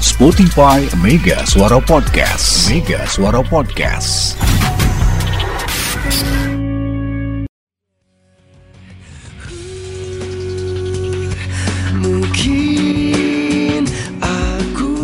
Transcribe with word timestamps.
Spotify 0.00 0.84
Mega 1.00 1.40
Suara 1.48 1.80
Podcast. 1.80 2.68
Mega 2.68 3.04
Suara 3.08 3.40
Podcast. 3.40 4.36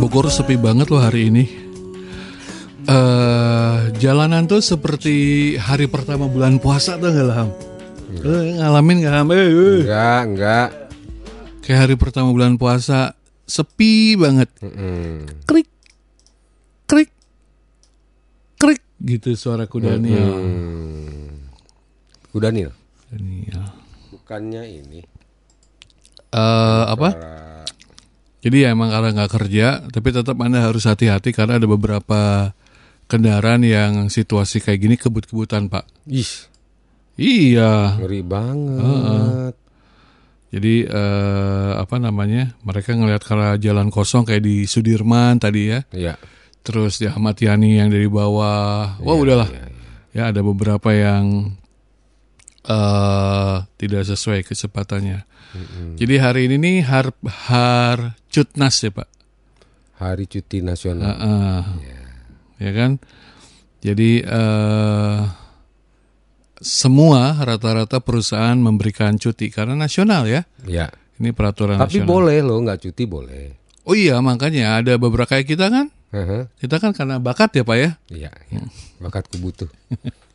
Bogor 0.03 0.29
sepi 0.29 0.61
banget 0.61 0.91
loh 0.93 1.01
hari 1.01 1.31
ini. 1.33 1.45
eh 2.83 3.79
jalanan 4.03 4.45
tuh 4.51 4.59
seperti 4.59 5.55
hari 5.57 5.87
pertama 5.87 6.27
bulan 6.27 6.59
puasa 6.59 6.99
tuh 6.99 7.15
nggak 7.15 7.27
lah? 7.31 7.47
Eh, 8.21 8.61
ngalamin 8.61 8.97
nggak 9.01 9.15
Ham? 9.15 9.29
Eh, 9.33 9.39
eh. 9.41 9.79
Enggak, 9.87 10.21
enggak. 10.27 10.69
Kayak 11.63 11.81
hari 11.89 11.95
pertama 11.95 12.29
bulan 12.35 12.59
puasa 12.59 13.15
sepi 13.53 14.17
banget. 14.17 14.49
Mm-mm. 14.65 15.45
Krik, 15.45 15.69
krik, 16.89 17.13
krik 18.57 18.81
gitu 19.05 19.37
suara 19.37 19.69
kuda 19.69 20.01
Daniel. 20.01 20.33
Hmm. 20.33 21.53
Udah 22.33 22.49
nih. 22.49 22.73
Daniel. 23.13 23.63
Bukannya 24.09 24.63
ini. 24.65 25.01
Eh, 26.33 26.85
apa? 26.89 27.13
Jadi 28.43 28.57
ya 28.65 28.73
emang 28.73 28.91
karena 28.91 29.13
nggak 29.15 29.33
kerja, 29.39 29.67
tapi 29.87 30.09
tetap 30.11 30.35
anda 30.41 30.65
harus 30.65 30.89
hati-hati 30.89 31.31
karena 31.31 31.61
ada 31.61 31.69
beberapa 31.69 32.51
kendaraan 33.07 33.63
yang 33.63 33.93
situasi 34.09 34.59
kayak 34.59 34.81
gini 34.81 34.97
kebut-kebutan 34.99 35.69
pak. 35.69 35.87
Ih, 36.09 36.49
Iya. 37.21 38.01
ngeri 38.01 38.25
banget. 38.25 39.55
Jadi 40.53 40.85
eh, 40.85 41.73
apa 41.81 41.97
namanya? 41.97 42.53
Mereka 42.61 42.93
ngelihat 42.93 43.25
karena 43.25 43.57
jalan 43.57 43.89
kosong 43.89 44.29
kayak 44.29 44.45
di 44.45 44.69
Sudirman 44.69 45.41
tadi 45.41 45.73
ya. 45.73 45.81
Iya. 45.97 46.15
Terus 46.61 47.01
di 47.01 47.09
Ahmad 47.09 47.41
Yani 47.41 47.81
yang 47.81 47.89
dari 47.89 48.05
bawah. 48.07 49.01
Wah 49.01 49.17
udahlah. 49.17 49.49
iya, 49.49 49.65
iya. 49.65 49.81
Ya 50.13 50.23
ada 50.29 50.45
beberapa 50.45 50.93
yang 50.93 51.57
eh 52.69 53.57
tidak 53.81 54.05
sesuai 54.07 54.45
kecepatannya. 54.45 55.25
Jadi 55.97 56.15
hari 56.17 56.49
ini 56.49 56.57
nih 56.61 56.77
har 56.85 57.13
har 57.49 58.17
cutnas 58.29 58.77
ya 58.85 58.93
pak. 58.93 59.09
Hari 60.01 60.25
cuti 60.29 60.61
nasional. 60.61 61.17
Heeh. 61.17 61.61
Ya 62.61 62.71
kan? 62.77 63.01
Jadi 63.83 64.23
eh 64.23 65.21
semua 66.63 67.35
rata-rata 67.43 67.99
perusahaan 67.99 68.57
memberikan 68.57 69.19
cuti 69.19 69.51
karena 69.51 69.75
nasional 69.75 70.25
ya. 70.31 70.47
Iya. 70.65 70.89
Ini 71.19 71.35
peraturan 71.35 71.77
Tapi 71.77 72.03
nasional. 72.03 72.09
boleh 72.09 72.39
loh, 72.43 72.59
nggak 72.63 72.81
cuti 72.89 73.05
boleh. 73.05 73.45
Oh 73.83 73.99
iya 73.99 74.23
makanya 74.23 74.79
ada 74.79 74.95
beberapa 74.95 75.27
kayak 75.27 75.47
kita 75.47 75.67
kan. 75.69 75.91
Heeh. 76.15 76.47
Kita 76.63 76.79
kan 76.79 76.95
karena 76.95 77.19
bakat 77.19 77.51
ya 77.59 77.63
pak 77.67 77.77
ya. 77.79 77.91
Iya, 78.09 78.31
iya. 78.53 78.63
bakatku 79.03 79.43
butuh. 79.43 79.67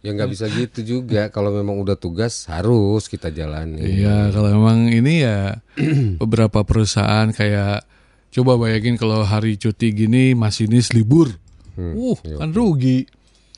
ya 0.04 0.12
nggak 0.12 0.30
bisa 0.30 0.46
gitu 0.52 0.84
juga. 0.84 1.32
Kalau 1.32 1.56
memang 1.56 1.80
udah 1.80 1.96
tugas 1.96 2.44
harus 2.52 3.08
kita 3.08 3.32
jalani. 3.32 3.82
Iya 4.04 4.30
kalau 4.36 4.52
memang 4.52 4.92
ini 4.92 5.24
ya 5.24 5.64
beberapa 6.22 6.68
perusahaan 6.68 7.32
kayak 7.32 7.88
coba 8.36 8.60
bayangin 8.60 9.00
kalau 9.00 9.24
hari 9.24 9.56
cuti 9.56 9.96
gini 9.96 10.36
masinis 10.36 10.92
libur. 10.92 11.32
uh 11.78 12.18
kan 12.42 12.50
rugi 12.52 13.06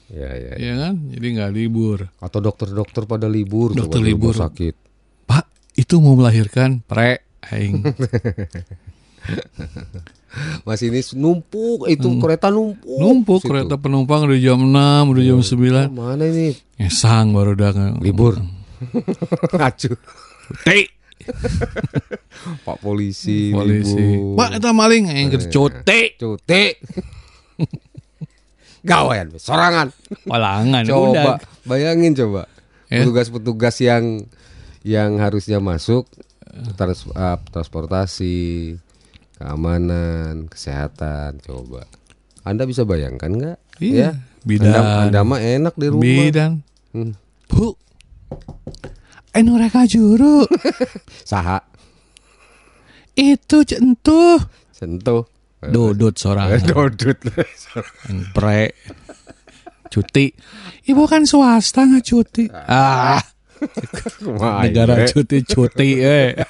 Iya, 0.10 0.30
iya. 0.36 0.54
ya 0.58 0.74
kan. 0.78 0.94
Jadi 1.14 1.28
nggak 1.38 1.52
libur. 1.54 1.98
Atau 2.18 2.40
dokter-dokter 2.42 3.06
pada 3.06 3.30
libur, 3.30 3.78
Dokter 3.78 4.02
libur. 4.02 4.34
sakit. 4.34 4.74
Pak 5.30 5.46
itu 5.78 5.96
mau 6.02 6.18
melahirkan 6.18 6.82
pre 6.84 7.22
aing. 7.50 7.86
Mas 10.62 10.82
ini 10.86 11.02
numpuk, 11.18 11.90
itu 11.90 12.08
kereta 12.22 12.54
numpuk. 12.54 12.86
Hmm. 12.86 13.02
Numpuk 13.02 13.42
Situ. 13.42 13.50
kereta 13.50 13.76
penumpang 13.82 14.30
udah 14.30 14.38
jam 14.38 14.62
6, 14.62 15.10
udah 15.10 15.24
jam 15.26 15.40
9. 15.42 15.90
Mana 15.90 16.24
ini? 16.30 16.54
Ngesang 16.78 17.34
baru 17.34 17.58
udah 17.58 17.98
Libur. 17.98 18.38
Acuh. 19.66 19.98
Tei. 20.66 20.86
Pak 22.66 22.78
polisi, 22.80 23.52
polisi. 23.52 23.98
libur. 23.98 24.38
Pak 24.40 24.50
itu 24.62 24.70
maling 24.72 25.04
yang 25.10 25.30
cote. 25.50 26.02
Cuti. 26.16 26.64
Gawain, 28.82 29.28
sorangan. 29.36 29.92
Walangan 30.24 30.84
Coba 30.84 31.08
udah. 31.12 31.36
bayangin 31.64 32.16
coba. 32.16 32.48
Ya. 32.88 33.04
Petugas-petugas 33.04 33.76
yang 33.80 34.24
yang 34.82 35.20
harusnya 35.20 35.60
masuk 35.60 36.08
trans, 36.74 37.04
uh, 37.12 37.38
transportasi, 37.46 38.76
keamanan, 39.36 40.48
kesehatan, 40.48 41.38
coba. 41.40 41.86
Anda 42.42 42.64
bisa 42.64 42.84
bayangkan 42.84 43.30
nggak? 43.30 43.58
Iya, 43.80 44.16
Ya. 44.16 44.24
bidan. 44.42 44.72
Anda, 44.72 44.82
anda 45.06 45.22
mah 45.22 45.40
enak 45.40 45.76
di 45.76 45.88
rumah. 45.88 46.04
Bidan. 46.04 46.52
Hmm. 46.92 47.14
Bu. 47.46 47.76
Enu 49.32 49.56
reka 49.56 49.86
juru. 49.86 50.48
Saha, 51.30 51.62
Itu 53.14 53.62
centuh. 53.62 54.40
sentuh. 54.72 55.28
Dudut 55.60 56.16
seorang. 56.16 56.56
Dodut. 56.72 57.20
Yang 58.08 58.20
pre. 58.32 58.72
Cuti. 59.90 60.32
Ibu 60.88 61.04
kan 61.10 61.26
swasta 61.26 61.84
nggak 61.84 62.06
cuti. 62.06 62.46
Ah, 62.54 63.20
negara 64.64 65.04
iya. 65.04 65.10
cuti-cuti 65.12 65.90
eh. 66.00 66.32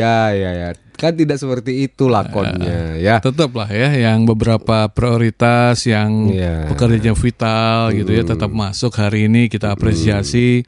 ya, 0.00 0.34
ya, 0.34 0.50
ya. 0.56 0.68
Kan 0.98 1.14
tidak 1.14 1.38
seperti 1.38 1.86
itu 1.86 2.10
lakonnya, 2.10 2.98
ya. 2.98 3.22
Tetap 3.22 3.54
lah 3.54 3.70
ya 3.70 3.92
yang 3.92 4.26
beberapa 4.26 4.90
prioritas 4.90 5.86
yang 5.86 6.32
Iya. 6.32 6.72
pekerjaan 6.72 7.18
vital 7.18 7.94
gitu 7.94 8.10
ya 8.10 8.24
tetap 8.26 8.50
masuk 8.50 8.90
hari 8.96 9.30
ini 9.30 9.46
kita 9.46 9.70
apresiasi. 9.70 10.66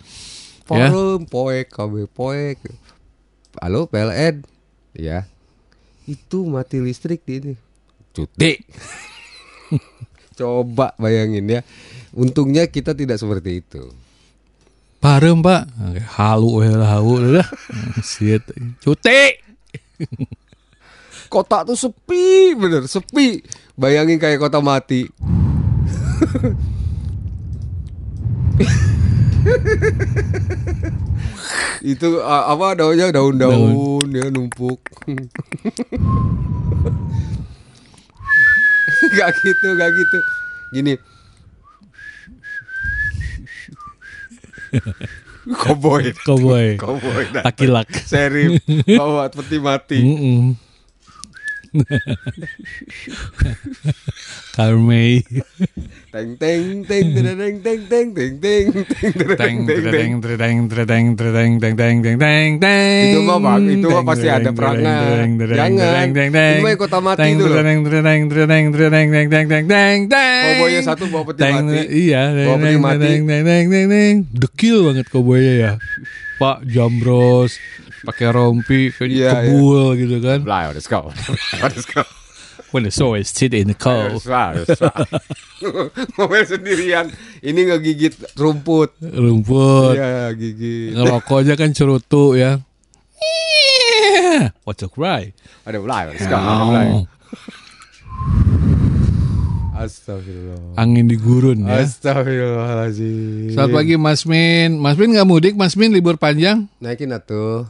Ya. 0.70 0.92
Forum, 0.92 1.26
poek, 1.28 1.72
KB 1.72 2.08
poek. 2.08 2.56
Halo, 3.60 3.88
PLN. 3.88 4.44
Ya. 4.96 5.28
Itu 6.04 6.44
mati 6.44 6.80
listrik 6.80 7.24
di 7.24 7.34
ini. 7.40 7.54
Cuti. 8.12 8.52
Coba 10.38 10.92
bayangin 11.00 11.48
ya. 11.48 11.60
Untungnya 12.14 12.68
kita 12.68 12.94
tidak 12.94 13.18
seperti 13.18 13.64
itu. 13.64 13.90
Parem 15.02 15.42
pak, 15.44 15.68
halu 16.16 16.64
lah 16.64 16.96
halu. 16.96 17.42
Siet. 18.00 18.40
Cuti. 18.80 19.36
Kota 21.32 21.66
tuh 21.66 21.76
sepi, 21.76 22.54
bener 22.54 22.86
sepi. 22.86 23.42
Bayangin 23.74 24.22
kayak 24.22 24.38
kota 24.38 24.62
mati. 24.62 25.10
itu 31.92 32.08
apa 32.24 32.72
daunnya 32.78 33.12
daun-daun 33.12 34.08
ya 34.12 34.30
numpuk. 34.32 34.80
gak 39.18 39.30
gitu, 39.44 39.68
gak 39.76 39.90
gitu. 39.92 40.18
Gini. 40.72 40.96
Cowboy. 45.60 46.16
Cowboy. 46.24 46.80
Cowboy. 46.80 47.28
Takilak. 47.30 47.88
Serif 48.08 48.64
bawa 48.96 49.28
peti 49.28 49.60
mati. 49.60 50.00
Mm-mm. 50.00 50.56
Karmei. 50.56 50.63
Teng 54.54 56.38
teng 56.38 56.86
teng 56.86 56.86
teng 56.86 57.26
teng 57.26 57.34
teng 57.34 57.58
teng 57.58 57.80
teng 57.90 58.08
teng 58.14 58.34
teng 58.38 58.64
Teng 59.34 59.66
teng 59.66 59.82
teng 59.90 60.22
teng 60.30 60.38
teng 60.38 60.70
teng 60.70 61.06
teng 61.18 61.18
teng 61.18 61.74
teng 61.74 61.74
teng 61.74 61.98
teng 61.98 62.18
teng 62.62 63.10
Itu 63.10 63.26
mah, 63.26 63.38
Bang, 63.42 63.66
itu 63.66 63.90
mah 63.90 64.06
pasti 64.06 64.30
ada 64.30 64.54
perangan. 64.54 65.34
Jangan. 65.42 66.14
Itu 66.14 66.62
mah 66.62 66.78
kota 66.78 66.98
mati 67.02 67.34
itu 67.34 67.42
loh. 67.42 67.58
Teng 67.58 67.82
teng 67.82 68.06
teng 68.06 68.22
teng 68.30 68.64
teng 68.70 69.10
teng 69.10 69.10
teng 69.10 69.26
teng 69.26 69.66
teng 69.66 69.98
teng. 70.06 70.44
Cowboynya 70.46 70.80
satu 70.86 71.10
bawa 71.10 71.26
peti 71.26 71.42
Teng, 71.42 71.66
mati. 71.66 71.82
Iya, 71.90 72.22
Bawa 72.46 72.56
peti 72.62 72.70
teng, 72.70 72.78
mati. 72.78 73.02
teng, 73.02 73.20
teng, 73.26 73.42
teng, 73.42 73.64
teng, 73.66 73.86
teng. 73.90 74.14
Dekil 74.30 74.76
banget 74.86 75.06
cowboynya 75.10 75.54
ya. 75.58 75.72
Pak 76.38 76.66
Jambros 76.66 77.58
pakai 78.04 78.28
rompi 78.30 78.92
Iya, 79.00 79.48
kebul 79.48 79.96
gitu 79.96 80.16
kan. 80.20 80.44
Lah, 80.44 80.70
let's 80.70 80.86
go. 80.86 81.08
Let's 81.62 81.88
go. 81.88 82.04
When 82.70 82.82
the 82.82 82.90
soul 82.90 83.14
is 83.14 83.30
sit 83.30 83.54
in 83.54 83.70
the 83.70 83.78
cold. 83.78 84.18
Ngomel 86.18 86.42
sendirian. 86.42 87.06
Ini 87.38 87.70
ngegigit 87.70 88.34
rumput. 88.34 88.98
Rumput. 88.98 89.94
Iya, 89.94 90.34
gigit. 90.34 90.98
Ngerokok 90.98 91.46
aja 91.46 91.54
kan 91.54 91.70
cerutu 91.70 92.34
ya. 92.34 92.58
What's 94.66 94.82
a 94.82 94.90
cry? 94.90 95.30
Ada 95.62 95.78
mulai, 95.78 96.10
let's 96.10 96.26
go. 96.26 96.34
Mulai. 96.34 96.86
Oh, 96.90 97.06
Astagfirullah. 99.74 100.78
angin 100.78 101.10
di 101.10 101.18
gurun 101.18 101.66
ya. 101.66 101.82
Astagfirullahaladzim. 101.82 103.54
Selamat 103.54 103.74
pagi 103.74 103.94
Mas 103.98 104.22
Min. 104.22 104.78
Mas 104.78 104.94
Min 104.94 105.14
nggak 105.14 105.26
mudik? 105.26 105.54
Mas 105.58 105.74
Min 105.74 105.90
libur 105.90 106.14
panjang? 106.14 106.70
Naikin 106.78 107.10
atuh. 107.10 107.66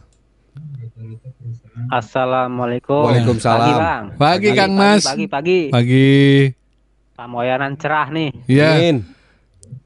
Assalamualaikum. 1.74 3.02
Waalaikumsalam. 3.10 3.58
Pagi, 3.58 3.74
Bang. 3.74 4.04
Pagi, 4.14 4.48
Kang 4.54 4.72
Mas. 4.78 5.02
Pagi, 5.02 5.26
pagi. 5.26 5.60
Pagi. 5.74 6.14
Pak 7.14 7.26
Moyanan 7.26 7.74
cerah 7.74 8.10
nih. 8.10 8.30
Ya, 8.46 8.78
Min. 8.78 9.02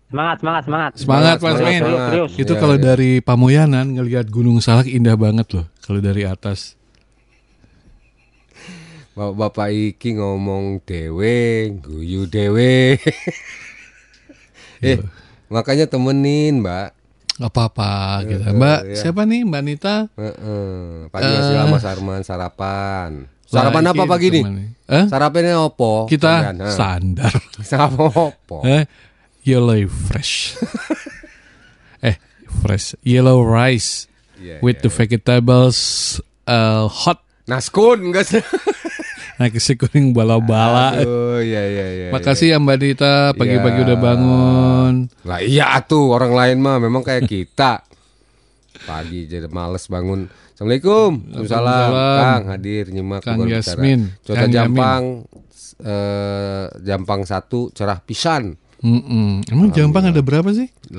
Semangat, 0.08 0.36
semangat, 0.40 0.62
semangat. 0.64 0.90
semangat 0.96 1.36
Mas 1.40 1.56
semangat, 1.60 1.80
Min. 2.12 2.28
Itu 2.36 2.52
Ya, 2.56 2.60
kalau 2.60 2.76
ya. 2.76 2.82
dari 2.92 3.20
Pamoyanan 3.20 3.92
ngelihat 3.92 4.28
Gunung 4.28 4.60
Salak 4.60 4.88
indah 4.88 5.16
banget 5.16 5.48
loh 5.52 5.68
kalau 5.80 6.00
dari 6.00 6.24
atas. 6.24 6.76
Bapak, 9.12 9.34
Bapak 9.34 9.68
Iki 9.72 10.20
ngomong 10.20 10.80
dewe, 10.84 11.72
guyu 11.80 12.28
dewe. 12.28 13.00
eh, 14.80 14.98
makanya 15.48 15.88
temenin, 15.88 16.60
Mbak. 16.62 16.97
Gak 17.38 17.50
apa-apa 17.54 18.26
gitu. 18.26 18.42
Eh, 18.42 18.54
Mbak, 18.54 18.78
ya. 18.82 18.96
siapa 18.98 19.22
nih 19.22 19.40
Mbak 19.46 19.62
Nita? 19.62 19.96
Heeh. 20.18 21.06
Pagi 21.06 21.30
ngasih 21.30 21.54
lama 21.54 21.76
Sarman 21.78 22.20
sarapan. 22.26 23.10
Sarapan 23.48 23.82
Lah, 23.86 23.92
apa 23.94 24.04
pagi 24.04 24.28
nih? 24.34 24.42
nih. 24.42 24.68
Eh? 24.90 25.04
Sarapannya 25.06 25.54
opo? 25.56 26.10
Kita 26.10 26.50
ha? 26.50 26.68
standar. 26.68 27.32
Sarapan 27.70 28.10
opo? 28.10 28.58
Eh, 28.74 28.84
yellow 29.46 29.78
fresh. 29.86 30.58
eh, 32.08 32.18
fresh. 32.60 32.98
Yellow 33.06 33.40
rice 33.40 34.10
Iya, 34.38 34.62
with 34.62 34.82
the 34.82 34.90
vegetables 34.90 35.78
uh, 36.46 36.86
hot. 36.86 37.22
Naskun 37.50 38.12
enggak 38.12 38.26
sih? 38.28 38.42
Nah, 39.38 39.48
kesi 39.48 39.78
kuning 39.78 40.10
bala-bala. 40.10 40.98
Oh 40.98 41.38
iya 41.38 41.62
iya 41.62 41.86
iya. 41.88 42.06
Makasih 42.10 42.50
ya 42.50 42.58
Mbak 42.58 42.76
Nita, 42.82 43.14
pagi-pagi 43.38 43.78
Iya. 43.78 43.86
udah 43.86 43.98
bangun. 44.02 44.94
Lah 45.22 45.38
iya 45.38 45.78
tuh 45.86 46.10
orang 46.10 46.34
lain 46.34 46.58
mah 46.58 46.82
memang 46.82 47.06
kayak 47.06 47.30
kita. 47.30 47.86
Pagi 48.82 49.30
jadi 49.30 49.46
males 49.46 49.86
bangun. 49.86 50.26
Assalamualaikum. 50.26 51.10
Waalaikumsalam. 51.38 51.70
Waalaikumsalam. 51.70 52.18
Kang 52.18 52.44
hadir 52.50 52.84
nyimak 52.90 53.20
Kang 53.22 53.38
Yasmin. 53.46 54.00
Cuaca 54.26 54.38
Kang 54.42 54.50
Jampang 54.50 55.02
eh 55.78 56.64
Jampang 56.82 57.20
satu 57.22 57.70
cerah 57.70 58.02
pisan. 58.02 58.58
Mm-mm. 58.82 59.46
Emang 59.46 59.70
Jampang 59.70 60.10
ada 60.10 60.18
berapa 60.18 60.50
sih? 60.50 60.66
8. 60.90 60.98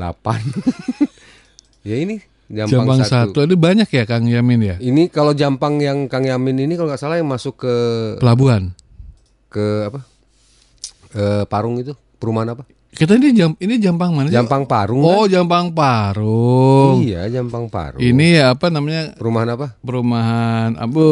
ya 1.88 1.96
ini 1.96 2.24
Jampang, 2.50 2.82
Jampang 2.82 3.00
satu. 3.06 3.30
satu. 3.30 3.38
Ada 3.46 3.54
banyak 3.54 3.90
ya 3.94 4.04
Kang 4.10 4.26
Yamin 4.26 4.60
ya? 4.66 4.76
Ini 4.82 5.14
kalau 5.14 5.38
Jampang 5.38 5.78
yang 5.78 6.10
Kang 6.10 6.26
Yamin 6.26 6.66
ini 6.66 6.74
kalau 6.74 6.90
nggak 6.90 7.02
salah 7.02 7.22
yang 7.22 7.30
masuk 7.30 7.62
ke 7.62 7.76
Pelabuhan. 8.18 8.74
ke 9.50 9.86
apa? 9.86 10.02
Eh, 11.14 11.44
Parung 11.46 11.78
itu 11.78 11.94
perumahan 12.18 12.58
apa? 12.58 12.66
Kita 12.90 13.14
ini 13.22 13.38
jam 13.38 13.54
ini 13.62 13.78
Jampang 13.78 14.18
mana 14.18 14.34
sih? 14.34 14.36
Jampang 14.36 14.66
Parung. 14.66 15.06
Oh, 15.06 15.30
kan? 15.30 15.38
Jampang 15.38 15.70
Parung. 15.78 17.06
Iya, 17.06 17.30
Jampang 17.30 17.70
Parung. 17.70 18.02
Ini 18.02 18.42
ya 18.42 18.46
apa 18.58 18.74
namanya? 18.74 19.14
perumahan 19.14 19.50
apa? 19.54 19.78
Perumahan 19.86 20.74
Abu 20.74 21.06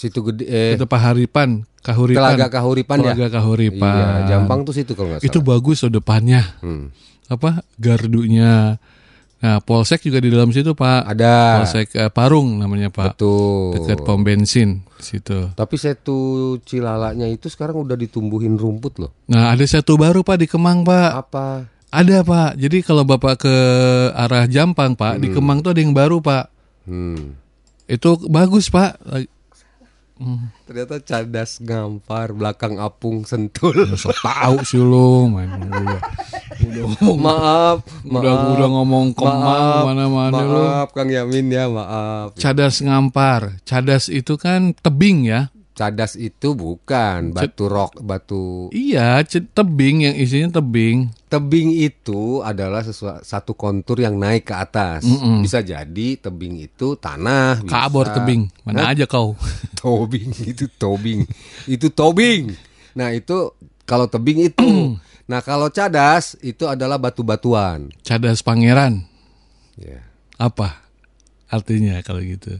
Situ 0.00 0.24
gede 0.24 0.48
eh 0.48 0.72
itu 0.80 0.88
Paharipan, 0.88 1.68
Kahuripan. 1.84 2.32
Telaga 2.32 2.46
Kahuripan 2.48 2.96
ya. 3.04 3.12
Telaga 3.12 3.28
Kahuripan. 3.40 3.92
Iya, 3.92 4.08
Jampang 4.36 4.64
tuh 4.64 4.72
situ 4.72 4.96
kalau 4.96 5.12
nggak 5.12 5.20
salah. 5.20 5.28
Itu 5.28 5.38
bagus 5.44 5.84
loh 5.84 5.92
depannya. 5.92 6.42
Hmm. 6.64 6.88
Apa? 7.28 7.60
Gardunya. 7.76 8.80
Nah, 9.38 9.62
Polsek 9.62 10.02
juga 10.02 10.18
di 10.18 10.34
dalam 10.34 10.50
situ, 10.50 10.74
Pak. 10.74 11.06
Ada. 11.14 11.62
Polsek 11.62 11.88
eh, 11.94 12.10
Parung 12.10 12.58
namanya, 12.58 12.90
Pak. 12.90 13.14
Betul. 13.14 13.78
Dekat 13.78 14.02
pom 14.02 14.26
bensin 14.26 14.82
situ. 14.98 15.54
Tapi 15.54 15.78
setu 15.78 16.58
Cilalanya 16.66 17.30
itu 17.30 17.46
sekarang 17.46 17.86
udah 17.86 17.94
ditumbuhin 17.94 18.58
rumput 18.58 18.98
loh. 18.98 19.14
Nah, 19.30 19.54
ada 19.54 19.62
satu 19.62 19.94
baru, 19.94 20.26
Pak, 20.26 20.42
di 20.42 20.46
Kemang, 20.50 20.82
Pak. 20.82 21.10
Apa? 21.14 21.70
Ada, 21.94 22.26
Pak. 22.26 22.58
Jadi 22.58 22.82
kalau 22.82 23.06
Bapak 23.06 23.46
ke 23.46 23.54
arah 24.10 24.50
Jampang, 24.50 24.98
Pak, 24.98 25.22
di 25.22 25.30
Kemang 25.30 25.62
tuh 25.62 25.70
ada 25.70 25.80
yang 25.80 25.94
baru, 25.94 26.18
Pak. 26.18 26.44
Hmm. 26.90 27.38
Itu 27.86 28.18
bagus, 28.26 28.74
Pak. 28.74 28.98
Lagi- 30.18 30.50
Ternyata 30.66 30.96
cadas 31.00 31.50
ngampar 31.58 32.30
belakang 32.30 32.76
apung 32.76 33.22
sentul. 33.22 33.72
So 33.94 34.10
tahu 34.12 34.60
sih 34.62 34.76
lu, 34.76 35.30
main 35.30 35.48
udah, 35.54 36.00
udah 36.58 36.84
ngomong, 36.92 37.18
maaf, 37.18 37.78
maaf. 38.02 38.20
udah, 38.20 38.34
udah 38.52 38.68
ngomong 38.68 39.06
Kemang 39.14 39.86
mana-mana 39.86 40.38
lu. 40.40 40.58
Maaf 40.60 40.88
Kang 40.90 41.08
Yamin 41.08 41.48
ya, 41.48 41.64
maaf. 41.66 42.34
Cadas 42.34 42.78
ngampar. 42.78 43.62
Cadas 43.62 44.06
itu 44.06 44.34
kan 44.34 44.74
tebing 44.74 45.24
ya. 45.24 45.48
Cadas 45.78 46.18
itu 46.18 46.58
bukan 46.58 47.30
batu 47.30 47.70
rock, 47.70 48.02
batu 48.02 48.66
Iya, 48.74 49.22
tebing 49.22 50.10
yang 50.10 50.16
isinya 50.18 50.58
tebing. 50.58 51.14
tebing 51.30 51.70
itu 51.70 52.42
adalah 52.42 52.82
sesuatu 52.82 53.22
satu 53.22 53.54
kontur 53.54 54.02
yang 54.02 54.18
naik 54.18 54.50
ke 54.50 54.58
atas. 54.58 55.06
Mm-mm. 55.06 55.38
Bisa 55.46 55.62
jadi 55.62 56.18
tebing 56.18 56.58
itu 56.58 56.98
tanah, 56.98 57.62
bisa. 57.62 57.86
Kabor 57.86 58.10
tebing. 58.10 58.50
Mana 58.66 58.90
aja 58.90 59.06
kau. 59.06 59.38
Tobing 59.78 60.34
itu 60.42 60.66
tobing. 60.66 61.22
itu 61.70 61.86
tobing. 61.94 62.50
Nah, 62.98 63.14
itu 63.14 63.54
kalau 63.86 64.10
tebing 64.10 64.50
itu. 64.50 64.98
nah, 65.30 65.38
kalau 65.46 65.70
cadas 65.70 66.34
itu 66.42 66.66
adalah 66.66 66.98
batu-batuan. 66.98 67.94
Cadas 68.02 68.42
pangeran. 68.42 69.06
Ya. 69.78 70.02
Apa 70.42 70.82
artinya 71.46 72.02
kalau 72.02 72.18
gitu? 72.18 72.58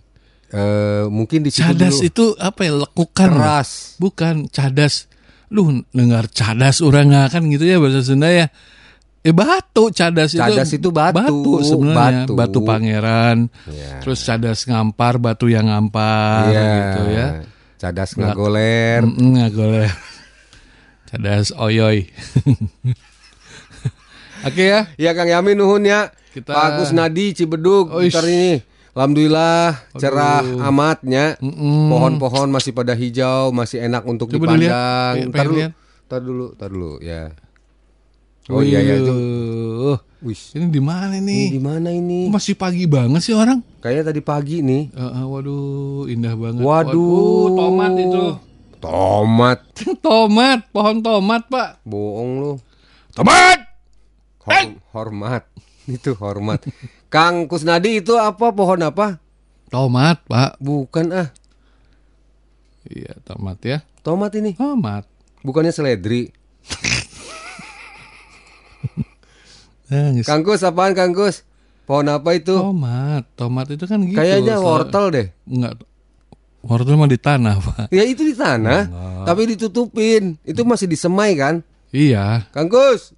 Eh, 0.48 1.04
mungkin 1.12 1.44
di 1.44 1.52
Cadas 1.52 2.00
dulu 2.00 2.08
itu 2.08 2.24
apa 2.40 2.60
ya? 2.64 2.72
Lekukan. 2.72 3.28
keras. 3.36 4.00
Bukan 4.00 4.48
cadas. 4.48 5.04
Lu 5.52 5.84
dengar 5.92 6.28
cadas 6.28 6.80
orang 6.80 7.12
kan 7.28 7.44
gitu 7.48 7.64
ya 7.64 7.76
bahasa 7.76 8.00
Sunda 8.00 8.28
ya. 8.28 8.48
Eh 9.20 9.34
batu 9.34 9.92
cadas, 9.92 10.32
Cadas 10.32 10.72
itu 10.72 10.88
batu. 10.88 11.20
Batu 11.20 11.52
sebenarnya 11.60 12.24
Batu. 12.24 12.32
batu. 12.32 12.58
pangeran. 12.64 13.52
Ya. 13.68 14.00
Terus 14.00 14.24
cadas 14.24 14.64
ngampar 14.64 15.20
batu 15.20 15.52
yang 15.52 15.68
ngampar 15.68 16.48
Iya. 16.48 16.64
gitu 16.64 17.02
ya. 17.12 17.26
Cadas 17.76 18.10
ngagoler. 18.16 19.04
Mm, 19.04 19.28
nggak 19.36 19.52
boleh. 19.52 19.90
Cadas 21.08 21.52
oyoy. 21.52 22.04
Oke 24.46 24.64
ya. 24.70 24.86
Ya 24.96 25.10
Kang 25.12 25.28
Yamin 25.28 25.58
nuhun 25.58 25.84
ya. 25.84 26.14
Kita- 26.32 26.54
Pak 26.54 26.64
Agus 26.78 26.90
Nadi 26.94 27.34
Cibedug 27.34 27.90
ini. 28.00 28.62
Alhamdulillah 28.98 29.78
cerah 29.94 30.42
amatnya. 30.66 31.38
Pohon-pohon 31.86 32.50
masih 32.50 32.74
pada 32.74 32.98
hijau, 32.98 33.54
masih 33.54 33.86
enak 33.86 34.02
untuk 34.02 34.26
Coba 34.26 34.58
dipandang. 34.58 35.14
Pengen 35.14 35.28
Ntar 35.30 35.46
dulu, 35.46 35.54
lihat. 35.54 35.72
ntar 36.10 36.20
dulu, 36.20 36.46
ntar 36.58 36.68
dulu 36.74 36.92
ya. 36.98 37.22
Oh 38.50 38.58
iya 38.58 38.82
ya 38.82 38.98
itu. 38.98 39.14
Wih, 40.18 40.34
Ini 40.34 40.66
di 40.66 40.82
mana 40.82 41.14
ini 41.14 41.46
di 41.46 41.62
mana 41.62 41.94
ini? 41.94 42.26
Masih 42.26 42.58
pagi 42.58 42.90
banget 42.90 43.22
sih 43.22 43.38
orang. 43.38 43.62
Kayaknya 43.78 44.10
tadi 44.10 44.18
pagi 44.18 44.66
nih. 44.66 44.90
Eh, 44.90 44.98
eh, 44.98 45.22
waduh, 45.22 46.10
indah 46.10 46.34
banget. 46.34 46.58
Waduh. 46.58 47.54
tomat 47.54 47.92
itu. 47.94 48.22
Tomat. 48.82 49.58
tomat, 50.02 50.58
pohon 50.74 50.98
tomat, 50.98 51.46
Pak. 51.46 51.86
Bohong 51.86 52.30
lu. 52.42 52.52
Tomat. 53.14 53.62
Hor- 54.42 54.74
hormat. 54.90 55.46
Itu 55.96 56.12
hormat. 56.20 56.68
Kang 57.08 57.48
Kusnadi 57.48 58.04
itu 58.04 58.12
apa 58.20 58.52
pohon 58.52 58.84
apa? 58.84 59.16
Tomat, 59.72 60.20
Pak. 60.28 60.60
Bukan 60.60 61.12
ah. 61.16 61.32
Iya, 62.88 63.16
tomat 63.24 63.60
ya. 63.64 63.84
Tomat 64.00 64.32
ini. 64.36 64.56
Tomat. 64.56 65.04
Bukannya 65.44 65.72
seledri. 65.72 66.32
Kang 70.28 70.44
Kus 70.44 70.64
apaan 70.64 70.92
Kang 70.92 71.16
Kus? 71.16 71.48
Pohon 71.88 72.12
apa 72.12 72.36
itu? 72.36 72.52
tomat. 72.52 73.24
Tomat 73.32 73.72
itu 73.72 73.88
kan 73.88 74.04
gitu. 74.04 74.16
Kayaknya 74.20 74.60
wortel 74.60 75.08
deh. 75.08 75.32
Enggak. 75.48 75.80
Wortel 76.60 77.00
mah 77.00 77.08
di 77.08 77.16
tanah, 77.16 77.56
Pak. 77.64 77.88
Ya 77.88 78.04
itu 78.04 78.20
di 78.28 78.36
tanah, 78.36 78.92
tapi 79.24 79.56
ditutupin. 79.56 80.36
Itu 80.44 80.68
masih 80.68 80.84
disemai 80.84 81.32
kan? 81.32 81.64
Iya, 81.88 82.44
Kang 82.52 82.68
Gus. 82.68 83.16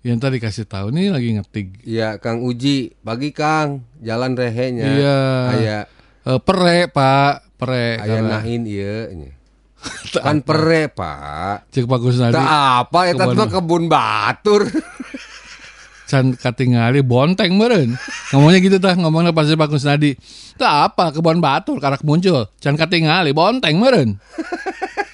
Yang 0.00 0.16
tadi 0.16 0.38
kasih 0.38 0.64
tahu 0.64 0.88
nih 0.90 1.10
lagi 1.10 1.28
ngetik. 1.32 1.82
Iya, 1.82 2.16
Kang 2.16 2.40
Uji. 2.40 2.94
Pagi 2.98 3.30
Kang, 3.30 3.82
jalan 3.98 4.32
rehenya. 4.32 4.86
Iya. 4.88 5.18
Aya 5.50 5.78
Eh, 6.22 6.38
pere, 6.38 6.86
Pak. 6.86 7.56
Pere. 7.56 7.96
aya 7.96 8.20
karena- 8.20 8.38
nahin 8.38 8.62
ieu 8.64 9.08
nya. 9.12 9.30
Kan 10.20 10.40
pere, 10.40 10.86
Pak. 10.86 11.70
Cek 11.70 11.84
Pak 11.84 11.98
Kusnadi. 11.98 12.34
Tak 12.34 12.50
apa 12.84 13.00
ya 13.04 13.14
Kebun- 13.14 13.36
mah 13.36 13.48
kebun 13.48 13.84
batur. 13.86 14.62
Can 16.08 16.32
katingali 16.32 17.00
bonteng 17.00 17.52
meren. 17.54 17.92
Ngomongnya 18.30 18.58
gitu 18.58 18.76
tah, 18.78 18.92
ngomongnya 18.92 19.30
pasti 19.30 19.54
Pak 19.54 19.68
Kusnadi. 19.68 20.16
Tak 20.56 20.72
apa, 20.88 21.12
kebon 21.12 21.36
batur 21.38 21.76
karak 21.78 22.00
muncul. 22.00 22.48
Can 22.56 22.74
katingali 22.74 23.30
bonteng 23.30 23.76
meren. 23.76 24.16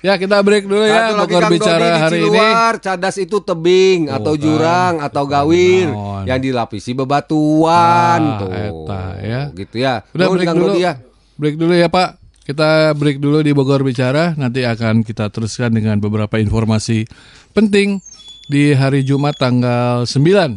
ya 0.00 0.14
kita 0.14 0.38
break 0.38 0.64
dulu 0.64 0.82
ya, 0.82 1.10
Satu 1.10 1.14
lagi 1.18 1.34
bicara 1.50 1.78
di 1.78 1.90
hari 1.98 2.18
ini. 2.22 2.38
Cadas 2.78 3.16
itu 3.16 3.36
tebing 3.38 4.00
atau 4.08 4.32
Bukan. 4.32 4.42
jurang 4.42 4.94
atau 4.98 5.24
gawir 5.24 5.88
naon. 5.88 6.24
yang 6.24 6.38
dilapisi 6.38 6.92
bebatuan 6.92 8.20
Ah, 8.20 8.38
tuh. 8.38 8.50
eta, 8.50 9.02
ya. 9.20 9.40
Gitu 9.52 9.76
ya. 9.78 10.06
Udah 10.10 10.26
break 10.28 10.48
dulu. 10.48 10.74
Ya. 10.76 10.92
Break 11.34 11.54
dulu 11.56 11.72
ya 11.72 11.88
Pak. 11.88 12.18
Kita 12.42 12.96
break 12.96 13.18
dulu 13.18 13.42
di 13.42 13.52
Bogor 13.52 13.82
Bicara. 13.82 14.32
Nanti 14.34 14.64
akan 14.64 15.04
kita 15.04 15.28
teruskan 15.28 15.68
dengan 15.68 15.98
beberapa 15.98 16.40
informasi 16.40 17.04
penting 17.52 18.00
di 18.46 18.72
hari 18.72 19.04
Jumat 19.04 19.36
tanggal 19.36 20.08
9 20.08 20.56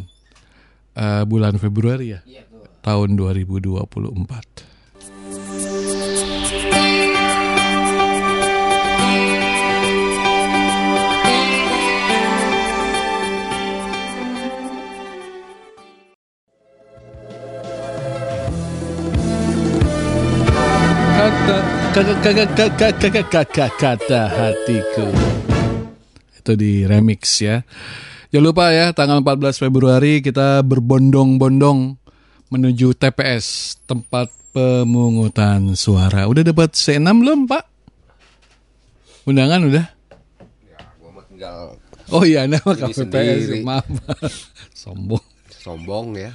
eh, 0.94 1.22
bulan 1.24 1.60
Februari 1.60 2.16
ya. 2.16 2.20
Tahun 2.80 3.14
2024. 3.14 4.71
Kata 23.76 24.20
hatiku. 24.24 25.06
Itu 26.40 26.56
di 26.56 26.88
remix 26.88 27.44
ya. 27.44 27.60
Jangan 28.32 28.44
lupa 28.48 28.72
ya, 28.72 28.96
tanggal 28.96 29.20
14 29.20 29.60
Februari 29.60 30.24
kita 30.24 30.64
berbondong-bondong 30.64 32.00
menuju 32.48 32.96
TPS, 32.96 33.76
tempat 33.84 34.32
pemungutan 34.56 35.76
suara. 35.76 36.24
Udah 36.24 36.40
dapat 36.40 36.72
C6 36.72 37.04
belum, 37.04 37.44
Pak? 37.44 37.64
Undangan 39.28 39.60
udah? 39.68 39.86
Oh 42.08 42.24
iya, 42.24 42.48
nama 42.48 42.72
KPPS. 42.72 43.60
Maaf. 43.60 43.84
Sombong. 44.72 45.20
sombong 45.60 46.16
ya. 46.16 46.32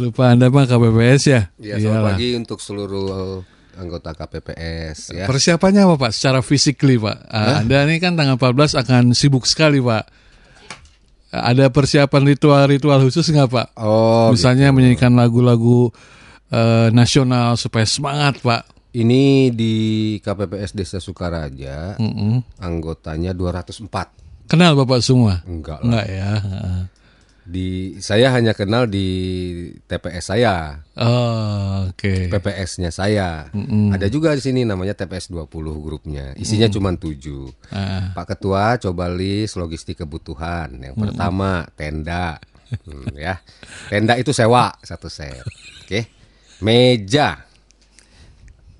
Lupa 0.00 0.32
Anda 0.32 0.48
mah 0.48 0.64
KPPS 0.64 1.22
ya? 1.28 1.52
Ya 1.60 1.76
selamat 1.76 2.16
pagi 2.16 2.32
untuk 2.32 2.64
seluruh 2.64 3.44
anggota 3.76 4.10
KPPS 4.10 5.12
ya. 5.12 5.26
Persiapannya 5.26 5.84
apa 5.84 5.94
Pak? 5.96 6.10
Secara 6.10 6.40
physically 6.40 6.96
Pak. 6.96 7.18
Ah, 7.26 7.60
Anda 7.60 7.84
ini 7.84 7.98
kan 7.98 8.14
tanggal 8.14 8.34
14 8.34 8.74
akan 8.76 9.02
sibuk 9.12 9.44
sekali 9.44 9.78
Pak. 9.78 10.04
Ada 11.30 11.70
persiapan 11.70 12.26
ritual-ritual 12.26 12.98
khusus 13.00 13.22
nggak 13.26 13.48
Pak? 13.48 13.66
Oh, 13.78 14.34
Misalnya 14.34 14.74
menyanyikan 14.74 15.14
lagu-lagu 15.14 15.94
eh, 16.48 16.90
nasional 16.90 17.54
supaya 17.54 17.86
semangat 17.86 18.42
Pak. 18.42 18.66
ini 18.90 19.54
di 19.54 19.74
KPPS 20.18 20.74
Desa 20.74 20.98
Sukaraja 20.98 21.94
Mm-mm. 21.94 22.42
anggotanya 22.58 23.30
204. 23.30 23.86
Kenal 24.50 24.74
Bapak 24.74 24.98
semua? 24.98 25.46
Enggak 25.46 25.78
lah. 25.78 25.86
Enggak 25.86 26.06
ya. 26.10 26.30
Di 27.42 27.96
saya 27.98 28.30
hanya 28.30 28.52
kenal 28.52 28.86
di 28.86 29.08
TPS 29.84 30.30
saya, 30.30 30.84
Oh, 30.94 31.88
oke. 31.90 32.28
PPS-nya 32.30 32.92
saya. 32.92 33.48
Ada 33.90 34.06
juga 34.06 34.36
di 34.36 34.42
sini 34.44 34.62
namanya 34.62 34.92
TPS 34.92 35.32
20 35.32 35.48
grupnya. 35.80 36.36
Isinya 36.36 36.68
cuma 36.68 36.92
7. 36.92 37.50
Ah, 37.72 38.12
Pak 38.12 38.36
Ketua 38.36 38.76
coba 38.78 39.08
list 39.08 39.56
logistik 39.56 40.04
kebutuhan. 40.04 40.78
Yang 40.78 40.96
pertama 40.96 41.66
tenda, 41.74 42.38
Hmm, 42.86 43.10
ya. 43.18 43.42
Tenda 43.90 44.14
itu 44.14 44.30
sewa 44.30 44.70
satu 44.78 45.10
set. 45.10 45.42
Oke. 45.82 46.06
Meja 46.62 47.42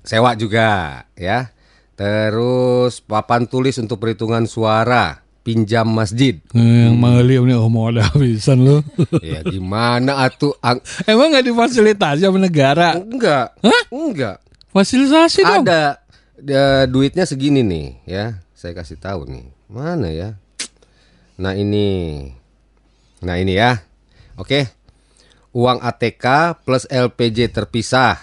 sewa 0.01 0.31
juga, 0.39 1.03
ya. 1.13 1.51
Terus 1.93 3.03
papan 3.03 3.45
tulis 3.45 3.77
untuk 3.77 3.99
perhitungan 4.01 4.47
suara, 4.47 5.21
pinjam 5.41 5.85
masjid. 5.85 6.37
yang 6.51 6.95
mahali 6.95 7.35
ini 7.35 7.51
oh 7.51 7.65
mau 7.65 7.89
ada 7.89 8.05
habisan 8.07 8.61
lo. 8.61 8.77
Ya 9.21 9.41
gimana 9.41 10.21
atuh? 10.21 10.53
Ang- 10.59 10.81
Emang 11.03 11.29
nggak 11.29 11.45
difasilitasi 11.45 12.21
sama 12.21 12.37
negara? 12.37 12.93
enggak, 12.95 13.57
enggak. 13.89 14.37
Fasilitasi 14.69 15.41
dong. 15.41 15.65
Ada 15.65 16.01
Ya, 16.37 16.89
duitnya 16.89 17.21
segini 17.23 17.61
nih, 17.61 17.87
ya. 18.03 18.25
Saya 18.51 18.73
kasih 18.73 18.97
tahu 18.97 19.29
nih. 19.29 19.45
Mana 19.67 20.09
ya? 20.09 20.41
Nah, 21.37 21.53
ini. 21.53 22.25
Nah, 23.19 23.37
ini 23.37 23.53
ya. 23.53 23.77
Oke. 24.33 24.65
Uang 25.53 25.77
ATK 25.77 26.25
plus 26.61 26.89
LPJ 26.89 27.53
terpisah. 27.53 28.17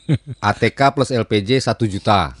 ATK 0.42 0.80
plus 0.90 1.14
LPJ 1.14 1.62
1 1.62 1.70
juta. 1.86 2.34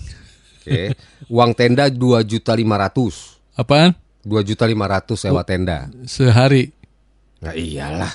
Oke. 0.58 0.98
Uang 1.30 1.54
tenda 1.54 1.86
2 1.86 1.94
juta 2.26 2.50
500. 2.50 3.54
Apaan? 3.54 3.94
Dua 4.20 4.44
juta 4.44 4.68
lima 4.68 4.84
ratus 4.84 5.24
sewa 5.24 5.40
oh, 5.40 5.46
tenda. 5.46 5.88
Sehari. 6.04 6.68
Nah 7.40 7.56
iyalah. 7.56 8.12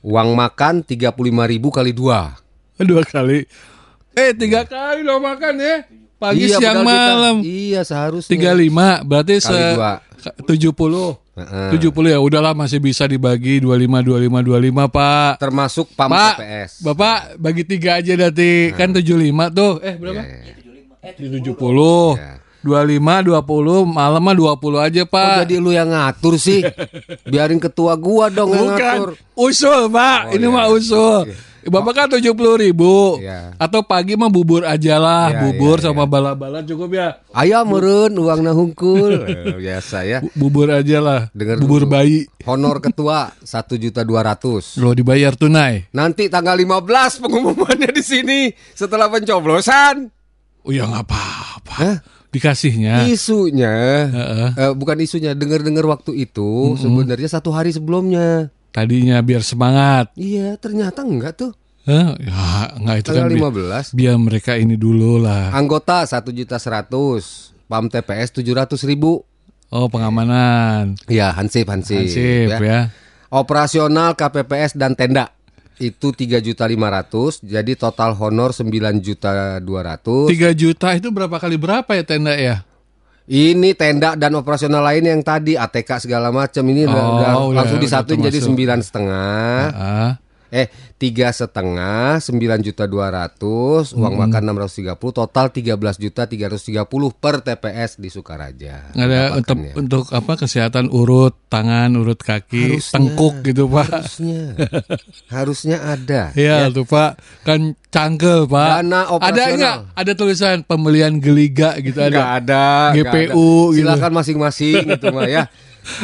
Uang 0.00 0.32
makan 0.32 0.80
tiga 0.80 1.12
puluh 1.12 1.28
lima 1.28 1.44
ribu 1.44 1.68
kali 1.68 1.92
dua. 1.92 2.32
Dua 2.80 3.04
kali. 3.04 3.44
Eh 4.16 4.32
tiga 4.32 4.64
iya. 4.64 4.70
kali 4.70 5.00
lo 5.04 5.20
makan 5.20 5.54
ya. 5.60 5.76
Pagi 6.16 6.48
iya, 6.48 6.56
siang 6.56 6.80
malam. 6.80 7.44
Kita, 7.44 7.52
iya 7.52 7.80
seharusnya. 7.84 8.32
Tiga 8.32 8.56
lima 8.56 9.04
berarti 9.04 9.44
kali 9.44 9.76
se 10.20 10.32
tujuh 10.48 10.72
puluh. 10.72 11.20
Tujuh 11.74 11.90
puluh 11.92 12.14
ya 12.14 12.22
udahlah 12.22 12.56
masih 12.56 12.80
bisa 12.80 13.04
dibagi 13.04 13.60
dua 13.60 13.76
lima 13.76 14.00
dua 14.00 14.22
lima 14.22 14.40
dua 14.40 14.56
lima 14.56 14.88
Pak. 14.88 15.36
Termasuk 15.36 15.92
PAM 15.92 16.08
Pak, 16.08 16.36
TPS. 16.40 16.70
Bapak 16.80 17.18
bagi 17.36 17.62
tiga 17.68 18.00
aja 18.00 18.14
nanti 18.16 18.72
nah. 18.72 18.76
kan 18.78 18.88
tujuh 18.94 19.16
lima 19.20 19.52
tuh. 19.52 19.84
Eh 19.84 20.00
berapa? 20.00 20.22
Iya. 20.22 20.52
Eh, 21.04 21.12
tujuh 21.20 21.52
puluh 21.52 22.16
Eh 22.16 22.43
25 22.64 23.28
20 23.28 23.84
malam 23.84 24.22
mah 24.24 24.34
20 24.34 24.80
aja 24.80 25.02
Pak. 25.04 25.20
Oh, 25.28 25.40
jadi 25.44 25.54
lu 25.60 25.70
yang 25.76 25.92
ngatur 25.92 26.34
sih. 26.40 26.64
Biarin 27.30 27.60
ketua 27.60 27.94
gua 28.00 28.32
dong 28.32 28.56
Bukan. 28.56 28.58
yang 28.58 28.68
ngatur. 28.72 29.10
Usul 29.36 29.92
Pak, 29.92 30.32
oh, 30.32 30.34
ini 30.34 30.46
iya. 30.48 30.54
mah 30.54 30.66
iya. 30.66 30.72
usul. 30.72 31.20
Okay. 31.28 31.54
Bapak 31.64 31.92
kan 31.96 32.06
tujuh 32.12 32.36
puluh 32.36 32.60
ribu, 32.60 33.16
yeah. 33.24 33.56
atau 33.56 33.80
pagi 33.80 34.20
mah 34.20 34.28
bubur 34.28 34.68
aja 34.68 35.00
lah, 35.00 35.32
yeah, 35.32 35.40
bubur 35.48 35.80
yeah, 35.80 35.84
sama 35.88 36.04
iya. 36.04 36.12
bala-bala 36.12 36.60
cukup 36.60 36.90
ya. 36.92 37.08
Ayo 37.32 37.64
meren 37.64 38.12
uang 38.20 38.40
nahungkul, 38.44 39.12
eh, 39.28 39.56
biasa 39.56 40.04
ya. 40.04 40.20
Bubur 40.36 40.68
aja 40.68 41.00
lah, 41.00 41.20
Dengar 41.32 41.64
bubur 41.64 41.88
bayi. 41.88 42.28
Honor 42.44 42.84
ketua 42.84 43.32
satu 43.40 43.80
juta 43.80 44.04
dua 44.04 44.20
ratus. 44.20 44.76
Lo 44.76 44.92
dibayar 44.92 45.32
tunai. 45.32 45.88
Nanti 45.96 46.28
tanggal 46.28 46.60
15 46.60 47.24
pengumumannya 47.24 47.88
di 47.88 48.02
sini 48.04 48.52
setelah 48.76 49.08
pencoblosan. 49.08 50.12
Oh 50.68 50.72
ya 50.72 50.84
nggak 50.84 51.04
apa-apa. 51.08 52.04
Dikasihnya. 52.34 53.06
Isunya 53.06 53.74
Heeh. 54.10 54.48
eh, 54.52 54.72
bukan 54.72 54.98
isunya, 54.98 55.32
dengar-dengar 55.32 55.86
waktu 55.86 56.18
itu 56.20 56.74
sebenarnya 56.74 57.30
satu 57.30 57.48
hari 57.48 57.70
sebelumnya. 57.70 58.50
Tadinya 58.68 59.22
biar 59.22 59.40
semangat. 59.40 60.10
Iya, 60.14 60.58
ternyata 60.58 61.00
enggak 61.00 61.38
tuh. 61.38 61.54
Hah? 61.84 62.16
Ya 62.16 62.42
nggak 62.74 62.96
itu 62.98 63.08
Tanggal 63.08 63.22
kan 63.22 63.30
bi- 63.30 63.38
15. 63.38 63.84
biar 63.92 64.16
mereka 64.16 64.52
ini 64.56 64.74
dulu 64.74 65.20
lah. 65.20 65.52
Anggota 65.52 66.02
satu 66.02 66.28
juta 66.28 66.56
seratus, 66.56 67.52
PAM 67.64 67.86
TPS 67.86 68.34
tujuh 68.34 68.50
ratus 68.50 68.82
ribu. 68.82 69.22
Oh 69.68 69.86
pengamanan. 69.86 70.98
Iya, 71.06 71.30
Hansip, 71.30 71.68
Hansip. 71.68 72.02
Hansip 72.02 72.58
ya. 72.58 72.90
Operasional 73.28 74.14
KPPS 74.14 74.74
dan 74.74 74.94
tenda 74.94 75.30
itu 75.76 76.10
tiga 76.10 76.38
juta 76.38 76.64
lima 76.64 76.86
ratus, 76.88 77.38
jadi 77.38 77.74
total 77.74 78.14
honor 78.14 78.50
sembilan 78.50 78.94
juta 78.98 79.58
dua 79.58 79.82
ratus. 79.84 80.30
3 80.30 80.54
juta 80.54 80.94
itu 80.94 81.10
berapa 81.10 81.34
kali 81.34 81.58
berapa 81.58 81.90
ya 81.90 82.04
tenda 82.04 82.34
ya? 82.34 82.62
Ini 83.24 83.72
tenda 83.72 84.12
dan 84.14 84.36
operasional 84.36 84.84
lain 84.84 85.08
yang 85.08 85.20
tadi 85.24 85.56
ATK 85.56 85.96
segala 85.98 86.28
macam 86.28 86.60
ini 86.68 86.84
Oh, 86.84 86.92
udah 86.92 87.00
udah- 87.08 87.34
langsung 87.56 87.80
udah 87.80 87.86
disatuin 87.88 88.20
jadi 88.20 88.38
sembilan 88.38 88.78
setengah. 88.84 89.58
Ah, 89.72 90.10
Eh 90.54 90.70
tiga 90.94 91.34
setengah 91.34 92.22
sembilan 92.22 92.62
juta 92.62 92.86
dua 92.86 93.10
ratus, 93.10 93.90
uang 93.90 94.14
makan 94.14 94.46
enam 94.46 94.62
ratus 94.62 94.78
tiga 94.78 94.94
puluh, 94.94 95.10
total 95.10 95.50
tiga 95.50 95.74
belas 95.74 95.98
juta 95.98 96.30
tiga 96.30 96.46
ratus 96.46 96.70
tiga 96.70 96.86
puluh 96.86 97.10
per 97.10 97.42
TPS 97.42 97.98
di 97.98 98.06
Sukaraja. 98.06 98.94
ada 98.94 99.34
untuk 99.34 99.58
Mendapatkannya. 99.58 99.74
untuk 99.74 100.04
apa 100.14 100.32
kesehatan 100.38 100.86
urut 100.94 101.34
tangan, 101.50 101.90
urut 101.98 102.22
kaki, 102.22 102.78
Harusnya. 102.78 102.92
tengkuk 102.94 103.34
gitu 103.42 103.66
pak. 103.66 103.86
harusnya 103.90 104.38
harusnya 105.26 105.76
ada. 105.82 106.22
Iya 106.38 106.70
tuh 106.70 106.86
pak, 106.86 107.18
kan 107.42 107.74
cangkel 107.90 108.46
pak. 108.46 108.68
Dana 108.78 109.00
ada 109.02 109.10
operasional. 109.10 109.58
nggak? 109.58 109.76
Ada 109.98 110.12
tulisan 110.14 110.56
pembelian 110.62 111.18
geliga 111.18 111.74
gitu 111.82 111.98
ada. 111.98 112.38
ada. 112.38 112.64
GPU 112.94 113.10
ada. 113.10 113.74
gitu. 113.74 113.82
Silakan 113.82 114.12
masing-masing 114.14 114.86
gitu 114.86 115.10
mah 115.10 115.26
ya. 115.26 115.44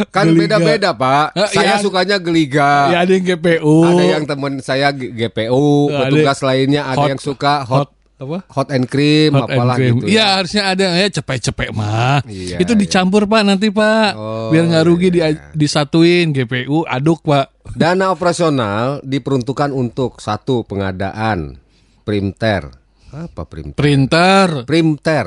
Kan 0.09 0.33
beda-beda 0.33 0.93
pak. 0.93 1.33
Saya 1.49 1.75
ya. 1.75 1.81
sukanya 1.81 2.17
geliga. 2.17 2.93
Ya 2.93 2.99
ada 3.01 3.11
yang 3.11 3.25
GPU. 3.27 3.77
Ada 3.83 4.05
yang 4.11 4.25
temen 4.25 4.53
saya 4.61 4.93
GPU, 4.93 5.89
Ada 5.89 5.99
petugas 6.07 6.39
lainnya 6.41 6.83
ada 6.85 6.99
hot- 6.99 7.09
yang 7.09 7.21
suka 7.21 7.65
hot 7.65 7.89
apa? 8.17 8.45
hot 8.47 8.69
and 8.69 8.85
cream 8.85 9.33
Hot 9.33 9.49
and 9.49 9.57
apalah 9.57 9.77
cream. 9.81 9.97
gitu. 9.97 10.07
Iya 10.07 10.21
ya. 10.21 10.25
harusnya 10.37 10.63
ada 10.69 10.87
ya 10.93 11.09
cepet-cepet 11.11 11.73
mah. 11.73 12.21
Iya, 12.29 12.61
itu 12.61 12.73
iya. 12.73 12.79
dicampur 12.79 13.25
pak 13.25 13.43
nanti 13.43 13.73
pak, 13.73 14.13
Oh, 14.13 14.53
biar 14.53 14.69
nggak 14.69 14.85
rugi 14.85 15.09
iya. 15.11 15.33
di- 15.33 15.41
disatuin 15.57 16.31
GPU 16.31 16.85
aduk 16.85 17.25
pak. 17.25 17.49
Dana 17.73 18.13
operasional 18.13 19.01
diperuntukkan 19.01 19.73
untuk 19.73 20.21
satu 20.21 20.63
pengadaan 20.63 21.57
printer. 22.03 22.77
Apa 23.09 23.43
printer? 23.43 23.75
Printer, 23.75 24.47
Printer. 24.63 25.27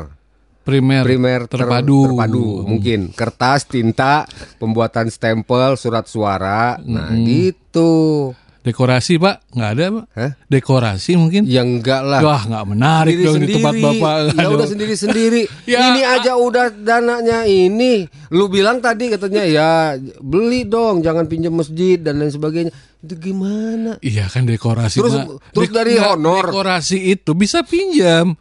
Primer, 0.64 1.04
Primer 1.04 1.46
ter- 1.46 1.60
terpadu. 1.62 2.10
terpadu. 2.10 2.64
Mungkin 2.64 3.12
kertas, 3.12 3.68
tinta, 3.68 4.24
pembuatan 4.58 5.08
stempel, 5.08 5.76
surat 5.76 6.08
suara. 6.08 6.80
Nah, 6.80 7.12
gitu. 7.14 8.32
Dekorasi 8.64 9.20
pak 9.20 9.44
nggak 9.52 9.72
ada 9.76 9.86
pak? 9.92 10.06
Hah? 10.16 10.32
Dekorasi 10.48 11.20
mungkin? 11.20 11.44
Ya 11.44 11.68
enggak 11.68 12.00
lah. 12.00 12.24
Wah 12.24 12.48
nggak 12.48 12.66
menarik 12.66 13.20
dong 13.20 13.44
di 13.44 13.52
tempat 13.52 13.76
bapak. 13.76 14.16
Ya 14.32 14.48
Aduh. 14.48 14.56
udah 14.56 14.70
sendiri-sendiri. 14.72 15.44
Ya, 15.68 15.92
ini 15.92 16.00
aja 16.00 16.40
udah 16.40 16.72
dananya 16.72 17.44
ini. 17.44 18.08
Lu 18.32 18.48
bilang 18.48 18.80
tadi 18.80 19.12
katanya 19.12 19.44
ya 19.44 19.72
beli 20.18 20.64
dong, 20.64 21.04
jangan 21.04 21.28
pinjam 21.28 21.52
masjid 21.52 22.00
dan 22.00 22.24
lain 22.24 22.32
sebagainya. 22.32 22.72
Itu 23.04 23.20
gimana? 23.20 24.00
Iya 24.00 24.32
kan 24.32 24.48
dekorasi 24.48 24.96
Terus- 24.96 25.12
Pak. 25.12 25.52
terus 25.52 25.68
dari 25.68 26.00
honor. 26.00 26.48
Dekorasi 26.48 27.12
itu 27.12 27.36
bisa 27.36 27.68
pinjam 27.68 28.32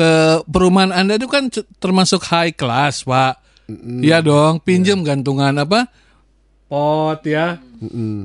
ke 0.00 0.12
perumahan 0.48 0.96
Anda 0.96 1.20
itu 1.20 1.28
kan 1.28 1.52
termasuk 1.76 2.24
high 2.24 2.56
class, 2.56 3.04
Pak. 3.04 3.36
Iya 4.00 4.24
dong, 4.24 4.64
pinjam 4.64 5.04
gantungan 5.04 5.52
apa? 5.60 5.92
Pot 6.66 7.20
ya. 7.26 7.60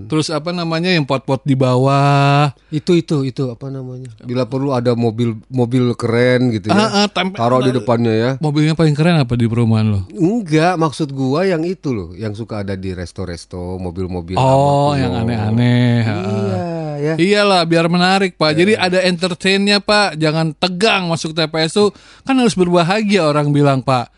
Terus 0.06 0.28
apa 0.30 0.52
namanya 0.52 0.92
yang 0.92 1.08
pot-pot 1.08 1.42
di 1.42 1.56
bawah. 1.56 2.52
Itu 2.70 2.94
itu 2.94 3.24
itu 3.24 3.50
apa 3.50 3.72
namanya? 3.72 4.12
Bila 4.22 4.46
perlu 4.46 4.70
ada 4.70 4.94
mobil 4.94 5.34
mobil 5.48 5.96
keren 5.96 6.52
gitu 6.52 6.70
ya. 6.70 6.76
Ah, 6.76 6.92
ah, 7.04 7.08
Taruh 7.10 7.64
di 7.64 7.72
depannya 7.72 8.14
ya. 8.14 8.32
Mobilnya 8.38 8.76
paling 8.76 8.94
keren 8.94 9.18
apa 9.18 9.34
di 9.34 9.48
perumahan 9.48 9.88
lo? 9.90 10.02
Enggak, 10.12 10.76
maksud 10.78 11.10
gua 11.10 11.48
yang 11.48 11.64
itu 11.64 11.90
loh, 11.90 12.12
yang 12.14 12.36
suka 12.36 12.62
ada 12.62 12.76
di 12.76 12.92
resto-resto, 12.92 13.80
mobil-mobil 13.80 14.36
Oh, 14.38 14.92
yang 14.94 15.16
aneh-aneh. 15.16 15.98
ha. 16.04 16.16
Iya, 16.22 16.58
ya. 16.98 17.14
Iyalah 17.16 17.64
biar 17.68 17.86
menarik 17.88 18.36
pak. 18.36 18.56
Jadi 18.56 18.74
ada 18.76 19.00
entertainnya 19.04 19.80
pak. 19.80 20.20
Jangan 20.20 20.56
tegang 20.56 21.08
masuk 21.12 21.36
TPS 21.36 21.78
tuh 21.78 21.90
kan 22.24 22.36
harus 22.38 22.54
berbahagia 22.54 23.28
orang 23.28 23.50
bilang 23.52 23.80
pak. 23.82 24.12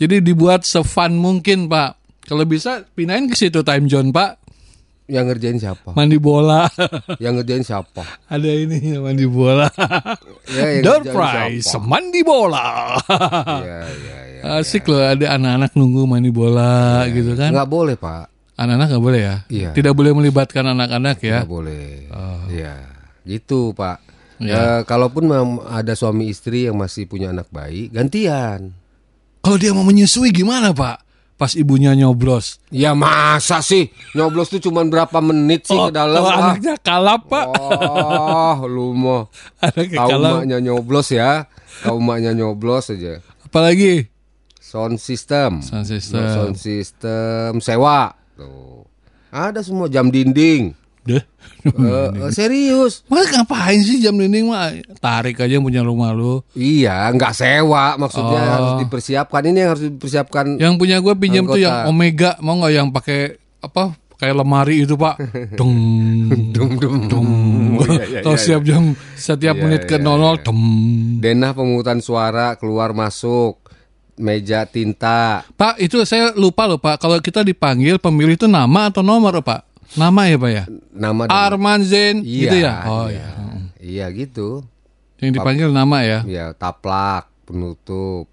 Jadi 0.00 0.18
dibuat 0.24 0.66
sefun 0.66 1.18
mungkin 1.18 1.70
pak. 1.70 1.98
Kalau 2.26 2.46
bisa 2.46 2.86
pindahin 2.94 3.26
ke 3.26 3.34
situ 3.34 3.62
time 3.66 3.86
zone 3.90 4.10
pak. 4.10 4.42
Yang 5.10 5.34
ngerjain 5.34 5.58
siapa? 5.58 5.90
Mandi 5.92 6.16
bola. 6.16 6.64
yang 7.22 7.36
ngerjain 7.36 7.66
siapa? 7.66 8.00
ada 8.30 8.48
ini 8.48 8.96
mandi 8.96 9.26
bola. 9.28 9.68
Ya, 10.48 10.80
yang 10.80 10.84
Door 10.86 11.02
prize 11.10 11.68
siapa? 11.68 11.84
mandi 11.84 12.20
bola. 12.24 12.96
Iya, 13.60 13.80
iya, 13.84 14.16
iya. 14.40 14.42
Asik 14.62 14.88
loh 14.88 15.02
ada 15.02 15.36
anak-anak 15.36 15.76
nunggu 15.76 16.02
mandi 16.08 16.30
bola 16.32 17.04
gitu 17.12 17.36
kan. 17.36 17.52
Nggak 17.52 17.68
boleh, 17.68 17.94
Pak. 17.98 18.31
Anak-anak 18.62 18.86
nggak 18.94 19.04
boleh 19.04 19.20
ya? 19.20 19.36
Iya. 19.50 19.70
Tidak 19.74 19.92
boleh 19.92 20.12
melibatkan 20.14 20.64
anak-anak 20.70 21.18
ya? 21.18 21.42
Nggak 21.42 21.50
boleh. 21.50 21.86
Iya. 22.46 22.74
Gitu, 23.26 23.74
Pak. 23.74 23.98
Ya. 24.42 24.58
Eh, 24.58 24.80
kalaupun 24.82 25.30
ada 25.70 25.94
suami 25.94 26.26
istri 26.26 26.66
yang 26.66 26.74
masih 26.74 27.06
punya 27.06 27.30
anak 27.30 27.46
bayi, 27.54 27.86
gantian. 27.90 28.74
Kalau 29.42 29.58
dia 29.58 29.70
mau 29.74 29.86
menyusui 29.86 30.30
gimana 30.30 30.70
pak? 30.70 31.02
Pas 31.34 31.58
ibunya 31.58 31.90
nyoblos. 31.98 32.62
Ya 32.70 32.94
masa 32.94 33.58
sih 33.58 33.90
nyoblos 34.14 34.50
tuh 34.50 34.62
cuma 34.62 34.86
berapa 34.86 35.18
menit 35.18 35.66
sih 35.66 35.74
ke 35.74 35.90
dalam? 35.90 36.22
oh, 36.22 36.30
anaknya 36.30 36.78
kalap 36.78 37.26
pak. 37.26 37.46
Oh, 37.50 38.62
lu 38.70 38.94
mau 38.94 39.26
tahu 39.58 40.10
maknya 40.22 40.62
nyoblos 40.62 41.10
ya? 41.10 41.50
Tahu 41.82 41.98
maknya 41.98 42.30
nyoblos 42.34 42.94
aja. 42.94 43.18
Apalagi? 43.42 44.06
Sound 44.62 45.02
system. 45.02 45.58
Sound 45.66 45.90
system. 45.90 46.22
Sound 46.30 46.56
system 46.58 47.58
sewa. 47.58 48.14
Tuh. 48.42 48.82
Ada 49.30 49.62
semua 49.62 49.86
jam 49.86 50.06
dinding. 50.06 50.76
Deh. 51.02 51.18
Eh, 51.18 51.70
eh, 51.72 52.30
serius. 52.30 53.02
Mas 53.06 53.26
ngapain 53.26 53.78
sih 53.78 53.98
jam 53.98 54.14
dinding 54.14 54.46
mah? 54.46 54.70
Tarik 54.98 55.38
aja 55.38 55.50
yang 55.50 55.62
punya 55.62 55.82
rumah 55.82 56.10
lu. 56.10 56.42
Iya, 56.52 57.10
nggak 57.10 57.32
sewa 57.32 57.94
maksudnya 57.96 58.38
Oh. 58.38 58.50
harus 58.50 58.72
dipersiapkan. 58.82 59.42
Ini 59.46 59.58
yang 59.58 59.70
harus 59.74 59.84
dipersiapkan. 59.88 60.58
Yang 60.58 60.74
punya 60.76 60.96
gue 60.98 61.14
pinjam 61.14 61.42
tuh 61.44 61.58
yang 61.58 61.86
Omega. 61.86 62.38
Mau 62.38 62.58
nggak 62.58 62.72
yang 62.72 62.88
pakai 62.90 63.34
apa? 63.58 63.94
Kayak 64.14 64.38
lemari 64.38 64.86
itu 64.86 64.94
pak. 64.94 65.18
Dong. 65.58 65.74
Dum 66.54 66.70
dum. 67.10 67.28
Iya, 67.82 68.04
iya, 68.06 68.20
Kalau 68.22 68.38
iya, 68.38 68.44
siap 68.46 68.62
jam 68.62 68.82
setiap 69.18 69.58
Iya, 69.58 69.62
menit 69.62 69.82
ke 69.86 69.98
iya, 69.98 70.06
00 70.06 70.14
iya. 70.38 70.44
dem. 70.46 70.60
Denah 71.18 71.50
pemungutan 71.50 71.98
suara 71.98 72.54
keluar 72.54 72.94
masuk. 72.94 73.61
Meja 74.20 74.68
tinta. 74.68 75.42
Pak 75.56 75.80
itu 75.80 75.96
saya 76.04 76.36
lupa 76.36 76.68
loh 76.68 76.76
pak. 76.76 77.00
Kalau 77.00 77.16
kita 77.18 77.40
dipanggil 77.40 77.96
pemilih 77.96 78.36
itu 78.36 78.44
nama 78.44 78.92
atau 78.92 79.00
nomor 79.00 79.40
pak? 79.40 79.64
Nama 79.96 80.20
ya 80.28 80.36
pak 80.36 80.50
ya? 80.52 80.64
Nama 80.92 81.22
Arman 81.28 81.80
Zain 81.84 82.20
Iya, 82.20 82.40
gitu 82.44 82.56
ya? 82.60 82.74
Oh 82.88 83.06
iya. 83.08 83.18
iya. 83.18 83.26
Iya 83.82 84.06
gitu. 84.14 84.62
Yang 85.18 85.40
dipanggil 85.40 85.68
nama 85.72 86.02
ya? 86.04 86.20
Ya 86.28 86.46
taplak, 86.52 87.30
penutup, 87.46 88.26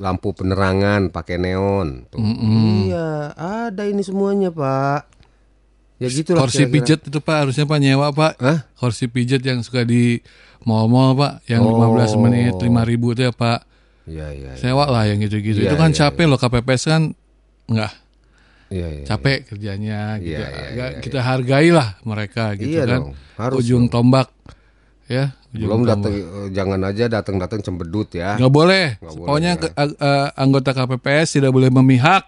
lampu 0.00 0.32
penerangan 0.32 1.12
pakai 1.12 1.36
neon. 1.36 2.08
Tuh. 2.08 2.18
Iya, 2.88 3.36
ada 3.36 3.82
ini 3.84 4.00
semuanya 4.00 4.48
pak. 4.48 5.06
Ya 6.00 6.08
gitulah. 6.08 6.48
Kursi 6.48 6.64
kira-kira. 6.64 6.74
pijet 6.80 7.00
itu 7.04 7.18
pak 7.20 7.36
harusnya 7.44 7.68
pak 7.68 7.78
nyewa 7.78 8.08
pak. 8.16 8.32
Hah? 8.40 8.64
Kursi 8.80 9.12
pijet 9.12 9.44
yang 9.44 9.60
suka 9.60 9.84
di 9.84 10.24
mall-mall 10.64 11.12
pak, 11.12 11.32
yang 11.44 11.60
Oh. 11.60 11.76
15 11.76 12.16
menit 12.16 12.56
5 12.56 12.82
ribu 12.88 13.12
itu 13.12 13.28
ya 13.28 13.32
pak. 13.36 13.68
Iya 14.10 14.26
iya. 14.32 14.50
Sewa 14.54 14.84
lah 14.84 15.06
yang 15.06 15.18
gitu-gitu. 15.18 15.60
Iya, 15.60 15.70
itu 15.70 15.76
kan 15.76 15.88
iya, 15.88 15.98
capek 16.00 16.24
loh 16.26 16.34
KPPS 16.36 16.82
kan 16.84 17.02
enggak 17.64 17.92
Iya 18.68 18.86
iya. 18.92 19.04
capek 19.04 19.38
kerjanya 19.44 20.00
gitu. 20.18 20.34
Iya, 20.36 20.48
iya, 20.48 20.66
Agak 20.68 20.90
iya, 20.90 21.00
kita 21.00 21.18
hargailah 21.20 21.88
mereka 22.02 22.44
gitu 22.54 22.70
Iya 22.72 22.82
kan. 22.84 23.00
dong, 23.00 23.06
harus 23.36 23.56
Ujung 23.56 23.84
dong. 23.84 24.10
tombak 24.10 24.28
ya. 25.06 25.34
Ujung 25.50 25.62
Belum 25.64 25.80
tombak. 25.80 25.90
datang, 25.96 26.14
eh, 26.14 26.48
jangan 26.52 26.80
aja 26.84 27.04
datang-datang 27.08 27.60
cembedut 27.60 28.08
ya. 28.12 28.34
Nggak 28.36 28.52
boleh. 28.52 28.86
Nggak 28.96 29.10
boleh, 29.12 29.26
Pokoknya 29.26 29.52
ya. 29.52 29.60
ke- 29.60 29.74
ag- 29.74 29.98
eh, 29.98 30.28
anggota 30.36 30.70
KPPS 30.72 31.28
tidak 31.32 31.50
boleh 31.50 31.66
memihak. 31.68 32.22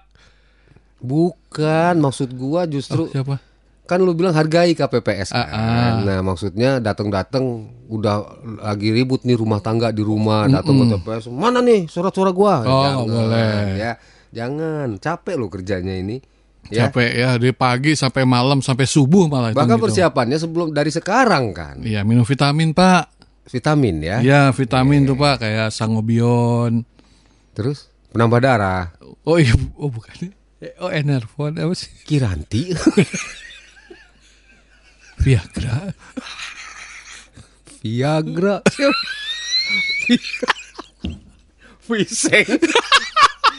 Bukan, 0.99 1.95
maksud 1.99 2.31
gua 2.33 2.63
justru 2.65 3.07
Siapa? 3.09 3.39
Kan 3.83 3.99
lu 3.99 4.15
bilang 4.15 4.33
hargai 4.33 4.73
KPPS 4.79 5.35
kan. 5.35 5.43
Ah, 5.43 5.51
ah. 5.53 5.91
Nah, 6.07 6.19
maksudnya 6.23 6.79
datang-datang 6.79 7.67
udah 7.91 8.25
lagi 8.63 8.95
ribut 8.95 9.27
nih 9.27 9.37
rumah 9.37 9.59
tangga 9.59 9.91
di 9.91 10.01
rumah, 10.01 10.47
datang 10.47 10.87
ke 10.87 10.97
TPS. 10.97 11.29
Mana 11.35 11.59
nih 11.61 11.91
surat-surat 11.91 12.33
gua? 12.33 12.63
Oh, 12.63 13.05
nggak 13.05 13.07
boleh. 13.11 13.55
Ya, 13.77 13.93
jangan. 14.31 14.97
Capek 15.03 15.35
lo 15.35 15.51
kerjanya 15.51 15.99
ini. 15.99 16.23
Ya. 16.71 16.87
Capek 16.89 17.11
ya 17.11 17.29
dari 17.43 17.51
pagi 17.51 17.99
sampai 17.99 18.23
malam 18.23 18.63
sampai 18.63 18.87
subuh 18.87 19.27
malah. 19.27 19.51
itu 19.51 19.59
Bahkan 19.59 19.77
gitu. 19.77 19.85
persiapannya 19.91 20.39
sebelum 20.39 20.71
dari 20.71 20.95
sekarang 20.95 21.51
kan. 21.51 21.83
Iya 21.83 22.07
minum 22.07 22.23
vitamin 22.23 22.71
pak. 22.71 23.11
Vitamin 23.51 23.99
ya. 23.99 24.17
Iya 24.23 24.43
vitamin 24.55 25.03
tuh 25.03 25.19
pak 25.19 25.43
kayak 25.43 25.75
sangobion. 25.75 26.87
Terus 27.59 27.91
penambah 28.15 28.39
darah. 28.39 28.95
Oh 29.27 29.43
iya 29.43 29.59
oh 29.75 29.91
bukan. 29.91 30.31
Oh 30.79 30.95
enervon 30.95 31.59
apa 31.59 31.75
sih? 31.75 31.91
Kiranti. 32.07 32.71
Viagra. 35.23 35.95
Viagra. 37.79 38.57
Viseng. 41.87 42.49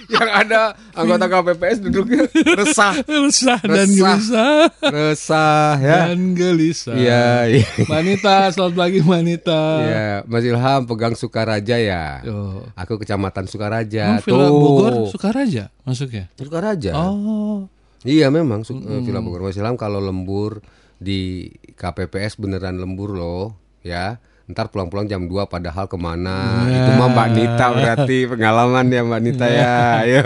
Yang 0.03 0.29
ada 0.29 0.75
anggota 0.91 1.25
KPPS 1.25 1.79
duduknya 1.79 2.27
resah. 2.59 2.93
Resah 3.07 3.59
dan 3.63 3.87
Resah. 3.87 3.95
gelisah. 3.95 4.59
Resah 4.83 5.73
ya. 5.79 5.99
Dan 6.11 6.35
gelisah. 6.35 6.95
Iya, 6.99 7.25
iya. 7.49 7.67
Wanita, 7.87 8.51
selamat 8.51 8.75
pagi 8.75 8.99
wanita. 8.99 9.61
Iya, 9.81 10.07
Mas 10.27 10.43
Ilham 10.43 10.81
pegang 10.83 11.15
Sukaraja 11.15 11.79
ya. 11.79 12.19
Oh. 12.27 12.67
Aku 12.75 12.99
kecamatan 12.99 13.47
Sukaraja. 13.47 14.19
Emang 14.19 14.23
Villa 14.27 14.49
Bogor 14.51 14.93
Sukaraja 15.09 15.71
masuknya? 15.87 16.27
Sukaraja. 16.35 16.91
Oh. 16.99 17.71
Iya 18.03 18.27
memang 18.27 18.67
Su- 18.67 18.83
eh, 18.83 18.99
Villa 18.99 19.23
Bogor 19.23 19.47
Mas 19.47 19.55
Ilham 19.55 19.79
kalau 19.79 20.03
lembur 20.03 20.59
di 21.01 21.49
KPPS 21.77 22.37
beneran 22.37 22.77
lembur 22.77 23.13
loh, 23.15 23.57
ya. 23.81 24.17
Ntar 24.43 24.67
pulang-pulang 24.75 25.07
jam 25.07 25.23
2 25.23 25.47
padahal 25.47 25.87
ke 25.87 25.95
mana 25.95 26.67
Itu 26.67 26.91
mah 26.99 27.15
Mbak 27.15 27.29
Nita 27.31 27.65
berarti 27.71 28.27
pengalaman 28.27 28.91
ya 28.91 28.99
Mbak 29.07 29.21
Nita 29.23 29.47
ya 29.47 29.75
Ayo 30.03 30.23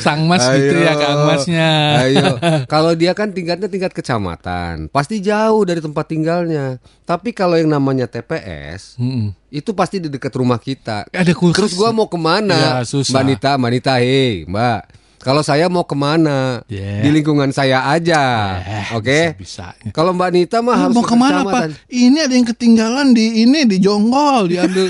Sang 0.00 0.24
Mas 0.24 0.40
gitu 0.48 0.80
ya 0.80 0.96
Kang 0.96 1.28
Masnya. 1.28 2.00
Ayo 2.08 2.40
Kalau 2.64 2.96
dia 2.96 3.12
kan 3.12 3.36
tingkatnya 3.36 3.68
tingkat 3.68 3.92
kecamatan 3.92 4.88
Pasti 4.88 5.20
jauh 5.20 5.68
dari 5.68 5.84
tempat 5.84 6.08
tinggalnya 6.08 6.80
Tapi 7.04 7.36
kalau 7.36 7.60
yang 7.60 7.68
namanya 7.68 8.08
TPS 8.08 8.96
Mm-mm. 8.96 9.36
Itu 9.52 9.76
pasti 9.76 10.00
di 10.00 10.08
dekat 10.08 10.32
rumah 10.32 10.56
kita 10.56 11.04
Ada 11.12 11.36
kulkas. 11.36 11.68
Terus 11.68 11.72
gua 11.76 11.92
mau 11.92 12.08
ke 12.08 12.16
mana? 12.16 12.80
Ya, 12.80 12.88
susah. 12.88 13.12
Mbak 13.12 13.24
Nita, 13.28 13.50
Mbak 13.60 13.70
Nita, 13.76 13.94
hei 14.00 14.48
Mbak 14.48 14.80
Kalau 15.26 15.42
saya 15.42 15.66
mau 15.66 15.82
ke 15.82 15.92
mana? 15.92 16.62
Yeah. 16.66 17.02
Di 17.02 17.10
lingkungan 17.10 17.50
saya 17.50 17.82
aja 17.84 18.22
Eh, 18.62 18.86
Oke? 18.94 19.34
Bisa-bisanya. 19.34 19.90
Kalau 19.90 20.14
Mbak 20.14 20.30
Nita 20.30 20.58
mah 20.60 20.78
harus 20.78 20.94
mau 20.94 21.02
ke 21.02 21.10
ke 21.10 21.16
mana. 21.16 21.42
Pak? 21.42 21.90
Ini 21.90 22.18
ada 22.20 22.30
yang 22.30 22.46
ketinggalan 22.46 23.10
di 23.10 23.42
ini 23.42 23.66
di 23.66 23.76
Jonggol 23.76 24.46
diambil 24.46 24.86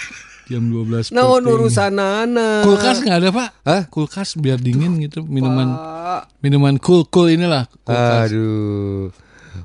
jam 0.48 0.62
12 0.64 1.10
Nah, 1.10 1.26
penting. 1.28 1.50
urusan 1.52 1.94
anak. 1.94 2.62
Kulkas 2.62 2.96
nggak 3.00 3.18
ada 3.18 3.30
Pak? 3.30 3.48
Hah? 3.62 3.82
Kulkas 3.86 4.34
biar 4.36 4.58
dingin 4.58 4.94
gitu 5.00 5.22
minuman 5.22 5.74
Pak. 5.74 6.22
minuman 6.38 6.74
cool 6.76 7.02
cool 7.04 7.26
inilah 7.28 7.66
kulkas. 7.82 8.30
Aduh. 8.30 9.10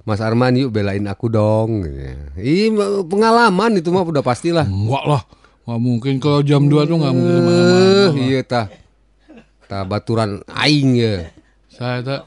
Mas 0.02 0.18
Arman 0.20 0.54
yuk 0.56 0.70
belain 0.72 1.06
aku 1.06 1.26
dong. 1.28 1.86
Ih, 2.36 2.74
pengalaman 3.04 3.78
itu 3.78 3.90
mah 3.90 4.02
udah 4.02 4.22
pastilah. 4.22 4.66
Enggak 4.66 5.06
lah, 5.06 5.22
nggak 5.64 5.80
mungkin 5.80 6.14
kalau 6.18 6.42
jam 6.42 6.66
2 6.66 6.82
tuh 6.84 6.98
nggak 6.98 7.14
mungkin 7.14 7.30
Eh, 7.32 7.38
ke 7.38 7.46
mana-mana. 7.48 8.06
iya 8.20 8.42
tah. 8.42 8.66
Tah 9.66 9.84
baturan 9.86 10.46
aing 10.46 10.94
ya. 10.98 11.16
Saya 11.70 12.00
tak 12.06 12.22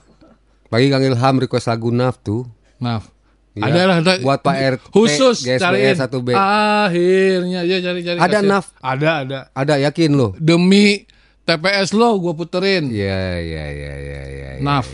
Bagi 0.68 0.92
Kang 0.92 1.00
Ilham 1.00 1.34
request 1.40 1.72
lagu 1.72 1.88
Naf 1.88 2.20
tuh. 2.20 2.44
Naf. 2.76 3.08
Iya. 3.56 3.64
Ada 3.72 3.80
lah. 3.88 3.96
Buat 4.20 4.40
Pak 4.44 4.56
RT, 4.76 4.82
Khusus 4.92 5.36
GSBR 5.42 5.96
cariin. 5.96 5.96
1B. 5.96 6.28
Akhirnya 6.36 7.60
ya 7.64 7.76
cari-cari. 7.80 8.18
Ada, 8.20 8.38
kasih. 8.38 8.48
Naf. 8.52 8.66
Ada 8.78 9.10
ada. 9.24 9.38
Ada 9.56 9.74
yakin 9.88 10.10
lo? 10.12 10.36
Demi 10.36 11.08
TPS 11.48 11.96
lo 11.96 12.20
gue 12.20 12.36
puterin. 12.36 12.92
Iya, 12.92 13.40
iya, 13.40 13.64
iya, 13.72 13.94
iya, 13.96 14.22
iya. 14.28 14.50
iya, 14.60 14.62
Naf. 14.62 14.86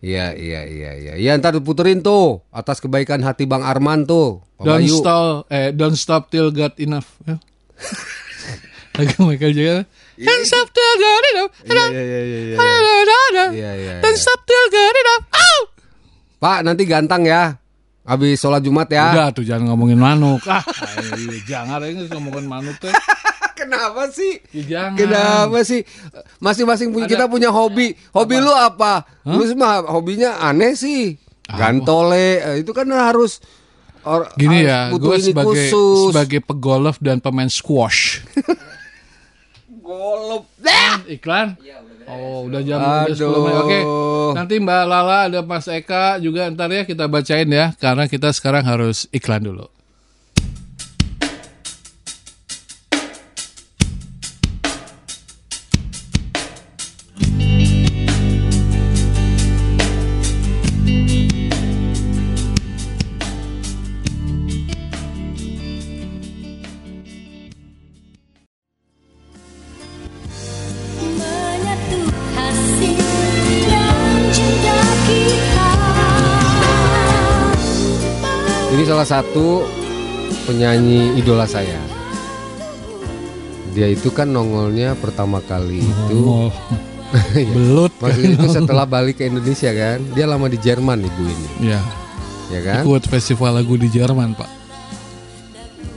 Iya, 0.00 0.32
iya, 0.32 0.64
iya, 0.64 0.90
iya. 0.96 1.12
Iya, 1.20 1.36
ntar 1.36 1.52
diputerin 1.52 2.00
tuh 2.00 2.40
atas 2.48 2.80
kebaikan 2.80 3.20
hati 3.20 3.44
Bang 3.44 3.60
Arman 3.60 4.08
tuh. 4.08 4.40
Pak 4.56 4.64
Don't 4.64 4.80
Bayu. 4.80 4.96
stop 4.96 5.44
eh 5.52 5.68
don't 5.76 5.96
stop 6.00 6.32
till 6.32 6.48
God 6.48 6.72
enough. 6.80 7.20
Ya. 7.28 7.36
lagu 8.96 9.28
Michael 9.28 9.52
Jackson. 9.52 9.84
Hands 10.28 10.52
up 10.52 10.68
till 10.72 10.94
good 11.00 11.24
enough. 11.32 11.52
Iya 11.64 11.84
iya 11.88 12.02
iya 12.02 12.20
iya. 12.20 12.38
iya. 12.40 12.56
Iya, 13.50 13.70
iya, 13.76 13.94
iya. 14.00 14.26
up 14.28 14.40
till 14.44 14.66
good 14.68 14.96
enough. 15.00 15.24
Au! 15.32 15.58
Pak, 16.40 16.58
nanti 16.64 16.82
gantang 16.84 17.24
ya. 17.24 17.56
Habis 18.04 18.40
sholat 18.40 18.64
Jumat 18.64 18.88
ya. 18.88 19.12
Udah 19.12 19.28
tuh 19.30 19.44
jangan 19.44 19.70
ngomongin 19.72 20.00
manuk. 20.00 20.40
Ah, 20.48 20.64
iya, 21.20 21.36
jangan 21.46 21.84
ini 21.84 22.08
ngomongin 22.08 22.48
manuk 22.48 22.76
teh. 22.80 22.90
Kenapa 23.60 24.08
sih? 24.08 24.40
Ya, 24.56 24.62
jangan. 24.64 24.96
Kenapa 24.96 25.58
sih? 25.68 25.84
Masing-masing 26.40 26.96
punya 26.96 27.06
kita 27.06 27.28
punya 27.28 27.52
hobi. 27.52 27.92
Hobi 28.16 28.40
lu 28.40 28.50
apa? 28.50 29.04
Lu 29.28 29.44
mah 29.52 29.84
hobinya 29.84 30.40
aneh 30.40 30.72
sih. 30.72 31.20
Gantole 31.44 32.40
eh, 32.40 32.56
itu 32.64 32.72
kan 32.72 32.88
harus 32.88 33.42
or- 34.06 34.32
Gini 34.38 34.64
harus 34.64 34.96
ya, 34.96 34.96
gue 34.96 35.16
sebagai 35.20 35.66
khusus. 35.68 36.14
sebagai 36.14 36.40
pegolf 36.40 36.96
dan 37.04 37.20
pemain 37.20 37.50
squash. 37.52 38.24
golop. 39.90 40.44
Iklan? 41.10 41.58
Oh, 42.10 42.46
udah 42.46 42.62
jam 42.62 42.78
udah 42.82 43.06
10 43.10 43.22
Aduh. 43.22 43.42
menit. 43.46 43.62
Oke. 43.62 43.80
Nanti 44.34 44.54
Mbak 44.62 44.82
Lala 44.86 45.18
ada 45.30 45.40
Mas 45.42 45.66
Eka 45.70 46.18
juga 46.22 46.46
ntar 46.50 46.70
ya 46.70 46.82
kita 46.86 47.06
bacain 47.10 47.46
ya 47.50 47.74
karena 47.78 48.06
kita 48.06 48.30
sekarang 48.30 48.62
harus 48.66 49.10
iklan 49.10 49.42
dulu. 49.42 49.66
Satu 79.10 79.66
penyanyi 80.46 81.18
idola 81.18 81.42
saya. 81.42 81.82
Dia 83.70 83.86
itu 83.86 84.10
kan 84.10 84.26
nongolnya 84.26 84.94
pertama 84.94 85.38
kali 85.40 85.82
itu 85.82 86.18
Oh, 86.20 86.50
Iya. 87.34 87.50
belut. 87.50 87.92
Maksudnya 87.98 88.30
itu 88.32 88.46
setelah 88.48 88.86
balik 88.86 89.18
ke 89.18 89.26
Indonesia 89.26 89.70
kan. 89.70 89.98
Dia 90.14 90.26
lama 90.26 90.46
di 90.46 90.58
Jerman 90.58 91.02
ibu 91.02 91.22
ini, 91.22 91.48
Ya, 91.66 91.82
ya 92.48 92.60
kan? 92.62 92.82
ikut 92.82 93.02
festival 93.04 93.58
lagu 93.58 93.74
di 93.74 93.90
Jerman, 93.90 94.34
Pak. 94.34 94.50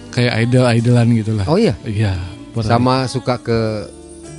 Kayak 0.09 0.33
idol-idolan 0.43 1.07
gitu 1.13 1.31
lah. 1.33 1.45
Oh 1.45 1.57
iya, 1.57 1.73
Iya, 1.81 2.17
sama 2.61 3.05
suka 3.05 3.37
ke 3.37 3.89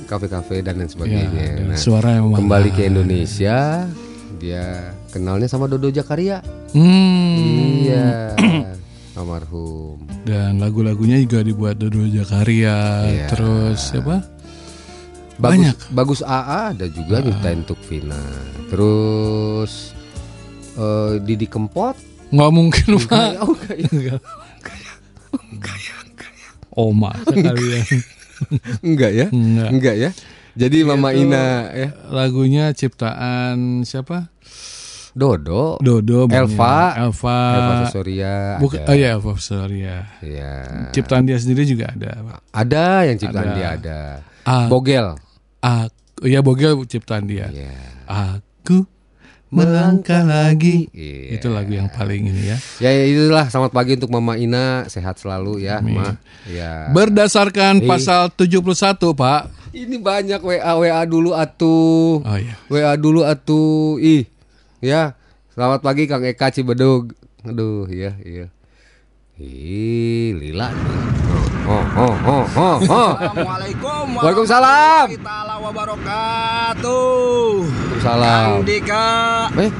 kafe-kafe 0.05 0.59
dan 0.59 0.75
lain 0.77 0.87
Ya, 0.87 0.91
sebagainya. 0.91 1.47
dan 1.55 1.67
Nah, 1.71 1.79
suara 1.79 2.09
yang 2.15 2.31
kembali 2.31 2.69
ke 2.71 2.87
Indonesia, 2.87 3.87
dia 4.35 4.91
kenalnya 5.11 5.47
sama 5.47 5.67
Dodo 5.67 5.87
Jakaria. 5.87 6.39
Hmm. 6.75 7.87
Iya, 7.87 8.35
almarhum. 9.17 10.03
Dan 10.27 10.59
lagu-lagunya 10.59 11.23
juga 11.23 11.39
dibuat 11.39 11.79
Dodo 11.79 12.03
Jakaria. 12.03 13.07
Iya. 13.07 13.27
Terus 13.31 13.79
siapa? 13.79 14.19
Bagus, 15.35 15.39
Banyak. 15.39 15.77
Bagus 15.91 16.19
AA 16.19 16.75
ada 16.75 16.85
juga 16.91 17.23
nyiptain 17.23 17.63
untuk 17.63 17.79
Vina. 17.87 18.19
Terus 18.67 19.95
eh, 20.75 21.23
Didi 21.23 21.47
Kempot. 21.47 21.95
Nggak 22.35 22.51
mungkin, 22.51 22.87
Pak. 23.07 23.29
Oh, 23.39 23.55
enggak 23.55 23.75
ya. 23.83 23.89
Enggak. 23.95 24.19
Oma 26.75 27.11
sekali 27.23 27.65
ya. 27.71 27.81
Enggak 28.83 29.11
ya? 29.15 29.27
Enggak. 29.31 29.69
Enggak 29.71 29.95
ya? 29.95 30.09
Jadi 30.55 30.77
Mama 30.83 31.11
Itu 31.15 31.23
Ina 31.27 31.71
ya. 31.71 31.89
Lagunya 32.11 32.71
ciptaan 32.75 33.83
siapa? 33.87 34.27
Dodo. 35.15 35.79
Dodo. 35.79 36.27
banyak. 36.27 36.51
Elva. 36.51 36.75
Elva. 36.99 37.39
Eva 37.55 37.73
Susurya. 37.87 38.35
Bukan, 38.59 38.83
ada. 38.83 38.91
oh 38.91 38.95
iya 38.95 39.07
Elva 39.15 39.31
Susurya. 39.33 39.95
Iya. 40.19 40.51
Ciptaan 40.91 41.23
dia 41.23 41.39
sendiri 41.39 41.63
juga 41.63 41.87
ada. 41.89 42.11
Ada 42.51 43.07
yang 43.07 43.17
ciptaan 43.17 43.47
Ada. 43.47 43.55
dia 43.55 43.67
ada. 43.71 43.99
Ah, 44.43 44.67
Bogel. 44.67 45.15
Aku, 45.59 46.27
ya 46.27 46.43
Bogel 46.43 46.83
ciptaan 46.83 47.25
dia. 47.25 47.47
Iya. 47.47 47.71
Aku 48.05 48.83
melangkah 49.47 50.27
lagi. 50.27 50.91
Iya. 50.91 51.39
Itu 51.39 51.47
lagu 51.47 51.71
yang 51.71 51.87
paling 51.87 52.27
ini 52.27 52.51
ya. 52.51 52.57
Ya 52.83 52.91
ya, 52.91 53.03
itulah 53.07 53.47
selamat 53.47 53.71
pagi 53.71 53.95
untuk 53.95 54.11
Mama 54.11 54.35
Ina, 54.35 54.83
sehat 54.91 55.15
selalu 55.15 55.63
ya, 55.63 55.79
Ma. 55.79 56.19
Ya. 56.43 56.91
Berdasarkan 56.91 57.79
Eh. 57.79 57.87
pasal 57.87 58.35
71, 58.35 59.15
Pak. 59.15 59.47
Ini 59.71 59.95
banyak 59.95 60.39
WA 60.39 60.71
WA 60.75 61.03
dulu 61.03 61.31
atuh. 61.31 62.19
Oh 62.19 62.37
iya. 62.37 62.55
WA 62.67 62.93
dulu 62.95 63.23
atuh. 63.23 63.95
Ih. 63.97 64.27
Ya. 64.81 65.15
Selamat 65.55 65.79
pagi 65.79 66.03
Kang 66.05 66.23
Eka 66.23 66.51
Cibedug. 66.51 67.15
Aduh, 67.41 67.87
iya, 67.87 68.17
iya. 68.19 68.51
Ih, 69.37 70.35
lila. 70.35 70.71
Oh, 71.65 71.85
oh, 71.97 72.15
oh, 72.23 72.45
oh, 72.55 72.77
oh. 72.85 73.11
Assalamualaikum 73.17 74.05
Waalaikumsalam. 74.15 75.05
taala 75.17 75.55
wabarakatuh. 75.59 77.49
Waalaikumsalam. 77.65 78.45
Kang 78.45 78.63
Dika, 78.63 79.07
Eh, 79.57 79.71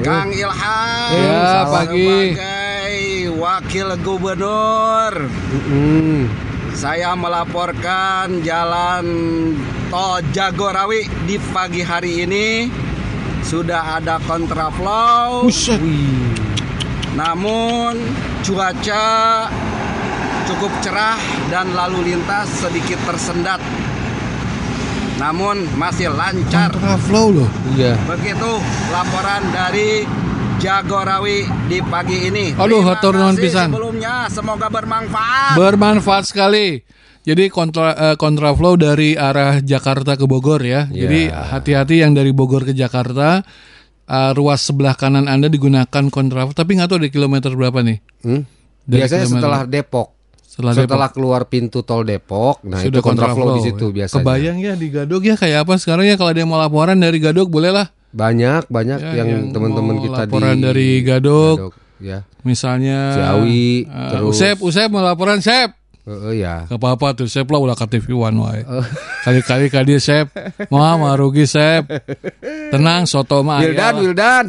Kang 0.00 0.30
Ilham, 0.30 1.10
Ya, 1.12 1.40
salam. 1.42 1.72
pagi. 1.74 2.06
sebagai 2.06 2.94
Wakil 3.38 3.88
Gubernur, 4.00 5.12
mm-mm. 5.26 6.30
saya 6.72 7.14
melaporkan 7.14 8.38
jalan 8.40 9.04
tol 9.88 10.22
Jagorawi 10.30 11.06
di 11.26 11.36
pagi 11.50 11.82
hari 11.82 12.22
ini 12.22 12.46
sudah 13.42 14.02
ada 14.02 14.18
kontraflow. 14.24 15.46
Buset. 15.46 15.80
Namun 17.14 17.98
cuaca 18.46 19.06
cukup 20.48 20.72
cerah 20.80 21.18
dan 21.52 21.74
lalu 21.74 22.14
lintas 22.14 22.48
sedikit 22.62 22.98
tersendat. 23.04 23.60
Namun 25.18 25.66
masih 25.74 26.14
lancar. 26.14 26.70
Kontraflow 26.70 27.42
loh. 27.42 27.50
Iya. 27.74 27.98
Begitu 28.06 28.50
laporan 28.94 29.42
dari 29.50 30.06
Jagorawi 30.58 31.46
di 31.70 31.78
pagi 31.86 32.30
ini. 32.30 32.54
Aduh, 32.58 32.82
hatur 32.82 33.14
nuhun 33.14 33.38
pisan. 33.38 33.70
Sebelumnya 33.70 34.26
semoga 34.26 34.66
bermanfaat. 34.66 35.54
Bermanfaat 35.54 36.24
sekali. 36.26 36.82
Jadi 37.28 37.44
kontra 37.48 37.92
eh, 37.92 38.16
kontraflow 38.16 38.74
dari 38.74 39.12
arah 39.12 39.60
Jakarta 39.60 40.16
ke 40.16 40.24
Bogor 40.24 40.60
ya. 40.60 40.88
Ya. 40.88 41.04
Jadi 41.04 41.28
hati-hati 41.28 42.00
yang 42.00 42.12
dari 42.12 42.32
Bogor 42.32 42.64
ke 42.64 42.72
Jakarta 42.72 43.44
eh, 44.02 44.30
ruas 44.32 44.60
sebelah 44.62 44.96
kanan 44.96 45.28
Anda 45.28 45.46
digunakan 45.46 45.84
kontraflow 46.08 46.56
tapi 46.56 46.74
nggak 46.74 46.88
tahu 46.88 47.00
di 47.04 47.10
kilometer 47.10 47.52
berapa 47.52 47.84
nih. 47.84 48.00
Hmm? 48.22 48.48
Dari 48.82 49.04
Biasanya 49.04 49.20
kilometer- 49.22 49.36
setelah 49.38 49.60
Depok. 49.66 50.08
Setelah, 50.48 50.72
Setelah, 50.74 50.88
Depok. 51.04 51.14
keluar 51.14 51.40
pintu 51.46 51.78
tol 51.82 52.02
Depok, 52.02 52.64
nah 52.64 52.80
itu 52.80 52.98
kontraflow 52.98 53.54
di 53.54 53.68
situ 53.68 53.86
ya. 53.86 53.94
biasanya. 53.94 54.18
Kebayang 54.18 54.56
ya 54.58 54.72
di 54.74 54.88
Gadog 54.88 55.22
ya 55.22 55.36
kayak 55.36 55.58
apa 55.62 55.76
sekarang 55.76 56.02
ya 56.02 56.16
kalau 56.16 56.32
ada 56.32 56.40
yang 56.40 56.50
mau 56.50 56.58
laporan 56.58 56.96
dari 56.96 57.20
Gadog 57.20 57.46
boleh 57.46 57.70
lah. 57.70 57.86
Banyak 58.08 58.66
banyak 58.66 58.98
Ya, 58.98 59.22
yang, 59.22 59.28
yang 59.28 59.42
teman-teman 59.52 60.00
kita 60.00 60.24
laporan 60.24 60.56
di 60.56 60.64
dari 60.64 60.88
Gadog. 60.98 61.76
ya. 62.00 62.24
Misalnya 62.42 62.98
Ciawi, 63.12 63.84
eh, 63.84 64.10
terus- 64.10 64.34
Usep, 64.34 64.56
Usep 64.58 64.88
mau 64.88 65.04
laporan 65.04 65.38
Sep. 65.38 65.76
Oh 66.08 66.32
ya. 66.32 66.64
Gak 66.64 66.80
apa-apa 66.80 67.12
tuh 67.12 67.28
Sep 67.28 67.44
lah 67.52 67.60
ulah 67.60 67.76
ke 67.76 67.84
TV 67.84 68.16
One 68.16 68.40
wae. 68.40 68.64
Kali-kali 69.28 69.68
kali 69.68 70.00
Sep. 70.00 70.32
Mah 70.72 70.96
mah 70.96 71.12
rugi 71.20 71.44
Sep. 71.44 71.84
Tenang 72.72 73.04
soto 73.04 73.44
mah 73.44 73.60
Wildan, 73.60 73.92
lah. 73.92 74.00
Wildan. 74.00 74.46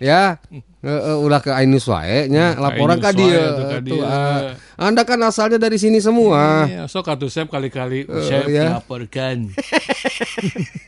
Ya. 0.00 0.40
Heeh, 0.84 1.16
ulah 1.16 1.40
ke 1.40 1.48
Ainus 1.48 1.88
wae 1.88 2.28
nya 2.28 2.60
laporan 2.60 3.00
Ainus 3.00 3.04
ka 3.08 3.10
dia. 3.16 3.44
tuh 3.80 4.04
ah. 4.04 4.52
Anda 4.76 5.04
kan 5.08 5.16
asalnya 5.24 5.56
dari 5.56 5.80
sini 5.80 5.96
semua. 5.96 6.68
Iya, 6.68 6.84
sok 6.88 7.08
atuh 7.08 7.28
Sep 7.32 7.48
kali-kali 7.48 8.04
Sep 8.24 8.48
ya. 8.52 8.80
laporkan. 8.80 9.48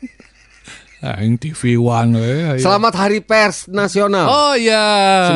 Aing 1.12 1.36
TV 1.36 1.76
One 1.76 2.16
we. 2.16 2.32
ayo. 2.48 2.58
Selamat 2.58 2.92
Hari 2.96 3.20
Pers 3.20 3.68
Nasional. 3.68 4.26
Oh 4.26 4.54
iya. 4.54 4.82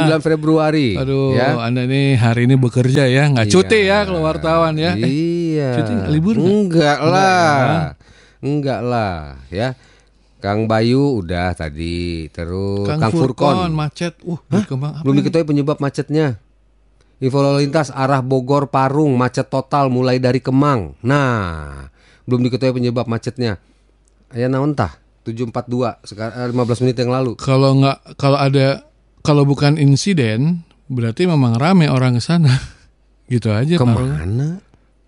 9 0.08 0.18
Februari. 0.20 0.94
Aduh, 0.94 1.32
ya. 1.32 1.54
Anda 1.56 1.84
nih 1.84 2.14
hari 2.14 2.44
ini 2.44 2.56
bekerja 2.56 3.04
ya, 3.04 3.28
nggak 3.28 3.46
cuti 3.46 3.78
Iya. 3.80 4.02
ya 4.02 4.08
kalau 4.08 4.20
wartawan 4.20 4.74
ya. 4.74 4.92
Eh, 4.92 5.06
Iya. 5.54 5.70
cuti 5.76 5.90
nggak, 5.92 6.08
libur 6.08 6.34
nggak? 6.34 6.48
Enggak 6.48 6.98
Enggak 6.98 6.98
lah. 7.06 7.54
ya. 7.62 7.88
Enggak 8.40 8.80
lah, 8.82 9.16
ya. 9.48 9.68
Kang 10.40 10.64
Bayu 10.64 11.20
udah 11.20 11.52
tadi, 11.52 12.24
terus 12.26 12.88
Kang, 12.88 12.96
Kang, 12.98 13.12
Furkon, 13.12 13.54
Furkon. 13.60 13.70
macet. 13.70 14.16
Uh, 14.24 14.40
Kemang 14.64 14.96
apa 14.96 15.04
Belum 15.04 15.14
ini? 15.14 15.20
diketahui 15.20 15.46
penyebab 15.46 15.76
macetnya. 15.78 16.40
Info 17.20 17.38
lalu 17.38 17.68
lintas 17.68 17.92
arah 17.92 18.24
Bogor 18.24 18.72
Parung 18.72 19.12
macet 19.12 19.44
total 19.46 19.92
mulai 19.92 20.16
dari 20.16 20.40
Kemang. 20.40 20.96
Nah, 21.00 21.92
belum 22.24 22.40
diketahui 22.42 22.80
penyebab 22.80 23.04
macetnya. 23.04 23.60
Aya 24.30 24.48
naon 24.48 24.72
tah? 24.72 24.96
742 25.32 26.02
sekarang 26.04 26.34
15 26.50 26.82
menit 26.82 26.96
yang 26.96 27.10
lalu. 27.10 27.32
Kalau 27.36 27.70
nggak 27.76 27.98
kalau 28.14 28.36
ada 28.36 28.82
kalau 29.20 29.42
bukan 29.42 29.76
insiden 29.76 30.62
berarti 30.86 31.24
memang 31.24 31.54
rame 31.54 31.86
orang 31.86 32.16
ke 32.16 32.22
sana. 32.22 32.50
gitu 33.32 33.48
aja. 33.48 33.74
Ke 33.74 33.86
mana? 33.86 34.58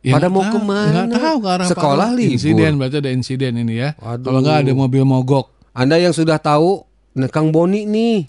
Ya, 0.03 0.19
Pada 0.19 0.27
mau 0.27 0.43
tahu, 0.43 0.53
ke 0.53 0.59
mana? 0.61 1.01
tahu 1.07 1.37
ke 1.39 1.49
arah 1.49 1.67
Sekolah 1.67 2.09
mana. 2.11 2.19
libur. 2.19 2.35
Insiden 2.35 2.73
berarti 2.75 2.97
ada 2.99 3.11
insiden 3.11 3.53
ini 3.57 3.75
ya. 3.77 3.95
Waduh. 3.97 4.25
Kalau 4.25 4.39
nggak 4.41 4.59
ada 4.63 4.73
mobil 4.73 5.03
mogok. 5.03 5.47
Anda 5.73 5.97
yang 5.97 6.11
sudah 6.11 6.37
tahu, 6.37 6.83
nah 7.15 7.27
Kang 7.27 7.51
Boni 7.51 7.87
nih. 7.87 8.27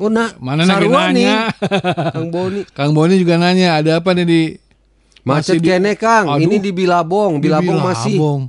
Oh 0.00 0.08
nak, 0.08 0.40
Mana 0.40 0.64
lagi 0.64 0.88
sarua 0.88 1.12
nih. 1.12 1.28
nanya? 1.28 1.38
Kang 2.16 2.28
Boni. 2.32 2.60
Kang 2.76 2.92
Boni 2.92 3.20
juga 3.20 3.36
nanya 3.36 3.76
ada 3.76 4.00
apa 4.00 4.16
nih 4.16 4.24
di 4.24 4.40
Macet 5.20 5.60
kene 5.60 5.92
Kang, 5.94 6.32
Aduh. 6.32 6.40
ini 6.40 6.56
di 6.56 6.72
Bilabong, 6.72 7.36
di 7.36 7.44
Bilabong, 7.44 7.76
masih 7.78 8.16
Bilabong. 8.16 8.40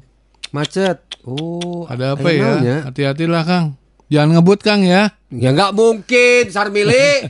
macet. 0.49 0.97
Oh, 1.21 1.85
Ada 1.85 2.17
apa 2.17 2.29
ya? 2.33 2.81
Hati-hatilah 2.89 3.43
Kang. 3.45 3.65
Jangan 4.09 4.29
ngebut 4.35 4.59
Kang 4.59 4.81
ya. 4.81 5.13
Ya 5.29 5.53
nggak 5.53 5.71
mungkin, 5.71 6.49
Sarmili. 6.49 7.29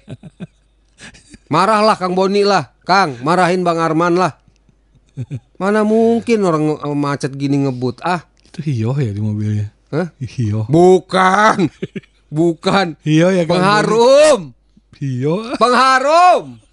Marahlah 1.52 2.00
Kang 2.00 2.16
Boni 2.16 2.48
lah, 2.48 2.72
Kang, 2.88 3.20
marahin 3.22 3.62
Bang 3.62 3.78
Arman 3.78 4.16
lah. 4.16 4.40
Mana 5.60 5.84
mungkin 5.84 6.40
orang 6.48 6.64
macet 6.96 7.36
gini 7.36 7.68
ngebut? 7.68 8.00
Ah, 8.02 8.24
Itu 8.48 8.64
hio 8.64 8.96
ya 8.96 9.12
di 9.12 9.20
mobilnya. 9.20 9.68
Hah? 9.92 10.08
Hio. 10.18 10.64
bukan, 10.72 11.68
bukan. 12.32 12.96
Hio 13.04 13.28
ya 13.30 13.44
Kang. 13.44 13.60
Pengharum, 13.60 14.40
Hio. 15.04 15.36
pengharum. 15.60 16.64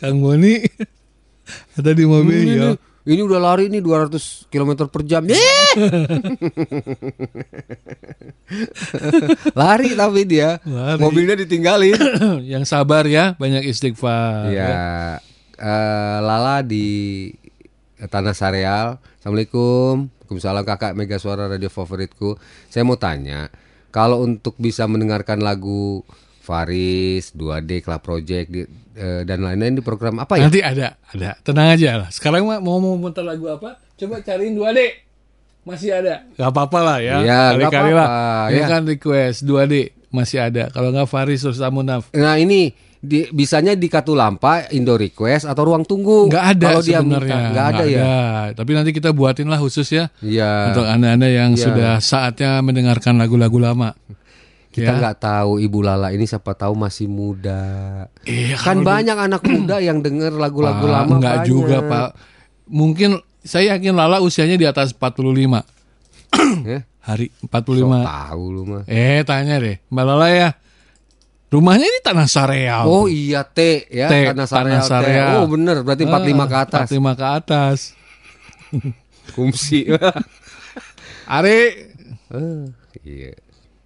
Kang 0.00 0.16
Boni. 0.18 0.64
ada 1.76 1.90
di 1.92 2.04
mobil 2.08 2.38
Ini, 2.42 2.52
hio. 2.56 2.68
Ini 3.02 3.20
udah 3.22 3.38
lari 3.42 3.66
nih 3.66 3.82
200 3.82 4.46
km 4.46 4.86
per 4.86 5.02
jam. 5.02 5.26
Lari 9.56 9.96
tapi 9.96 10.28
dia, 10.28 10.60
Lari. 10.60 11.00
mobilnya 11.00 11.32
ditinggalin. 11.34 11.96
Yang 12.52 12.68
sabar 12.68 13.08
ya, 13.08 13.32
banyak 13.40 13.64
istighfar. 13.64 14.52
Ya, 14.52 15.18
eh, 15.56 16.18
Lala 16.20 16.60
di 16.60 17.32
Tanah 17.96 18.36
Sareal. 18.36 19.00
Assalamualaikum. 19.18 20.12
Waalaikumsalam 20.32 20.64
kakak 20.64 20.96
Mega 20.96 21.20
Suara 21.20 21.44
Radio 21.44 21.68
favoritku. 21.68 22.40
Saya 22.72 22.88
mau 22.88 22.96
tanya, 22.96 23.52
kalau 23.92 24.24
untuk 24.24 24.56
bisa 24.56 24.88
mendengarkan 24.88 25.44
lagu 25.44 26.00
Faris, 26.42 27.30
2D, 27.30 27.80
Club 27.80 28.00
Project 28.00 28.46
di- 28.46 28.66
eh, 28.92 29.22
dan 29.22 29.40
lain-lain 29.40 29.72
di 29.72 29.80
program 29.80 30.18
apa 30.18 30.34
ya? 30.34 30.44
Nanti 30.44 30.58
ada, 30.58 30.98
ada. 31.06 31.38
Tenang 31.40 31.68
aja 31.70 31.90
lah. 31.96 32.08
Sekarang 32.10 32.44
mah 32.44 32.58
mau 32.58 32.76
mau 32.76 32.94
muter 32.94 33.22
lagu 33.22 33.46
apa? 33.46 33.78
Coba 33.94 34.18
cariin 34.20 34.52
2D. 34.52 34.78
Masih 35.62 35.94
ada. 35.94 36.26
Gak 36.32 36.50
apa-apa 36.50 36.78
lah 36.80 36.98
ya. 36.98 37.14
Iya, 37.18 37.40
Kali-kali 37.54 37.92
lah. 37.92 38.06
apa-apa, 38.06 38.50
Ini 38.50 38.58
ya. 38.58 38.66
kan 38.66 38.82
request 38.84 39.38
2D 39.42 39.74
masih 40.10 40.38
ada. 40.42 40.64
Kalau 40.68 40.90
nggak 40.90 41.06
Faris 41.06 41.38
terus 41.40 41.62
Amunaf. 41.62 42.10
Nah 42.10 42.34
ini 42.34 42.68
di, 42.98 43.30
bisanya 43.30 43.72
di 43.72 43.86
Katulampa, 43.86 44.66
Indo 44.68 44.94
Request 44.94 45.46
atau 45.46 45.62
Ruang 45.64 45.82
Tunggu. 45.82 46.26
Nggak 46.26 46.46
ada 46.52 46.66
Kalau 46.68 46.82
dia 46.82 46.98
sebenarnya. 46.98 47.30
minta, 47.32 47.48
nggak 47.48 47.66
ada 47.68 47.84
ya. 47.86 48.02
Tapi 48.52 48.70
nanti 48.72 48.90
kita 48.90 49.10
buatin 49.10 49.46
lah 49.46 49.56
khusus 49.56 49.86
ya. 49.88 50.10
Iya. 50.18 50.74
Untuk 50.74 50.82
anda-anda 50.84 51.26
yang 51.26 51.54
Iya. 51.54 51.62
sudah 51.62 51.92
saatnya 51.98 52.58
mendengarkan 52.58 53.14
lagu-lagu 53.16 53.56
lama. 53.56 53.94
Kita 54.72 54.88
Ya. 54.88 54.96
nggak 54.96 55.16
tahu 55.20 55.60
Ibu 55.60 55.78
Lala 55.80 56.10
ini 56.10 56.24
siapa 56.24 56.56
tahu 56.56 56.72
masih 56.72 57.04
muda. 57.04 57.60
Iya, 58.24 58.56
kan 58.56 58.80
banyak 58.80 59.14
anak 59.14 59.44
muda 59.44 59.76
yang 59.78 60.00
denger 60.00 60.32
lagu-lagu 60.32 60.82
lama. 60.82 61.12
Enggak 61.12 61.44
banyak. 61.44 61.46
juga 61.46 61.76
Pak. 61.82 62.08
Mungkin 62.66 63.10
saya 63.38 63.76
yakin 63.76 63.92
Lala 63.92 64.18
usianya 64.18 64.56
di 64.56 64.64
atas 64.64 64.96
45 64.96 65.60
Ya, 66.64 66.88
hari 66.98 67.28
sok 67.36 67.52
45. 67.52 68.00
tahu 68.02 68.44
lu 68.48 68.62
mah. 68.64 68.82
Eh 68.88 69.20
tanya 69.22 69.60
deh 69.60 69.76
Mbak 69.86 70.04
Lala 70.04 70.28
ya. 70.32 70.50
Rumahnya 71.46 71.84
di 71.84 72.00
Tanah 72.00 72.24
Sareal. 72.24 72.88
Oh 72.88 73.04
iya 73.04 73.44
T 73.44 73.84
ya 73.86 74.08
T, 74.08 74.32
Tanah 74.32 74.48
Tanah 74.48 74.80
Sareal. 74.80 74.80
T. 74.80 74.88
Sareal. 74.88 75.32
Oh 75.36 75.46
bener 75.46 75.84
berarti 75.84 76.08
45 76.08 76.48
ke 76.48 76.56
atas. 76.58 76.86
45 76.88 77.12
ke 77.12 77.26
atas. 77.28 77.78
Kumsi. 79.36 79.80
Ari 81.28 81.60
Eh, 82.32 82.64
iya. 83.04 83.36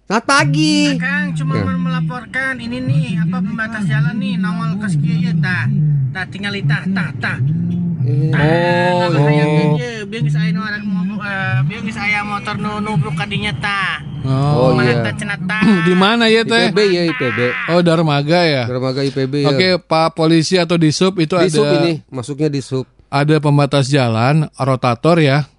Selamat 0.07 0.23
pagi. 0.23 0.95
Kang 0.95 1.35
cuma 1.35 1.67
mau 1.67 1.91
melaporkan 1.91 2.55
ini 2.63 2.79
nih 2.79 3.27
apa 3.27 3.43
pembatas 3.43 3.83
jalan 3.91 4.15
nih 4.15 4.39
nongol 4.39 4.79
ke 4.79 4.87
sekieu 4.87 5.19
ya 5.19 5.35
tah. 5.43 5.67
Tah 6.15 6.23
tinggal 6.31 6.55
tah 6.63 7.11
tah. 7.19 7.37
Oh, 8.39 9.11
oh. 9.11 9.75
Biar 10.07 10.21
geus 10.23 10.39
aya 10.39 10.55
nu 10.55 10.63
ada 10.63 10.79
mobil 10.79 11.19
eh, 11.19 11.59
biar 11.67 11.81
geus 11.83 11.99
aya 11.99 12.23
motor 12.23 12.55
nu 12.55 12.79
nubruk 12.79 13.19
kadinya 13.19 13.51
tah. 13.59 13.99
Oh, 14.23 14.71
Oh, 14.71 14.79
iya. 14.79 15.03
di 15.91 15.91
mana 15.91 16.31
ya 16.31 16.47
teh? 16.47 16.71
IPB 16.71 16.79
ya 16.87 17.03
IPB. 17.11 17.39
Oh, 17.75 17.83
Darmaga 17.83 18.47
ya. 18.47 18.63
Dermaga 18.63 19.03
IPB 19.03 19.43
ya. 19.43 19.51
Oke, 19.51 19.75
Pak 19.75 20.15
polisi 20.15 20.55
atau 20.55 20.79
di 20.79 20.95
sub 20.95 21.19
itu 21.19 21.35
Di 21.35 21.51
ada 21.51 21.51
sub 21.51 21.67
ini 21.83 21.99
masuknya 22.07 22.47
di 22.47 22.63
sub. 22.63 22.87
ada 23.11 23.43
pembatas 23.43 23.91
jalan, 23.91 24.47
rotator 24.55 25.19
ya. 25.19 25.51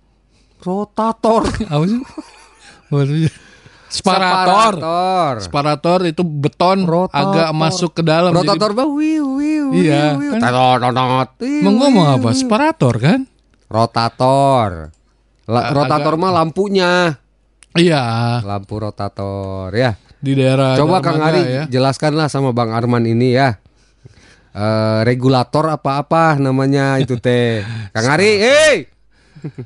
Rotator. 0.64 1.44
Apa 1.68 1.84
sih? 1.84 3.28
Separator. 3.88 4.72
Separator. 4.76 5.32
Separator 5.40 5.98
itu 6.04 6.22
beton 6.22 6.84
Rotator. 6.84 7.32
agak 7.34 7.48
masuk 7.52 7.90
ke 7.92 8.02
dalam. 8.02 8.30
Rotator 8.30 8.72
bah 8.72 8.84
wiu 8.84 9.36
wiu 9.36 9.72
Iya, 9.72 10.14
wiu, 10.14 10.36
kan. 10.36 10.40
Mau 11.64 11.72
ngomong 11.74 12.06
apa? 12.14 12.30
Separator 12.32 12.94
kan? 12.96 13.20
Rotator. 13.66 14.92
La- 15.44 15.72
rotator 15.72 16.12
agak- 16.12 16.20
mah 16.20 16.32
lampunya. 16.34 16.92
Iya, 17.72 18.02
Lampu 18.42 18.76
rotator 18.76 19.70
ya. 19.70 19.94
di 20.18 20.34
daerah 20.34 20.74
Coba 20.74 20.98
Kang 20.98 21.22
Ari 21.22 21.42
ya. 21.46 21.64
jelaskanlah 21.68 22.26
sama 22.26 22.50
Bang 22.50 22.74
Arman 22.74 23.06
ini 23.06 23.32
ya. 23.32 23.60
Eh, 24.50 25.00
regulator 25.04 25.70
apa-apa 25.70 26.34
namanya 26.36 26.98
itu 26.98 27.14
teh. 27.16 27.62
Kang 27.94 28.08
Ari, 28.08 28.30
hei. 28.36 28.76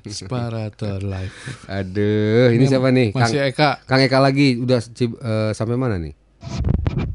Separator 0.06 1.00
live. 1.02 1.36
Aduh, 1.68 2.52
ini 2.52 2.64
siapa 2.68 2.88
nih? 2.92 3.12
Kang, 3.12 3.28
Masih 3.28 3.40
Eka. 3.48 3.82
Kang 3.88 4.00
Eka 4.00 4.18
lagi 4.18 4.60
udah 4.60 4.80
eh, 4.80 5.50
sampai 5.56 5.76
mana 5.76 5.96
nih? 5.96 6.14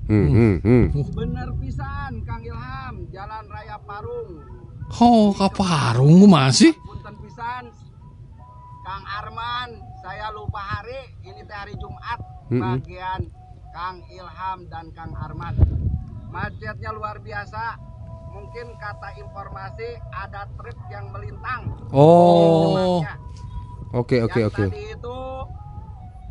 Hmm, 0.08 0.28
hmm, 0.32 0.56
hmm. 0.64 0.86
Bener 1.12 1.50
pisan 1.60 2.24
Kang 2.24 2.40
Ilham, 2.40 2.96
Jalan 3.12 3.44
Raya 3.52 3.78
Parung. 3.84 4.40
Oh, 5.04 5.36
kaparung 5.36 6.24
gua 6.24 6.48
masih? 6.48 6.72
Punten 6.80 7.16
pisan. 7.20 7.68
Kang 8.88 9.04
Arman, 9.04 9.84
saya 10.00 10.32
lupa 10.32 10.64
hari, 10.64 11.12
ini 11.28 11.44
teh 11.44 11.58
hari 11.60 11.76
Jumat. 11.76 12.20
Mm-mm. 12.48 12.80
Bagian 12.80 13.28
Kang 13.76 14.00
Ilham 14.08 14.60
dan 14.72 14.88
Kang 14.96 15.12
Arman. 15.12 15.60
Macetnya 16.32 16.96
luar 16.96 17.20
biasa. 17.20 17.76
Mungkin 18.38 18.68
kata 18.78 19.10
informasi 19.18 19.88
ada 20.14 20.46
truk 20.54 20.78
yang 20.88 21.10
melintang. 21.10 21.62
Oh. 21.90 23.02
Oke, 23.98 24.22
oke, 24.22 24.40
oke. 24.46 24.66
Tadi 24.70 24.94
itu 24.94 25.18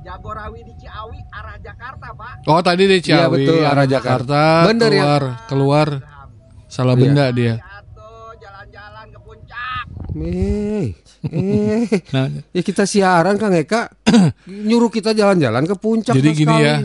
Jagorawi 0.06 0.62
di 0.62 0.74
Ciawi 0.78 1.18
arah 1.34 1.58
Jakarta, 1.58 2.14
Pak. 2.14 2.46
oh 2.46 2.62
tadi 2.62 2.86
di 2.86 3.02
Iya, 3.02 3.26
Ciawi, 3.26 3.42
betul, 3.42 3.58
arah 3.58 3.72
arah 3.74 3.86
Jakarta. 3.90 4.40
Bener 4.70 4.90
ya? 4.90 5.02
keluar, 5.02 5.22
keluar, 5.50 5.88
salah 6.70 6.94
Iya. 6.94 7.02
benda 7.02 7.24
dia. 7.34 7.54
Jalan-jalan 8.38 9.06
ke 9.10 9.18
puncak. 9.18 9.84
Eh, 10.14 10.86
eh. 11.26 11.86
Nah, 12.14 12.26
Ya 12.54 12.62
kita 12.62 12.86
siaran 12.86 13.34
Kang 13.34 13.50
Eka 13.50 13.90
nyuruh 14.46 14.94
kita 14.94 15.10
jalan-jalan 15.10 15.66
ke 15.66 15.74
puncak 15.74 16.14
jadi 16.14 16.30
gini 16.30 16.54
ya. 16.56 16.76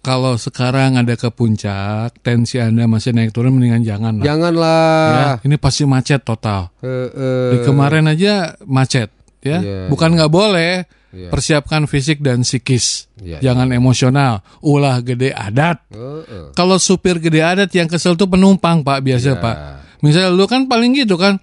Kalau 0.00 0.40
sekarang 0.40 0.96
ada 0.96 1.12
ke 1.12 1.28
puncak, 1.28 2.16
tensi 2.24 2.56
anda 2.56 2.88
masih 2.88 3.12
naik 3.12 3.36
turun, 3.36 3.56
mendingan 3.56 3.84
jangan 3.84 4.12
lah. 4.16 4.24
Ya, 4.24 4.32
Janganlah. 4.32 5.32
ini 5.44 5.56
pasti 5.60 5.84
macet 5.84 6.24
total. 6.24 6.72
Eh, 6.80 6.88
eh. 7.12 7.48
Di 7.52 7.56
kemarin 7.68 8.08
aja 8.08 8.56
macet, 8.64 9.12
ya. 9.44 9.60
Iya, 9.60 9.92
Bukan 9.92 10.16
nggak 10.16 10.32
boleh. 10.32 10.88
Iya. 11.10 11.26
Persiapkan 11.28 11.90
fisik 11.90 12.22
dan 12.22 12.46
psikis. 12.46 13.10
Iya, 13.18 13.42
Jangan 13.42 13.74
emosional. 13.74 14.46
Ulah 14.62 15.02
gede 15.02 15.34
adat. 15.34 15.82
Eh, 15.90 15.98
eh. 16.22 16.46
Kalau 16.54 16.78
supir 16.78 17.18
gede 17.18 17.42
adat 17.42 17.68
yang 17.74 17.90
kesel 17.90 18.14
tuh 18.14 18.30
penumpang 18.30 18.86
pak 18.86 19.02
biasa 19.02 19.36
Iya. 19.36 19.42
pak. 19.42 19.56
Misalnya 20.00 20.30
lu 20.32 20.46
kan 20.46 20.64
paling 20.64 20.96
gitu 20.96 21.18
kan, 21.20 21.36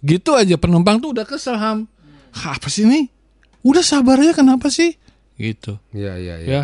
gitu 0.00 0.32
aja 0.32 0.56
penumpang 0.56 0.96
tuh 0.96 1.12
udah 1.12 1.26
kesel 1.26 1.58
ham. 1.58 1.84
Apa 2.32 2.70
sih 2.72 2.86
ini? 2.88 3.10
Udah 3.66 3.82
sabar 3.82 4.22
aja 4.22 4.32
kenapa 4.32 4.70
sih? 4.70 4.94
Gitu. 5.36 5.76
Iya, 5.92 6.16
iya, 6.16 6.34
iya. 6.40 6.48
Ya, 6.48 6.60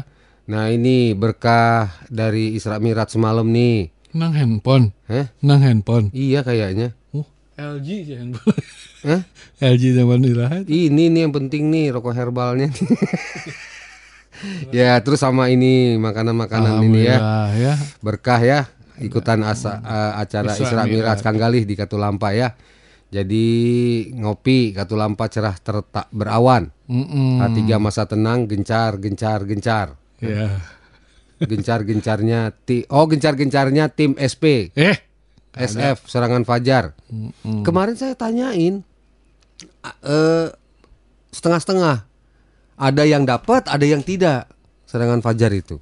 Nah 0.52 0.68
ini 0.68 1.16
berkah 1.16 2.04
dari 2.12 2.52
Isra 2.52 2.76
Mirat 2.76 3.08
semalam 3.08 3.48
nih. 3.48 3.88
nang 4.12 4.36
handphone, 4.36 4.92
Heh? 5.08 5.32
nang 5.40 5.64
handphone. 5.64 6.12
Iya 6.12 6.44
kayaknya. 6.44 6.92
Uh, 7.16 7.24
LG 7.56 7.88
sih 8.04 8.16
handphone. 8.20 8.60
Hah? 9.08 9.24
LG 9.64 9.82
zaman 9.96 10.20
dirahat. 10.20 10.68
Ini 10.68 11.08
nih 11.08 11.24
yang 11.24 11.32
penting 11.32 11.72
nih 11.72 11.96
rokok 11.96 12.12
herbalnya. 12.12 12.68
ya 14.76 15.00
terus 15.00 15.24
sama 15.24 15.48
ini 15.48 15.96
makanan-makanan 15.96 16.84
ini 16.84 17.06
ya 17.08 17.48
ya. 17.56 17.74
berkah 18.04 18.42
ya 18.42 18.68
ikutan 19.00 19.40
asa, 19.48 19.80
eh, 19.80 20.12
acara 20.20 20.52
Isra 20.52 20.68
Isra 20.68 20.82
Mi'raj 20.84 21.16
Mi'raj. 21.16 21.18
Kang 21.24 21.40
Galih 21.40 21.64
di 21.64 21.72
Katulampa 21.72 22.36
ya. 22.36 22.52
Jadi 23.08 23.44
ngopi 24.20 24.76
Katulampa 24.76 25.32
cerah 25.32 25.56
tertak 25.56 26.12
berawan. 26.12 26.68
Mm-mm. 26.92 27.40
H3 27.40 27.80
masa 27.80 28.04
tenang 28.04 28.44
gencar 28.44 29.00
gencar 29.00 29.48
gencar. 29.48 30.01
Ya. 30.22 30.62
Gencar-gencarnya 31.38 32.54
ti 32.54 32.86
Oh, 32.86 33.04
gencar-gencarnya 33.04 33.90
tim 33.90 34.14
SP 34.14 34.70
Eh, 34.72 34.96
SF 35.52 36.06
serangan 36.06 36.46
Fajar. 36.46 36.94
Kemarin 37.42 37.92
saya 37.92 38.14
tanyain 38.14 38.80
eh, 40.00 40.48
setengah-setengah. 41.28 42.06
Ada 42.72 43.02
yang 43.04 43.22
dapat, 43.22 43.66
ada 43.66 43.82
yang 43.82 44.00
tidak. 44.00 44.48
Serangan 44.86 45.20
Fajar 45.20 45.50
itu. 45.50 45.76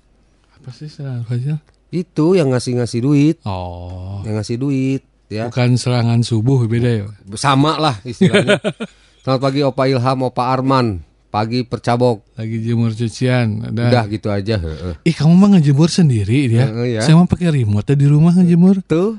Apa 0.53 0.71
sih 0.71 0.87
serangan 0.87 1.25
fajar? 1.25 1.59
Itu 1.89 2.35
yang 2.35 2.53
ngasih-ngasih 2.53 3.01
duit, 3.01 3.37
Oh, 3.43 4.21
yang 4.23 4.37
ngasih 4.37 4.57
duit 4.57 5.03
ya. 5.27 5.49
bukan 5.49 5.75
serangan 5.75 6.21
subuh 6.21 6.63
beda 6.65 6.91
ya. 6.93 7.05
Sama 7.35 7.75
lah 7.77 7.97
istilahnya. 8.05 8.61
Selamat 9.25 9.41
pagi 9.43 9.61
Opa 9.61 9.85
Ilham, 9.85 10.19
Opa 10.23 10.49
Arman. 10.49 11.01
Pagi 11.31 11.63
percabok. 11.63 12.27
Lagi 12.35 12.59
jemur 12.59 12.91
cucian. 12.91 13.71
Dan, 13.71 13.87
Udah 13.87 14.05
gitu 14.07 14.29
aja. 14.29 14.59
heeh. 14.59 14.95
Ih 15.03 15.15
kamu 15.15 15.33
mah 15.33 15.49
ngejemur 15.55 15.87
sendiri 15.87 16.51
dia. 16.51 16.67
Heeh, 16.67 16.99
ya. 16.99 17.01
Saya 17.01 17.15
mah 17.15 17.25
pakai 17.25 17.55
remote 17.55 17.95
di 17.95 18.05
rumah 18.05 18.35
ngejemur. 18.35 18.83
Tuh, 18.83 19.15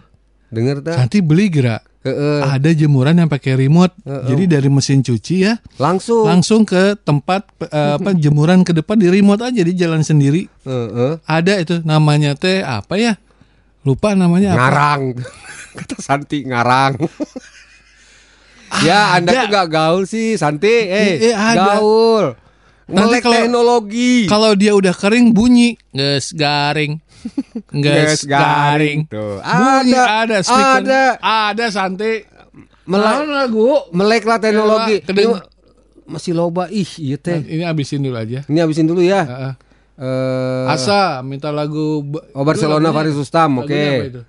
denger 0.51 0.83
tak? 0.83 0.99
Nanti 0.99 1.23
beli 1.23 1.47
gerak. 1.47 1.87
Heeh. 2.01 2.41
Ada 2.43 2.73
jemuran 2.73 3.15
yang 3.15 3.29
pakai 3.29 3.55
remote. 3.55 3.93
Jadi 4.03 4.43
dari 4.49 4.67
mesin 4.67 4.99
cuci 4.99 5.35
ya 5.39 5.53
Langsung. 5.77 6.25
langsung 6.25 6.61
ke 6.65 6.97
tempat 6.97 7.45
eh, 7.63 7.95
apa 7.95 8.11
jemuran 8.25 8.65
ke 8.65 8.73
depan 8.73 8.97
di 8.97 9.07
remote 9.07 9.39
aja 9.39 9.61
di 9.61 9.71
jalan 9.71 10.01
sendiri. 10.01 10.49
Heeh. 10.65 11.21
Ada 11.23 11.61
itu 11.61 11.79
namanya 11.81 12.35
teh 12.35 12.59
apa 12.59 12.97
ya? 12.97 13.15
Lupa 13.81 14.11
namanya 14.13 14.51
apa. 14.51 14.59
Ngarang. 14.59 15.01
Kata 15.79 15.95
Santi 15.97 16.43
ngarang. 16.43 16.99
ya, 18.81 18.99
Anda 19.13 19.31
tuh 19.33 19.47
gak 19.49 19.67
gaul 19.67 20.03
sih, 20.05 20.35
Santi. 20.35 20.71
Eh, 20.87 21.29
Eh, 21.29 21.35
ada. 21.35 21.77
gaul. 21.77 22.25
Nanti 22.85 23.07
Melek 23.07 23.21
kalau- 23.21 23.35
teknologi. 23.37 24.13
Kalau 24.25 24.51
dia 24.53 24.71
udah 24.73 24.91
kering 24.91 25.31
bunyi, 25.31 25.79
ges 25.89 26.31
garing. 26.31 26.99
Ges 27.71 28.19
Ges 28.19 28.21
garing. 28.25 29.05
garing. 29.05 29.13
Tuh, 29.13 29.37
Bunyi 29.39 29.93
ada. 29.93 30.03
ada 30.21 30.37
speaker. 30.41 30.79
Ada. 30.81 31.03
Ada 31.21 31.65
Santi. 31.69 32.13
Melek, 32.83 33.29
lagu. 33.29 33.67
melek 33.91 34.23
lah 34.25 34.37
teknologi. 34.37 34.95
Iya, 34.97 35.05
kedeng- 35.05 35.37
Ini 35.37 36.09
masih 36.09 36.33
loba 36.33 36.67
ih, 36.67 36.89
iya 36.97 37.15
teh. 37.15 37.39
Ini 37.39 37.63
abisin 37.63 38.01
dulu 38.01 38.17
aja. 38.17 38.43
Ini 38.43 38.59
habisin 38.59 38.83
dulu 38.83 38.99
ya. 38.99 39.21
Heeh. 39.23 39.53
Eh, 39.93 40.65
Asa 40.67 41.21
minta 41.21 41.47
lagu 41.49 42.01
Oh, 42.33 42.41
Barcelona, 42.41 42.81
Dulu 42.81 42.89
lagunya- 42.89 42.95
Faris 42.97 43.15
Rustam, 43.15 43.49
lagunya 43.53 43.69
oke. 43.69 43.81
apa 43.93 44.05
itu? 44.09 44.21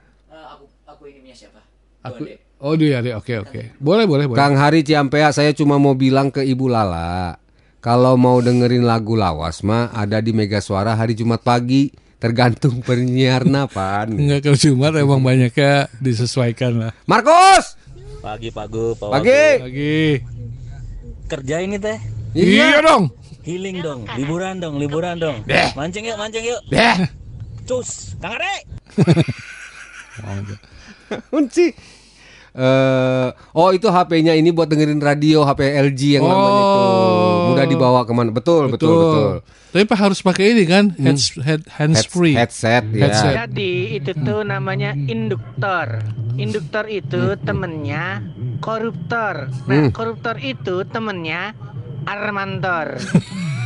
Aku 2.03 2.23
Oh 2.63 2.79
dia 2.79 3.03
deh, 3.03 3.11
oke 3.11 3.43
oke. 3.43 3.75
Boleh 3.83 4.07
boleh 4.07 4.31
boleh. 4.31 4.39
Kang 4.39 4.55
Hari 4.55 4.87
Ciampea, 4.87 5.35
saya 5.35 5.51
cuma 5.51 5.83
mau 5.83 5.99
bilang 5.99 6.31
ke 6.31 6.47
Ibu 6.47 6.71
Lala, 6.71 7.35
kalau 7.83 8.15
mau 8.15 8.39
dengerin 8.39 8.87
lagu 8.87 9.19
lawas 9.19 9.67
mah 9.67 9.91
ada 9.91 10.23
di 10.23 10.31
Mega 10.31 10.63
Suara 10.63 10.95
hari 10.95 11.19
Jumat 11.19 11.43
pagi, 11.43 11.91
tergantung 12.23 12.79
penyiarna 12.87 13.67
pan. 13.67 14.15
Enggak 14.15 14.41
kalau 14.47 14.55
Jumat 14.55 14.95
emang 14.95 15.27
banyaknya 15.27 15.91
disesuaikan 15.99 16.79
lah. 16.79 16.93
Markus, 17.11 17.75
Pagi 18.23 18.55
Pak 18.55 18.67
Gu, 18.71 18.95
Pak 18.95 19.09
pagi. 19.11 19.45
Lagi. 19.59 19.99
Kerja 21.27 21.67
ini 21.67 21.83
teh. 21.83 21.99
Iya 22.39 22.79
dong. 22.79 23.11
Healing 23.43 23.83
dong, 23.83 24.07
liburan 24.15 24.63
dong, 24.63 24.79
liburan 24.79 25.19
dong. 25.19 25.43
Mancing 25.75 26.07
yuk, 26.07 26.15
mancing 26.15 26.47
yuk. 26.47 26.63
Deh, 26.71 27.11
Cus, 27.67 28.15
Kang 28.23 28.39
Are. 28.39 28.55
kunci. 31.27 31.75
Eh, 32.53 33.29
oh 33.55 33.73
itu 33.73 33.89
HP-nya 33.89 34.33
ini 34.33 34.53
buat 34.53 34.69
dengerin 34.69 35.01
radio 35.01 35.41
HP 35.41 35.73
LG 35.73 36.01
yang 36.15 36.23
namanya 36.23 36.53
itu 36.53 36.81
Oh. 36.85 37.49
mudah 37.49 37.65
dibawa 37.65 38.01
ke 38.05 38.13
mana? 38.13 38.29
Betul, 38.29 38.69
betul, 38.69 38.93
betul. 38.93 39.33
Tapi 39.73 39.85
Pak 39.85 39.99
harus 39.99 40.21
pakai 40.21 40.53
ini 40.53 40.65
kan, 40.65 40.93
heads, 40.95 41.33
head, 41.39 41.65
hands 41.71 42.05
Heads- 42.05 42.13
free. 42.13 42.37
headset, 42.37 42.85
ya. 42.93 43.09
Headset. 43.09 43.33
Jadi 43.39 43.73
itu 43.97 44.13
tuh 44.15 44.45
namanya 44.45 44.93
induktor. 44.93 46.05
Induktor 46.35 46.85
itu 46.87 47.41
temennya 47.41 48.21
koruptor. 48.61 49.49
Nah, 49.65 49.89
koruptor 49.89 50.37
itu 50.37 50.85
temennya 50.85 51.57
Armantor. 52.05 53.01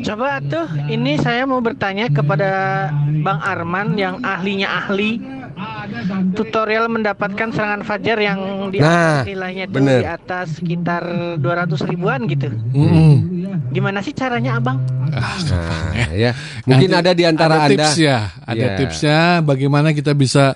Coba 0.00 0.40
tuh, 0.40 0.66
ini 0.86 1.16
saya 1.16 1.44
mau 1.44 1.60
bertanya 1.60 2.08
kepada 2.08 2.50
Bang 3.20 3.40
Arman 3.40 3.92
yang 3.94 4.22
ahlinya 4.22 4.68
ahli 4.78 5.20
tutorial 6.32 6.86
mendapatkan 6.86 7.50
serangan 7.50 7.82
fajar 7.82 8.16
yang 8.16 8.38
di 8.70 8.78
Nah, 8.78 9.20
atas 9.20 9.26
nilainya 9.26 9.64
bener. 9.66 10.00
di 10.00 10.06
atas 10.06 10.46
sekitar 10.56 11.02
200 11.36 11.42
ribuan 11.84 12.24
gitu. 12.24 12.48
Mm-mm. 12.72 13.12
Gimana 13.68 13.98
sih 13.98 14.14
caranya, 14.14 14.56
Abang? 14.56 14.78
Nah, 15.10 15.34
ya. 16.14 16.32
Mungkin 16.64 16.88
Nanti 16.88 17.02
ada 17.02 17.12
di 17.12 17.24
antara 17.26 17.54
ada 17.58 17.66
Anda. 17.66 17.74
tips 17.84 17.94
ya, 17.98 18.18
ada 18.38 18.64
Ya. 18.64 18.76
tipsnya 18.76 19.18
bagaimana 19.42 19.90
kita 19.90 20.14
bisa 20.14 20.54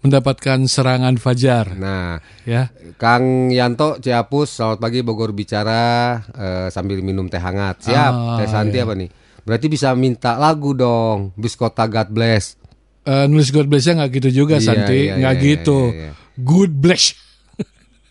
mendapatkan 0.00 0.64
serangan 0.64 1.20
fajar, 1.20 1.76
Nah, 1.76 2.16
ya. 2.48 2.72
Kang 2.96 3.52
Yanto 3.52 4.00
Ciapus, 4.00 4.48
selamat 4.60 4.78
pagi 4.80 5.00
Bogor 5.04 5.36
bicara 5.36 6.16
eh, 6.32 6.68
sambil 6.72 7.04
minum 7.04 7.28
teh 7.28 7.40
hangat. 7.40 7.84
Siap. 7.84 8.12
Ah, 8.12 8.36
teh 8.40 8.48
Santi 8.48 8.80
iya. 8.80 8.88
apa 8.88 8.96
nih? 8.96 9.08
Berarti 9.44 9.66
bisa 9.68 9.92
minta 9.96 10.36
lagu 10.40 10.72
dong. 10.72 11.32
Biskota 11.36 11.84
God 11.84 12.08
Bless. 12.12 12.56
Eh, 13.04 13.24
nulis 13.28 13.48
God 13.48 13.64
bless-nya 13.68 13.96
nggak 14.04 14.12
gitu 14.20 14.44
juga, 14.44 14.60
Iya, 14.60 14.66
Santi, 14.68 15.08
iya, 15.08 15.16
nggak 15.16 15.34
iya, 15.36 15.44
gitu. 15.44 15.80
iya, 15.88 16.00
iya. 16.08 16.12
Good 16.36 16.72
bless 16.76 17.16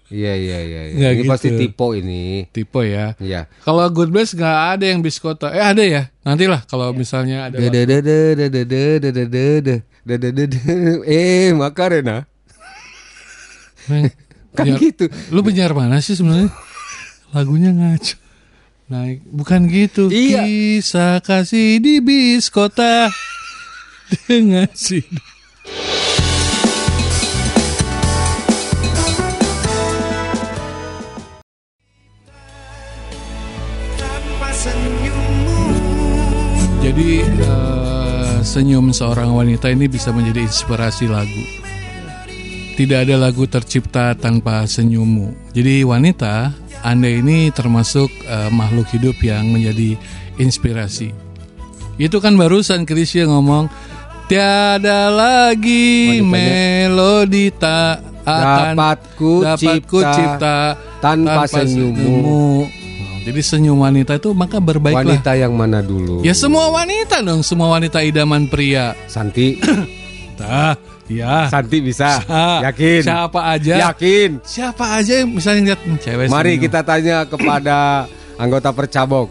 Iya 0.10 0.34
iya 0.34 0.58
iya. 0.65 0.82
iya. 0.89 1.10
Ini 1.13 1.21
gitu. 1.21 1.30
pasti 1.30 1.49
tipe 1.54 1.88
ini. 1.93 2.49
tipe 2.49 2.82
ya. 2.82 3.13
Iya. 3.21 3.45
Kalau 3.62 3.86
good 3.93 4.10
bless 4.10 4.34
nggak 4.34 4.58
ada 4.78 4.86
yang 4.89 5.06
biskota, 5.06 5.54
eh 5.54 5.62
ada 5.62 5.86
ya. 5.86 6.10
Nantilah 6.25 6.65
kalau 6.65 6.89
misalnya 6.97 7.54
ada. 7.54 7.62
Eh, 11.05 11.51
Makarena. 11.53 12.25
Neng, 13.89 14.12
Kan 14.57 14.65
penyiar- 14.65 14.81
gitu. 14.81 15.05
Lu 15.29 15.41
penyiar 15.41 15.73
mana 15.73 16.01
sih 16.01 16.15
sebenarnya? 16.17 16.49
Lagunya 17.31 17.69
ngaco. 17.69 18.15
Naik, 18.89 19.21
bukan 19.29 19.69
gitu. 19.69 20.09
Iya. 20.09 20.41
Kisah 20.41 21.21
kasih 21.21 21.77
di 21.77 22.01
bis 22.01 22.49
kota 22.49 23.13
dengan 24.25 24.65
si. 24.73 25.05
Jadi 36.79 37.21
senyum 38.43 38.91
seorang 38.95 39.32
wanita 39.36 39.69
ini 39.71 39.89
bisa 39.91 40.10
menjadi 40.15 40.45
inspirasi 40.47 41.06
lagu. 41.12 41.43
Tidak 42.80 42.95
ada 42.95 43.19
lagu 43.19 43.43
tercipta 43.43 44.15
tanpa 44.15 44.63
senyummu. 44.63 45.52
Jadi 45.52 45.84
wanita, 45.84 46.56
Anda 46.80 47.12
ini 47.12 47.52
termasuk 47.52 48.08
eh, 48.23 48.49
makhluk 48.49 48.88
hidup 48.95 49.19
yang 49.19 49.52
menjadi 49.52 49.99
inspirasi. 50.39 51.12
Itu 51.99 52.23
kan 52.23 52.39
barusan 52.39 52.88
Krisya 52.88 53.28
ngomong 53.28 53.67
tiada 54.32 55.12
lagi 55.12 56.23
Wanitanya, 56.23 56.88
melodi 56.88 57.52
tak 57.52 58.08
akan 58.23 58.75
Dapat 58.78 58.99
ku 59.19 59.34
dapat 59.43 59.80
ku 59.84 59.99
cipta 59.99 60.13
cipta 60.15 60.58
tanpa 61.04 61.43
senyummu. 61.49 62.79
Jadi 63.30 63.42
senyum 63.42 63.78
wanita 63.78 64.18
itu 64.18 64.34
maka 64.34 64.58
berbaiklah. 64.58 65.06
Wanita 65.06 65.32
yang 65.34 65.54
mana 65.54 65.80
dulu? 65.80 66.22
Ya 66.22 66.34
semua 66.34 66.65
wanita 66.68 67.22
dong, 67.22 67.42
semua 67.42 67.70
wanita 67.72 68.02
idaman 68.02 68.46
pria. 68.46 68.98
Santi. 69.06 69.62
Tah, 70.39 70.74
ya. 71.06 71.46
Santi 71.46 71.78
bisa. 71.80 72.18
Sa- 72.20 72.63
Yakin. 72.63 73.02
Siapa 73.04 73.42
aja? 73.50 73.76
Yakin. 73.86 74.42
Siapa 74.42 74.86
aja 74.96 75.13
yang 75.20 75.30
misalnya 75.30 75.62
lihat 75.70 75.82
hmm, 75.84 75.98
cewek 76.00 76.26
Mari 76.28 76.50
senyum. 76.52 76.63
kita 76.65 76.80
tanya 76.82 77.18
kepada 77.24 77.78
anggota 78.42 78.72
percabok. 78.72 79.30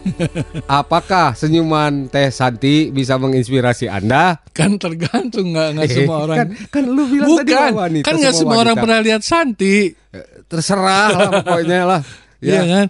Apakah 0.63 1.33
senyuman 1.33 2.07
Teh 2.07 2.29
Santi 2.29 2.87
bisa 2.89 3.17
menginspirasi 3.17 3.89
Anda? 3.89 4.37
kan 4.49 4.75
tergantung 4.75 5.51
nggak 5.51 5.69
nggak 5.75 5.85
Eh, 5.85 5.95
semua 5.97 6.17
orang. 6.21 6.37
Kan, 6.37 6.47
kan 6.71 6.83
lu 6.85 7.03
bilang 7.05 7.29
tadi 7.35 7.51
Bukan, 7.51 7.67
mah 7.67 7.81
wanita. 7.81 8.05
kan 8.05 8.13
nggak 8.15 8.31
semua 8.33 8.57
orang 8.59 8.75
wanita. 8.75 8.83
pernah 8.85 8.99
lihat 9.01 9.21
Santi, 9.21 9.75
Eh, 9.91 10.25
Terserah 10.45 11.05
lah 11.09 11.29
pokoknya 11.41 11.79
lah. 11.83 12.01
Iya 12.39 12.61
kan? 12.63 12.85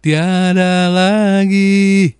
Tiada 0.00 0.88
lagi 0.88 2.16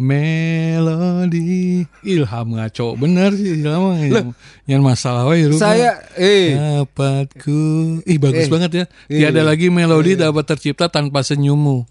melodi. 0.00 1.84
Ilham 2.00 2.56
ngaco. 2.56 2.96
Bener 2.96 3.36
sih 3.36 3.60
Ilham 3.60 3.92
yang, 4.00 4.28
yang 4.64 4.80
masalah 4.80 5.28
wae. 5.28 5.44
Saya 5.52 6.00
eh. 6.16 6.56
Dapatku 6.56 7.60
ih 8.08 8.16
bagus 8.16 8.46
Eh, 8.46 8.50
banget 8.50 8.70
ya. 8.72 8.84
Iya. 9.12 9.28
tiada 9.28 9.44
lagi 9.44 9.68
melodi 9.68 10.16
dapat 10.16 10.48
tercipta 10.48 10.88
tanpa 10.88 11.20
senyummu. 11.20 11.84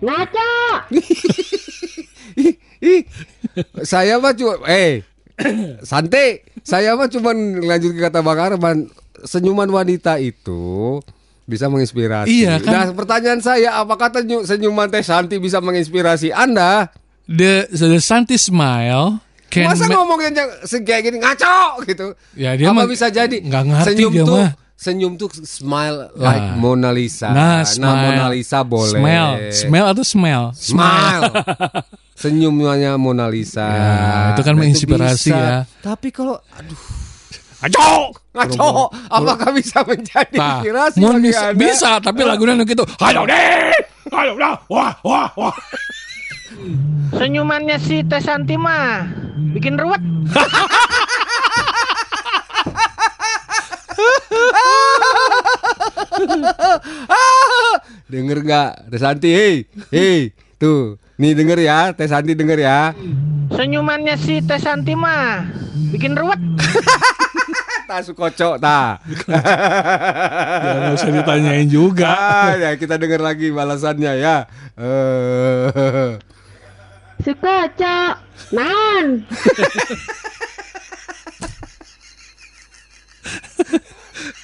Ih, 2.40 2.56
ih, 2.80 3.02
saya 3.82 4.16
mah 4.16 4.32
cuma 4.32 4.62
eh. 4.64 5.02
Santi, 5.82 6.40
saya 6.62 6.94
mah 6.94 7.10
cuma 7.10 7.34
lanjut 7.34 7.92
ke 7.92 8.00
kata 8.00 8.22
Bang 8.22 8.38
Arman, 8.38 8.86
senyuman 9.26 9.68
wanita 9.68 10.16
itu 10.16 11.02
bisa 11.50 11.66
menginspirasi. 11.66 12.30
Iya, 12.30 12.62
kan? 12.62 12.70
Nah, 12.70 12.94
pertanyaan 12.94 13.42
saya, 13.42 13.74
apakah 13.76 14.14
senyuman 14.40 14.86
Teh 14.86 15.02
Santi 15.02 15.36
bisa 15.36 15.58
menginspirasi 15.58 16.30
Anda? 16.30 16.94
the 17.26 17.66
the 17.68 17.98
Santi 17.98 18.34
smile 18.34 19.22
can 19.46 19.62
Masa 19.64 19.86
ma- 19.86 19.98
ngomongnya 19.98 20.30
kayak 20.80 21.02
gini 21.04 21.18
ngaco 21.18 21.82
gitu? 21.84 22.14
Ya, 22.32 22.54
dia 22.54 22.66
Apa 22.66 22.74
mah 22.76 22.86
bisa 22.86 23.06
jadi 23.06 23.34
nggak 23.36 23.64
ngerti 23.64 23.86
senyum 23.88 24.12
dia 24.12 24.22
tuh 24.24 24.38
mah. 24.40 24.50
senyum 24.74 25.12
tuh 25.14 25.28
smile 25.40 26.10
like 26.12 26.40
Nah. 26.40 26.54
Mona 26.56 26.90
Lisa. 26.90 27.30
Nah, 27.30 27.62
smile. 27.62 28.02
Mona 28.08 28.26
Lisa 28.30 28.62
boleh. 28.62 28.96
Smell, 28.96 29.30
smell 29.52 29.86
atau 29.88 30.02
smell? 30.02 30.44
Smile. 30.54 31.22
Senyumnya 32.20 32.94
Mona 32.94 33.26
Lisa. 33.26 33.64
Ya, 33.64 33.90
itu 34.30 34.42
kan 34.42 34.52
Nah, 34.52 34.60
menginspirasi 34.60 35.30
bisa. 35.30 35.38
ya. 35.38 35.56
Tapi 35.80 36.10
kalau 36.10 36.36
aduh 36.50 36.76
Aco! 37.60 38.14
ngaco, 38.30 38.88
apakah 39.10 39.50
bisa 39.52 39.82
menjadi 39.84 40.38
Nah, 40.38 40.62
inspirasi 40.62 40.98
bagi 41.02 41.20
bisa, 41.28 41.44
Anda? 41.50 41.58
bisa, 41.60 41.90
tapi 42.00 42.20
lagunya 42.24 42.54
nu 42.56 42.64
gitu. 42.64 42.86
Ayo 43.02 43.26
deh, 43.26 43.74
ayo 44.06 44.32
dah, 44.38 44.54
wah, 44.70 44.94
wah, 45.04 45.28
wah. 45.36 45.54
Senyumannya 47.12 47.76
si 47.82 48.00
Teh 48.06 48.22
Santi 48.22 48.54
mah 48.56 49.04
bikin 49.52 49.76
ruwet. 49.76 50.00
Denger 58.10 58.38
gak? 58.42 58.90
Teh 58.90 58.98
Santi, 58.98 59.30
hei, 59.30 59.54
hei, 59.94 60.34
tuh, 60.58 60.98
nih 61.16 61.32
denger 61.34 61.58
ya, 61.62 61.78
Teh 61.94 62.10
Santi 62.10 62.34
denger 62.34 62.58
ya. 62.58 62.90
Senyumannya 63.54 64.18
si 64.18 64.42
Teh 64.42 64.58
Santi 64.58 64.94
mah 64.98 65.46
bikin 65.94 66.18
ruwet. 66.18 66.38
Tak 67.90 68.06
sukocok, 68.06 68.62
ta. 68.62 69.02
Ya 70.60 70.74
nggak 70.78 70.94
usah 70.94 71.10
ditanyain 71.10 71.66
juga. 71.66 72.14
Ah, 72.14 72.54
ya 72.54 72.70
kita 72.78 72.94
denger 73.02 73.18
lagi 73.18 73.50
balasannya 73.50 74.14
ya. 74.14 74.46
Eh, 74.78 76.14
Suka, 77.26 77.66
Cok. 77.74 78.14
Non. 78.54 79.06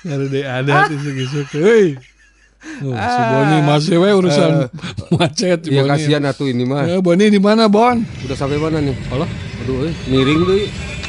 Ada 0.07 0.25
deh 0.27 0.45
ada 0.47 0.91
Oh, 2.77 2.93
si 2.93 3.21
Boni 3.27 3.57
masih 3.63 3.97
we 3.97 4.11
urusan 4.11 4.69
macet 5.15 5.65
si 5.65 5.73
ya 5.73 5.81
Boni. 5.81 5.91
kasihan 5.91 6.23
atuh 6.25 6.47
ini 6.47 6.63
mah. 6.63 6.85
Ya, 6.85 7.01
Boni 7.01 7.29
di 7.29 7.39
mana, 7.39 7.67
Bon? 7.67 7.97
Udah 7.99 8.37
sampai 8.37 8.57
mana 8.57 8.79
nih? 8.79 8.93
Allah, 9.09 9.29
aduh, 9.65 9.89
eh, 9.89 9.95
miring 10.07 10.41
tuh. 10.43 10.61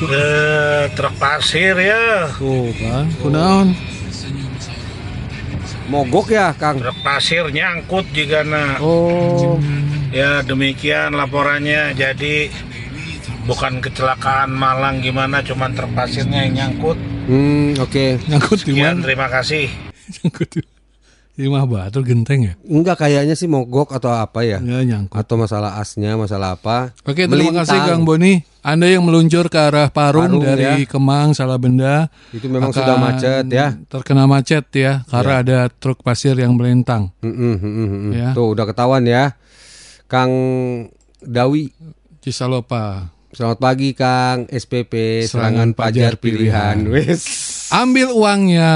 Eh, 0.08 0.84
truk 0.93 1.16
pasir 1.18 1.76
ya. 1.76 2.30
Tuh 2.34 2.70
kan, 2.74 3.05
kunaon? 3.20 3.68
Mogok 5.88 6.28
ya, 6.30 6.51
Kang. 6.53 6.78
Truk 6.78 6.99
pasir 6.99 7.47
nyangkut 7.47 8.12
juga 8.12 8.43
nah. 8.43 8.76
Oh, 8.80 9.55
Ya 10.12 10.39
demikian 10.41 11.16
laporannya. 11.16 11.95
Jadi 11.95 12.51
bukan 13.43 13.80
kecelakaan 13.80 14.51
malang 14.51 14.99
gimana, 14.99 15.39
cuman 15.39 15.72
truk 15.72 15.91
pasirnya 15.91 16.43
yang 16.43 16.53
nyangkut. 16.72 16.99
hmm, 17.28 17.80
oke. 17.80 18.20
Nyangkut 18.26 18.60
di 18.64 18.74
mana? 18.76 18.99
terima 18.99 19.28
kasih. 19.28 19.72
Nyangkut 20.20 20.47
di 20.49 20.60
di 21.38 21.45
mah 21.45 21.69
batu 21.69 22.01
genteng 22.01 22.49
ya? 22.49 22.53
Enggak 22.65 23.05
kayaknya 23.05 23.38
sih 23.38 23.45
mogok 23.45 23.93
atau 23.93 24.09
apa 24.09 24.41
ya? 24.41 24.57
Ya 24.57 24.81
nyangkut. 24.81 25.13
Atau 25.13 25.38
masalah 25.38 25.77
asnya, 25.77 26.17
masalah 26.17 26.57
apa? 26.57 26.97
Oke, 27.05 27.29
terima 27.29 27.61
kasih 27.61 27.77
Melintang. 27.77 28.01
Kang 28.01 28.09
Boni. 28.09 28.33
Anda 28.65 28.89
yang 28.89 29.05
meluncur 29.05 29.45
ke 29.45 29.55
arah 29.61 29.93
Parung, 29.93 30.33
Parung, 30.33 30.41
dari 30.41 30.83
ya. 30.83 30.89
Kemang, 30.89 31.38
Salabenda. 31.38 32.09
Itu 32.33 32.49
memang 32.49 32.73
sudah 32.73 32.97
macet 32.97 33.45
ya. 33.53 33.77
Terkena 33.85 34.25
macet 34.25 34.65
ya, 34.73 35.05
karena 35.05 35.45
ada 35.45 35.59
truk 35.69 36.01
pasir 36.01 36.33
yang 36.33 36.57
melintang. 36.57 37.13
Mm, 37.21 37.29
mm, 37.29 37.38
mm, 37.38 37.61
mm, 37.61 37.88
mm. 37.88 38.11
Ya. 38.17 38.29
Tuh 38.33 38.57
udah 38.57 38.65
ketahuan 38.65 39.05
ya. 39.05 39.38
Kang 40.09 40.33
Dawi, 41.21 41.69
Cisalopa. 42.25 43.13
selamat 43.27 43.59
pagi 43.61 43.93
Kang 43.93 44.49
SPP 44.49 45.21
Serangan 45.29 45.29
Serangan, 45.29 45.69
Pajar 45.77 45.93
Pajar 45.93 46.13
Pilihan. 46.17 46.77
Wes, 46.89 47.21
Ambil 47.69 48.09
uangnya. 48.09 48.73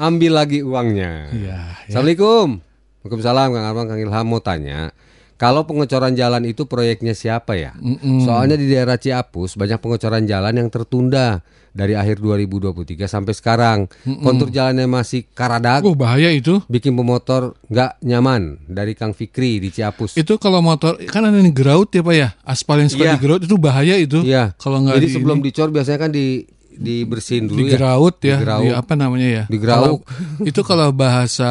Ambil 0.00 0.32
lagi 0.34 0.64
uangnya. 0.64 1.28
Ya, 1.30 1.36
ya. 1.36 1.58
Assalamualaikum. 1.86 2.64
Waalaikumsalam 3.00 3.48
Kang 3.50 3.64
Arman, 3.64 3.86
Kang 3.86 4.00
Ilham 4.00 4.26
mau 4.26 4.40
tanya. 4.40 4.92
Kalau 5.36 5.64
pengecoran 5.64 6.12
jalan 6.12 6.44
itu 6.44 6.64
proyeknya 6.64 7.12
siapa 7.12 7.56
ya? 7.56 7.72
Mm-mm. 7.74 8.24
Soalnya 8.24 8.56
di 8.56 8.68
daerah 8.68 8.96
Ciapus 8.96 9.56
banyak 9.56 9.80
pengecoran 9.80 10.28
jalan 10.28 10.52
yang 10.54 10.68
tertunda 10.68 11.40
dari 11.72 11.96
akhir 11.96 12.20
2023 12.20 13.08
sampai 13.08 13.32
sekarang. 13.32 13.78
Kontur 14.20 14.52
jalannya 14.52 14.84
masih 14.84 15.24
karadak, 15.32 15.80
Oh, 15.80 15.96
bahaya 15.96 16.28
itu. 16.28 16.60
bikin 16.66 16.92
pemotor 16.92 17.56
nggak 17.66 18.04
nyaman. 18.04 18.60
Dari 18.68 18.92
Kang 18.92 19.16
Fikri 19.16 19.56
di 19.58 19.72
Ciapus. 19.72 20.12
Itu 20.12 20.36
kalau 20.36 20.60
motor 20.60 21.00
kan 21.08 21.24
ada 21.24 21.40
nih 21.40 21.56
grout 21.56 21.88
ya 21.88 22.04
Pak 22.04 22.14
ya. 22.14 22.28
Aspal 22.44 22.84
yang 22.84 22.92
suka 22.92 23.04
Iya. 23.06 23.12
di 23.16 23.20
grout 23.22 23.40
itu 23.40 23.56
bahaya 23.56 23.96
itu. 23.96 24.20
Iya. 24.20 24.52
Kalau 24.60 24.84
nggak 24.84 25.00
Jadi 25.00 25.08
di 25.08 25.14
sebelum 25.14 25.40
ini, 25.40 25.44
dicor 25.48 25.72
biasanya 25.72 25.98
kan 25.98 26.12
di 26.12 26.44
dibersihin 26.70 27.44
dulu 27.46 27.58
di 27.60 27.72
ya. 27.72 27.76
graut 27.76 28.16
ya, 28.22 28.36
Digraut. 28.38 28.62
di 28.62 28.68
apa 28.70 28.92
namanya 28.94 29.28
ya? 29.28 29.44
Digraut. 29.46 30.00
Kalau- 30.00 30.02
itu 30.50 30.60
kalau 30.62 30.88
bahasa 30.94 31.50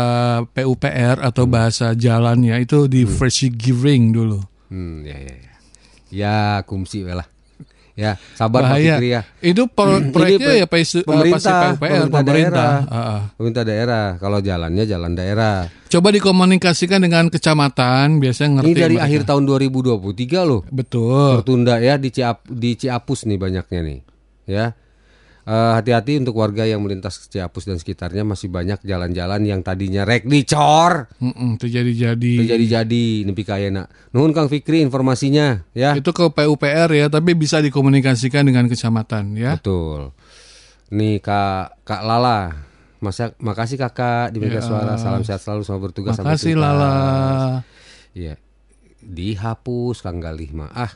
PUPR 0.50 1.20
atau 1.20 1.44
bahasa 1.46 1.92
jalannya 1.94 2.56
itu 2.62 2.88
di 2.88 3.04
fresh 3.04 3.52
gearing 3.52 4.14
dulu. 4.16 4.40
Hmm, 4.70 5.02
ya 5.04 5.18
ya 5.18 5.34
ya. 5.36 5.54
Ya, 6.10 6.38
kumsi 6.66 7.06
lah. 7.06 7.26
Ya, 8.00 8.16
sabar 8.32 8.64
Pak 8.64 8.80
bahaya. 8.80 8.96
Fikri 8.96 9.10
ya. 9.12 9.22
Itu 9.44 9.68
pro- 9.68 10.00
proyeknya 10.16 10.64
ya 10.64 10.68
Pak 10.72 11.04
pemerintah, 11.04 11.76
PUPR, 11.76 11.76
pemerintah 11.76 12.08
pemerintah. 12.24 12.24
daerah. 12.24 12.72
Ah, 12.88 12.96
ah. 12.96 13.22
Pemerintah 13.36 13.64
daerah, 13.68 14.06
kalau 14.16 14.40
jalannya 14.40 14.84
jalan 14.88 15.12
daerah. 15.20 15.68
Coba 15.92 16.08
dikomunikasikan 16.16 17.04
dengan 17.04 17.28
kecamatan, 17.28 18.24
biasanya 18.24 18.64
ngerti. 18.64 18.72
Ini 18.72 18.80
dari 18.80 18.96
mereka. 18.96 19.06
akhir 19.06 19.22
tahun 19.28 19.44
2023 19.44 20.48
loh. 20.48 20.62
Betul. 20.72 21.44
Tertunda 21.44 21.76
ya 21.84 22.00
di 22.00 22.08
Ciap 22.08 22.48
di 22.48 22.72
Ciapus 22.80 23.28
nih 23.28 23.36
banyaknya 23.38 23.80
nih. 23.84 24.00
Ya. 24.48 24.66
Eh, 25.50 25.72
hati-hati 25.74 26.22
untuk 26.22 26.38
warga 26.38 26.62
yang 26.62 26.78
melintas 26.86 27.18
ke 27.18 27.26
Ciapus 27.34 27.66
dan 27.66 27.82
sekitarnya 27.82 28.22
masih 28.22 28.54
banyak 28.54 28.86
jalan-jalan 28.86 29.42
yang 29.42 29.66
tadinya 29.66 30.06
rek 30.06 30.30
dicor. 30.30 31.10
Mm-mm, 31.18 31.58
terjadi-jadi. 31.58 32.46
Terjadi-jadi 32.46 33.26
nepi 33.26 33.42
ka 33.42 33.58
ayeuna. 33.58 33.90
Nuhun 34.14 34.30
Kang 34.30 34.46
Fikri 34.46 34.86
informasinya 34.86 35.66
ya. 35.74 35.98
Itu 35.98 36.14
ke 36.14 36.30
PUPR 36.30 36.94
ya, 36.94 37.10
tapi 37.10 37.34
bisa 37.34 37.66
dikomunikasikan 37.66 38.46
dengan 38.46 38.70
kecamatan 38.70 39.34
ya. 39.34 39.58
Betul. 39.58 40.14
Nih 40.94 41.18
Kak 41.18 41.82
Kak 41.82 42.06
Lala. 42.06 42.70
Masa, 43.02 43.34
makasih 43.42 43.82
kakak 43.82 44.30
di 44.30 44.44
Mega 44.44 44.62
Suara. 44.62 45.02
Salam 45.02 45.26
sehat 45.26 45.42
selalu 45.42 45.66
sama 45.66 45.80
bertugas 45.82 46.14
Ya. 46.14 46.30
Makasih. 46.30 46.54
Lala. 46.62 46.94
Iya. 48.14 48.38
Dihapus 49.02 50.06
Kang 50.06 50.22
Galih 50.22 50.54
mah. 50.54 50.70
Ah, 50.78 50.94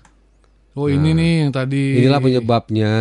Oh 0.78 0.94
ini 0.94 1.18
nih 1.18 1.34
yang 1.42 1.52
tadi. 1.54 2.06
inilah 2.06 2.22
penyebabnya. 2.22 2.94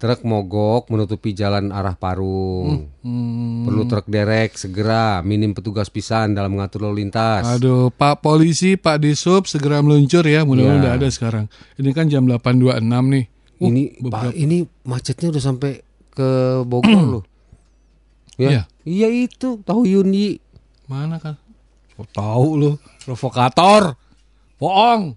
Truk 0.00 0.24
mogok 0.24 0.88
menutupi 0.88 1.36
jalan 1.36 1.68
arah 1.68 1.92
Parung. 1.92 2.88
Hmm. 3.04 3.68
Perlu 3.68 3.84
truk 3.84 4.08
derek 4.08 4.56
segera 4.56 5.20
minim 5.20 5.52
petugas 5.52 5.86
pisan 5.86 6.32
dalam 6.32 6.56
mengatur 6.56 6.88
lalu 6.88 7.04
lintas. 7.04 7.44
Aduh, 7.44 7.92
Pak 7.92 8.24
Polisi, 8.24 8.80
Pak 8.80 8.96
Disub 8.96 9.44
segera 9.44 9.84
meluncur 9.84 10.24
ya. 10.24 10.40
Mudah-mudahan 10.40 10.72
Ya. 10.74 10.82
udah 10.82 10.92
ada 10.96 11.08
sekarang. 11.12 11.52
Ini 11.76 11.92
kan 11.92 12.08
jam 12.08 12.24
8.26 12.24 12.80
nih. 13.12 13.24
Uh, 13.60 13.68
ini 13.68 13.82
beberapa- 14.00 14.32
Pak, 14.32 14.40
ini 14.40 14.56
macetnya 14.82 15.28
udah 15.28 15.42
sampai 15.44 15.72
ke 16.10 16.28
Bogor 16.64 16.88
loh. 17.12 17.24
Iya. 18.40 18.48
Ya. 18.48 18.62
Iya 18.82 19.08
itu 19.28 19.60
tahu 19.60 19.84
Yunyi. 19.84 20.40
Mana 20.88 21.20
kan? 21.20 21.36
So, 21.92 22.08
tahu 22.08 22.56
lu, 22.56 22.70
provokator. 23.04 24.00
Bohong. 24.56 25.12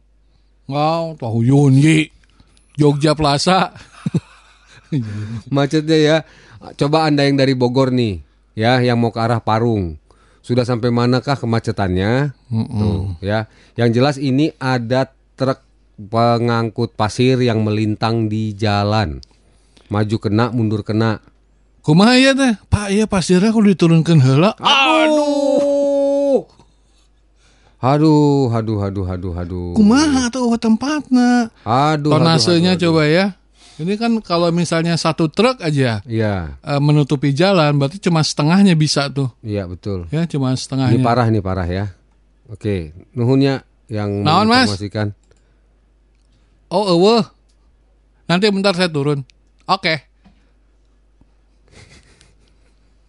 Nggak, 0.67 1.23
tahu 1.23 1.39
Yunyi. 1.39 2.11
Jogja 2.75 3.15
Plaza. 3.15 3.71
Macetnya 5.49 5.97
ya. 5.97 6.17
Coba 6.75 7.07
Anda 7.07 7.27
yang 7.27 7.35
dari 7.35 7.55
Bogor 7.57 7.91
nih, 7.91 8.23
ya, 8.55 8.79
yang 8.79 8.99
mau 8.99 9.11
ke 9.11 9.19
arah 9.19 9.43
Parung. 9.43 9.99
Sudah 10.43 10.67
sampai 10.67 10.91
manakah 10.91 11.39
kemacetannya? 11.39 12.35
Tuh, 12.51 13.15
ya. 13.23 13.47
Yang 13.79 13.89
jelas 13.95 14.15
ini 14.19 14.51
ada 14.59 15.11
truk 15.39 15.63
pengangkut 15.95 16.95
pasir 16.99 17.39
yang 17.39 17.63
melintang 17.63 18.27
di 18.27 18.51
jalan. 18.51 19.23
Maju 19.87 20.17
kena, 20.19 20.51
mundur 20.51 20.83
kena. 20.83 21.23
Kumaha 21.83 22.15
ya 22.15 22.31
teh? 22.31 22.55
Pak, 22.71 22.95
iya 22.95 23.05
pasirnya 23.07 23.51
kalau 23.51 23.67
diturunkan 23.67 24.19
heula. 24.23 24.55
Aduh. 24.59 26.47
Aduh, 27.83 28.47
aduh, 28.47 28.79
aduh, 28.79 29.03
aduh, 29.03 29.33
aduh. 29.35 29.71
Kumaha 29.75 30.31
tuh 30.31 30.55
tempatnya? 30.55 31.51
Aduh, 31.67 32.15
Tonasenya 32.15 32.79
aduh, 32.79 32.79
aduh, 32.79 32.83
coba 32.95 33.03
ya. 33.11 33.25
Ini 33.73 33.97
kan 33.97 34.21
kalau 34.21 34.53
misalnya 34.53 34.93
satu 34.93 35.25
truk 35.27 35.57
aja 35.59 36.05
Iya, 36.05 36.35
eh, 36.55 36.77
menutupi 36.77 37.33
jalan, 37.33 37.73
berarti 37.75 37.97
cuma 37.97 38.21
setengahnya 38.21 38.77
bisa 38.77 39.09
tuh. 39.09 39.33
iya 39.41 39.65
betul. 39.65 40.05
Ya, 40.09 40.29
cuma 40.29 40.51
Ini 40.51 40.59
setengahnya. 40.59 41.01
parah 41.01 41.25
nih 41.27 41.41
parah 41.41 41.65
ya. 41.65 41.85
Oke, 42.45 42.93
nuhunnya 43.11 43.65
yang 43.89 44.21
Naon, 44.21 44.45
Mas? 44.45 44.69
menginformasikan. 44.69 45.07
Oh, 46.69 46.85
eueuh. 46.91 47.25
Nanti 48.25 48.45
bentar 48.49 48.73
saya 48.73 48.89
turun. 48.89 49.25
Oke. 49.65 50.05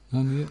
Nanti. 0.13 0.49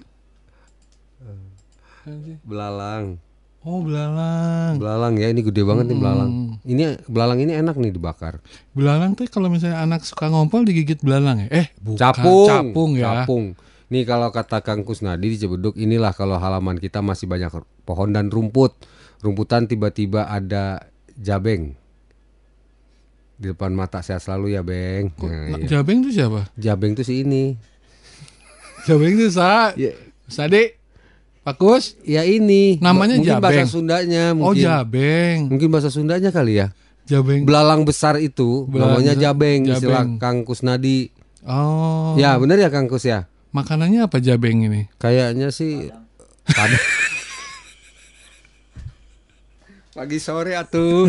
Belalang. 2.44 3.18
Oh, 3.64 3.80
belalang. 3.80 4.76
Belalang 4.76 5.16
ya, 5.16 5.32
ini 5.32 5.40
gede 5.40 5.64
banget 5.64 5.88
nih 5.88 5.96
belalang. 5.96 6.60
Ini 6.68 6.84
belalang 7.08 7.40
ini 7.40 7.56
enak 7.56 7.80
nih 7.80 7.96
dibakar. 7.96 8.44
Belalang 8.76 9.16
tuh 9.16 9.24
kalau 9.32 9.48
misalnya 9.48 9.80
anak 9.80 10.04
suka 10.04 10.28
ngompol 10.28 10.68
digigit 10.68 11.00
belalang 11.00 11.48
ya? 11.48 11.64
Eh, 11.64 11.68
bukan 11.80 11.96
Capung. 11.96 12.48
capung 12.52 12.92
ya. 13.00 13.24
Capung. 13.24 13.46
Nih 13.88 14.04
kalau 14.04 14.36
kata 14.36 14.60
Kang 14.60 14.84
Kusnadi 14.84 15.32
di 15.32 15.38
Cibeduk 15.40 15.80
inilah 15.80 16.12
kalau 16.12 16.36
halaman 16.36 16.76
kita 16.76 17.00
masih 17.00 17.24
banyak 17.24 17.56
pohon 17.88 18.12
dan 18.12 18.28
rumput. 18.28 18.76
Rumputan 19.24 19.72
tiba-tiba 19.72 20.28
ada 20.28 20.92
jabeng. 21.16 21.80
Di 23.40 23.56
depan 23.56 23.72
mata 23.72 24.04
saya 24.04 24.20
selalu 24.20 24.60
ya, 24.60 24.62
Beng. 24.62 25.16
Nah, 25.24 25.56
iya. 25.64 25.80
Jabeng 25.80 26.04
itu 26.04 26.20
siapa? 26.20 26.52
Jabeng 26.60 27.00
tuh 27.00 27.08
si 27.08 27.24
ini. 27.24 27.56
Jabeng 28.84 29.16
itu 29.16 29.32
sa. 29.32 29.72
Ya, 29.80 29.96
Sade. 30.28 30.83
Bagus. 31.44 32.00
ya 32.08 32.24
ini. 32.24 32.80
Namanya 32.80 33.20
mungkin 33.20 33.44
bahasa 33.44 33.64
jabeng. 33.64 33.68
Sundanya 33.68 34.24
Oh, 34.32 34.52
mungkin. 34.52 34.64
jabeng. 34.64 35.38
Mungkin 35.52 35.68
bahasa 35.70 35.90
Sundanya 35.92 36.32
kali 36.32 36.64
ya. 36.64 36.72
Jabeng. 37.04 37.44
Belalang 37.44 37.84
besar 37.84 38.16
itu 38.16 38.64
Belalang 38.64 39.04
namanya 39.04 39.14
besar, 39.14 39.24
jabeng, 39.28 39.60
istilah 39.68 40.08
jabeng. 40.08 40.24
Kang 40.24 40.38
Kusnadi. 40.48 41.12
Oh. 41.44 42.16
Ya, 42.16 42.40
benar 42.40 42.56
ya 42.56 42.72
Kang 42.72 42.88
Kus 42.88 43.04
ya? 43.04 43.28
Makanannya 43.52 44.08
apa 44.08 44.24
jabeng 44.24 44.64
ini? 44.64 44.88
Kayaknya 44.98 45.52
sih 45.52 45.92
padang. 46.48 46.80
Pagi 49.94 50.18
sore 50.18 50.58
atuh. 50.58 51.06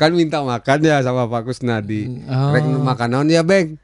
kan 0.00 0.16
minta 0.16 0.40
makan 0.40 0.80
ya 0.80 1.04
sama 1.04 1.28
Pak 1.28 1.44
Kusnadi. 1.44 2.24
Oh. 2.24 2.54
Rek 2.54 2.64
makan 2.64 3.08
naon 3.12 3.28
ya, 3.28 3.44
Beng? 3.44 3.76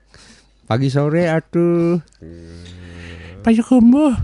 Pagi 0.64 0.88
sore 0.88 1.28
atuh. 1.28 2.00
Payu 3.42 3.60
kumbuh. 3.60 4.16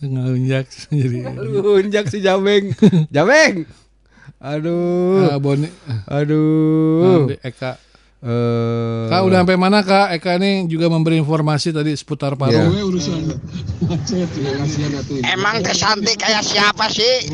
Ngelunjak 0.00 0.66
jadi. 0.92 1.18
Lunjak 1.36 2.12
si 2.12 2.20
Jabeng. 2.20 2.72
Jabeng. 3.14 3.64
Aduh. 4.36 5.32
Ah, 5.32 5.38
Boni. 5.40 5.68
Aduh. 6.04 7.04
Ah, 7.04 7.18
di 7.32 7.36
Eka. 7.40 7.72
Eh, 8.26 9.06
Kak 9.12 9.22
udah 9.28 9.44
sampai 9.44 9.60
mana 9.60 9.84
Kak? 9.84 10.16
Eka 10.16 10.40
ini 10.40 10.64
juga 10.66 10.88
memberi 10.88 11.20
informasi 11.20 11.70
tadi 11.70 11.92
seputar 11.94 12.34
Paru. 12.34 12.48
Ya. 12.48 12.64
Emang 15.36 15.60
kesantik 15.60 16.16
kayak 16.18 16.42
siapa 16.42 16.88
sih? 16.88 17.28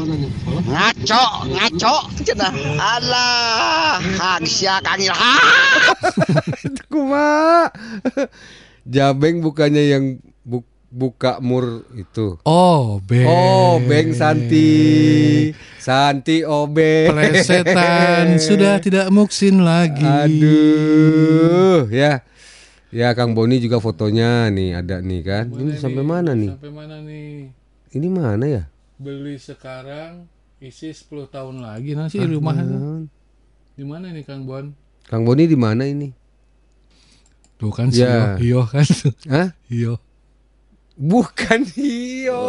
Ngaco, 0.69 1.49
ngaco. 1.49 1.97
Cenah. 2.27 2.53
Alah, 2.77 4.03
hak 4.03 4.43
sia 4.45 4.83
Kang 4.83 5.01
Ilham. 5.01 5.43
kumaha? 6.93 7.71
Jabeng 8.83 9.39
bukannya 9.41 9.83
yang 9.87 10.05
buka 10.93 11.41
mur 11.41 11.89
itu. 11.97 12.37
Oh, 12.45 13.01
Beng. 13.01 13.25
Oh, 13.25 13.81
Beng 13.81 14.13
Santi. 14.13 14.69
Santi 15.81 16.45
Obeng. 16.45 17.17
Plesetan 17.17 18.37
sudah 18.47 18.77
tidak 18.79 19.09
muksin 19.09 19.65
lagi. 19.65 20.05
Aduh, 20.05 21.89
ya. 21.89 22.21
Ya, 22.93 23.17
Kang 23.17 23.33
Boni 23.33 23.57
juga 23.57 23.81
fotonya 23.81 24.53
nih 24.53 24.85
ada 24.85 25.01
nih 25.01 25.21
kan. 25.25 25.49
Ini 25.49 25.81
sampai 25.81 26.05
mana 26.05 26.37
nih? 26.37 26.53
Sampai 26.53 26.71
mana 26.77 27.01
nih? 27.01 27.49
Ini 27.97 28.09
mana 28.13 28.45
ya? 28.45 28.63
Beli 29.01 29.41
sekarang 29.41 30.29
isi 30.61 30.93
10 30.93 31.33
tahun 31.33 31.65
lagi 31.65 31.97
nanti 31.97 32.21
rumah 32.21 32.55
di 33.73 33.85
mana 33.89 34.13
nih 34.13 34.29
Kang 34.29 34.45
Bon? 34.45 34.69
Kang 35.09 35.25
Boni 35.25 35.49
di 35.49 35.57
mana 35.57 35.89
ini? 35.89 36.13
Tuh 37.57 37.73
kan 37.73 37.89
Ya. 37.89 38.37
Sio, 38.37 38.45
Iyo 38.45 38.61
kan. 38.69 38.85
Hah? 39.33 39.49
Iyo. 39.73 39.97
Bukan 40.95 41.61
Hio. 41.75 42.45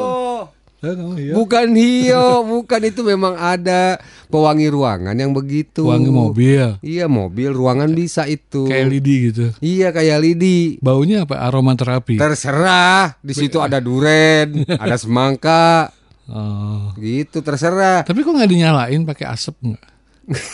Eh, 0.83 0.91
kamu 0.91 1.15
Iyo. 1.15 1.33
Bukan 1.39 1.67
Hio, 1.79 2.27
bukan 2.43 2.81
itu 2.83 3.07
memang 3.07 3.39
ada 3.39 4.03
pewangi 4.27 4.67
ruangan 4.67 5.15
yang 5.15 5.31
begitu. 5.31 5.87
Wangi 5.87 6.11
mobil. 6.11 6.75
Iya, 6.83 7.07
mobil 7.07 7.55
ruangan 7.55 7.87
bisa 7.95 8.27
itu. 8.27 8.67
Kayak 8.67 8.87
lidi 8.91 9.15
gitu. 9.31 9.45
Iya, 9.63 9.95
kayak 9.95 10.19
lidi. 10.19 10.75
Baunya 10.83 11.23
apa? 11.23 11.39
Aromaterapi. 11.39 12.19
Terserah. 12.19 13.15
Di 13.23 13.31
situ 13.31 13.63
ada 13.63 13.79
duren, 13.79 14.67
ada 14.67 14.99
semangka, 14.99 15.95
Oh. 16.23 16.95
gitu 16.99 17.43
terserah. 17.43 18.07
Tapi 18.07 18.23
kok 18.23 18.31
nggak 18.31 18.47
dinyalain 18.47 19.03
pakai 19.03 19.27
asap 19.27 19.55
nggak? 19.59 19.85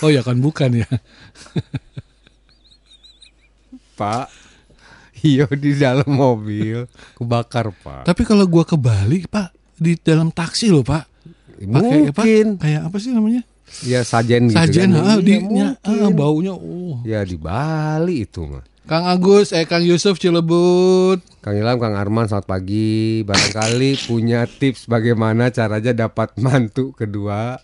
Oh 0.01 0.09
ya 0.09 0.25
kan 0.25 0.41
bukan 0.41 0.81
ya. 0.81 0.89
Pak. 3.93 4.48
Hio 5.19 5.47
di 5.49 5.71
dalam 5.73 6.07
mobil 6.07 6.87
kebakar, 7.13 7.71
Pak. 7.73 8.03
Tapi 8.05 8.21
kalau 8.23 8.45
gua 8.45 8.63
ke 8.63 8.73
Bali, 8.73 9.23
Pak, 9.23 9.49
di 9.75 9.95
dalam 9.95 10.29
taksi 10.29 10.69
loh, 10.69 10.81
Pak. 10.81 11.03
Pakai 11.59 12.07
apa? 12.07 12.21
Mungkin. 12.21 12.45
Kayak 12.55 12.81
apa 12.87 12.97
sih 12.97 13.11
namanya? 13.11 13.41
Ya 13.83 14.01
sajen 14.01 14.49
gitu 14.49 14.57
Sajen, 14.57 14.89
kan. 14.91 15.03
ah, 15.03 15.13
Iya, 15.13 15.21
di, 15.21 15.33
mungkin. 15.37 15.65
ah, 15.77 16.09
baunya. 16.09 16.53
Oh. 16.53 17.03
Ya 17.03 17.21
di 17.21 17.35
Bali 17.35 18.23
itu 18.23 18.41
mah. 18.41 18.63
Kang 18.83 19.05
Agus, 19.05 19.53
eh 19.53 19.63
Kang 19.63 19.85
Yusuf 19.85 20.17
Cilebut. 20.17 21.21
Kang 21.39 21.53
Ilham, 21.53 21.77
Kang 21.77 21.93
Arman, 21.93 22.25
selamat 22.25 22.49
pagi. 22.49 23.21
Barangkali 23.21 24.01
punya 24.01 24.49
tips 24.49 24.89
bagaimana 24.89 25.49
caranya 25.49 25.93
dapat 25.93 26.33
mantu 26.35 26.89
kedua 26.91 27.61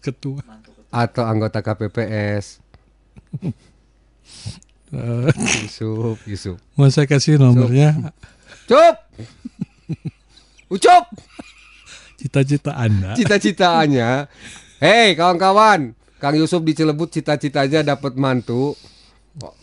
Ketua. 0.00 0.42
atau 0.88 1.22
anggota 1.22 1.60
KPPS. 1.60 2.58
Eh, 4.96 5.28
Yusuf, 5.60 6.16
Yusuf. 6.24 6.56
mau 6.72 6.88
saya 6.88 7.04
kasih 7.04 7.36
nomornya 7.36 8.12
Cup. 8.64 8.96
Ucup. 10.66 11.04
cita-cita 12.16 12.72
Anda. 12.72 13.12
Cita-citaannya. 13.12 14.26
Hei 14.76 15.12
kawan-kawan, 15.12 15.92
Kang 16.16 16.34
Yusuf 16.34 16.64
di 16.64 16.72
Cilebut 16.72 17.06
cita-citanya 17.06 17.84
dapat 17.86 18.16
mantu 18.16 18.72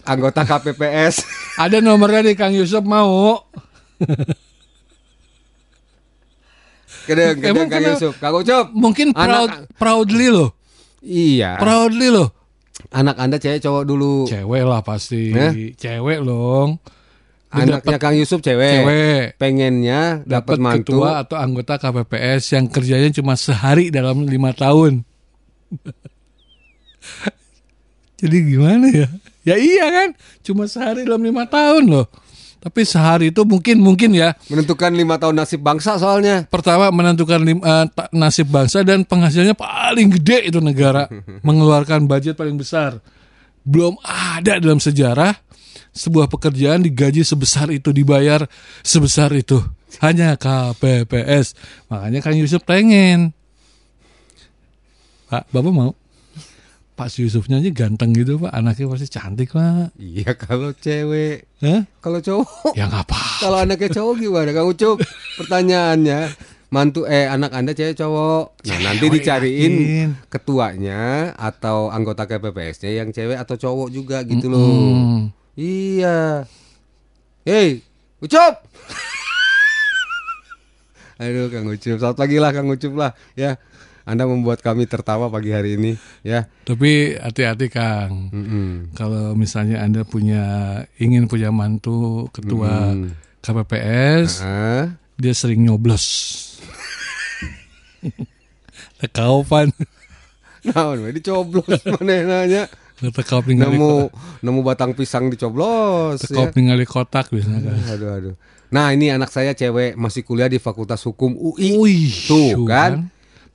anggota 0.03 0.45
KPPS. 0.45 1.25
Ada 1.57 1.81
nomornya 1.81 2.21
nih 2.23 2.37
Kang 2.37 2.53
Yusuf 2.53 2.85
mau. 2.85 3.41
Kedeng, 7.03 7.41
kedeng 7.41 7.67
Kang? 7.67 7.83
Yusuf. 7.83 8.13
Kang 8.15 8.37
Ucup. 8.37 8.71
Mungkin 8.71 9.11
proud, 9.11 9.49
Anak- 9.49 9.67
proudly 9.75 10.29
loh. 10.29 10.55
Iya. 11.03 11.59
Proudly 11.59 12.07
loh. 12.07 12.31
Anak 12.91 13.15
Anda 13.15 13.37
cewek 13.39 13.61
cowok 13.61 13.83
dulu. 13.85 14.15
Cewek 14.27 14.63
lah 14.65 14.81
pasti. 14.83 15.31
Hah? 15.31 15.53
Cewek 15.53 16.19
dong. 16.21 16.81
Anaknya 17.53 18.01
Kang 18.01 18.17
Yusuf 18.17 18.41
cewek. 18.41 18.81
Cewek. 18.81 19.23
Pengennya 19.37 20.25
dapat 20.25 20.57
Dapat 20.57 20.57
mantu. 20.57 20.97
ketua 20.97 21.21
atau 21.21 21.37
anggota 21.37 21.77
KPPS 21.77 22.57
yang 22.57 22.65
kerjanya 22.65 23.13
cuma 23.13 23.37
sehari 23.37 23.93
dalam 23.93 24.25
lima 24.25 24.51
tahun. 24.51 25.05
Jadi 28.19 28.37
gimana 28.47 28.87
ya? 28.89 29.07
Ya 29.43 29.55
iya 29.59 29.85
kan, 29.91 30.09
cuma 30.39 30.63
sehari 30.65 31.03
dalam 31.03 31.19
lima 31.19 31.43
tahun 31.43 31.91
loh. 31.91 32.07
Tapi 32.63 32.87
sehari 32.87 33.35
itu 33.35 33.43
mungkin 33.43 33.83
mungkin 33.83 34.15
ya. 34.15 34.39
Menentukan 34.47 34.95
lima 34.95 35.19
tahun 35.19 35.35
nasib 35.35 35.59
bangsa 35.59 35.99
soalnya. 35.99 36.47
Pertama 36.47 36.87
menentukan 36.95 37.43
lim- 37.43 37.59
eh, 37.59 37.85
ta- 37.91 38.07
nasib 38.15 38.47
bangsa 38.47 38.87
dan 38.87 39.03
penghasilnya 39.03 39.51
paling 39.51 40.07
gede 40.15 40.47
itu 40.47 40.63
negara 40.63 41.11
mengeluarkan 41.47 42.07
budget 42.07 42.39
paling 42.39 42.55
besar. 42.55 43.03
Belum 43.67 43.99
ada 44.03 44.63
dalam 44.63 44.79
sejarah 44.79 45.35
sebuah 45.91 46.31
pekerjaan 46.31 46.79
digaji 46.81 47.27
sebesar 47.27 47.67
itu 47.67 47.91
dibayar 47.91 48.47
sebesar 48.79 49.35
itu. 49.35 49.59
Hanya 49.99 50.39
KPPS. 50.39 51.53
Makanya 51.91 52.19
Kang 52.23 52.39
Yusuf 52.39 52.63
pengen. 52.63 53.35
Pak, 55.27 55.51
Bapak 55.51 55.71
mau? 55.75 55.91
Pak 56.93 57.09
Yusufnya 57.17 57.57
aja 57.57 57.73
ganteng 57.73 58.13
gitu 58.13 58.37
Pak. 58.37 58.53
Anaknya 58.53 58.85
pasti 58.85 59.09
cantik 59.09 59.57
Pak. 59.57 59.97
Iya 59.97 60.37
kalau 60.37 60.69
cewek. 60.77 61.49
Hah? 61.65 61.81
Kalau 61.97 62.21
cowok. 62.21 62.77
Ya 62.77 62.85
nggak 62.85 63.09
apa. 63.09 63.21
Kalau 63.41 63.57
anaknya 63.57 63.89
cowok 63.89 64.13
gimana 64.21 64.49
Kang 64.53 64.69
Ucup? 64.69 64.97
Pertanyaannya 65.41 66.29
mantu 66.69 67.05
eh 67.09 67.25
anak 67.25 67.49
Anda 67.53 67.73
cewek 67.73 67.97
cowok. 67.97 68.61
Nah, 68.69 68.79
nanti 68.81 69.05
dicariin 69.09 69.73
yakin. 69.73 70.09
ketuanya 70.29 71.33
atau 71.33 71.89
anggota 71.89 72.29
KPPS-nya 72.29 73.01
yang 73.01 73.09
cewek 73.09 73.37
atau 73.41 73.57
cowok 73.57 73.89
juga 73.89 74.21
gitu 74.25 74.53
loh. 74.53 74.61
Mm-mm. 74.61 75.17
Iya. 75.57 76.45
Hei, 77.45 77.81
Ucup. 78.21 78.53
Aduh, 81.21 81.49
Kang 81.53 81.69
Ucup. 81.69 81.97
Selamat 82.01 82.17
pagi 82.17 82.37
lah 82.41 82.51
Kang 82.53 82.69
Ucup 82.69 82.93
lah, 82.97 83.11
ya. 83.37 83.57
Anda 84.03 84.23
membuat 84.23 84.59
kami 84.59 84.83
tertawa 84.83 85.27
pagi 85.27 85.49
hari 85.49 85.75
ini, 85.75 85.91
ya. 86.21 86.43
Tapi 86.63 87.15
hati-hati 87.15 87.67
Kang. 87.67 88.27
Mm-mm. 88.29 88.91
Kalau 88.93 89.31
misalnya 89.33 89.79
Anda 89.79 90.03
punya 90.03 90.43
ingin 90.97 91.25
punya 91.25 91.49
mantu 91.49 92.27
ketua 92.29 92.91
Mm. 92.91 93.15
KPPS, 93.39 94.39
Ah, 94.39 94.95
dia 95.15 95.31
sering 95.31 95.59
nyoblos. 95.61 96.03
Tekaupan, 98.99 99.71
nah, 100.65 100.95
dicoblos 101.11 101.67
mana 101.93 102.23
nanya. 102.23 102.63
tekaup 103.03 103.43
ningali 103.43 103.75
Nemu 103.75 104.07
nemu 104.39 104.59
batang 104.63 104.95
pisang 104.95 105.27
dicoblos 105.27 106.23
tekaup 106.23 106.51
ya. 106.51 106.55
ningali 106.55 106.83
kotak 106.83 107.27
biasanya 107.27 107.59
kan. 107.61 107.77
Aduh 107.91 108.09
aduh. 108.13 108.35
Nah, 108.71 108.89
ini 108.89 109.11
anak 109.11 109.27
saya 109.27 109.51
cewek 109.51 109.93
masih 109.93 110.23
kuliah 110.23 110.47
di 110.47 110.55
Fakultas 110.55 111.03
Hukum 111.03 111.35
UI. 111.35 112.07
Tuh 112.23 112.55
tuh 112.55 112.63
kan. 112.63 113.11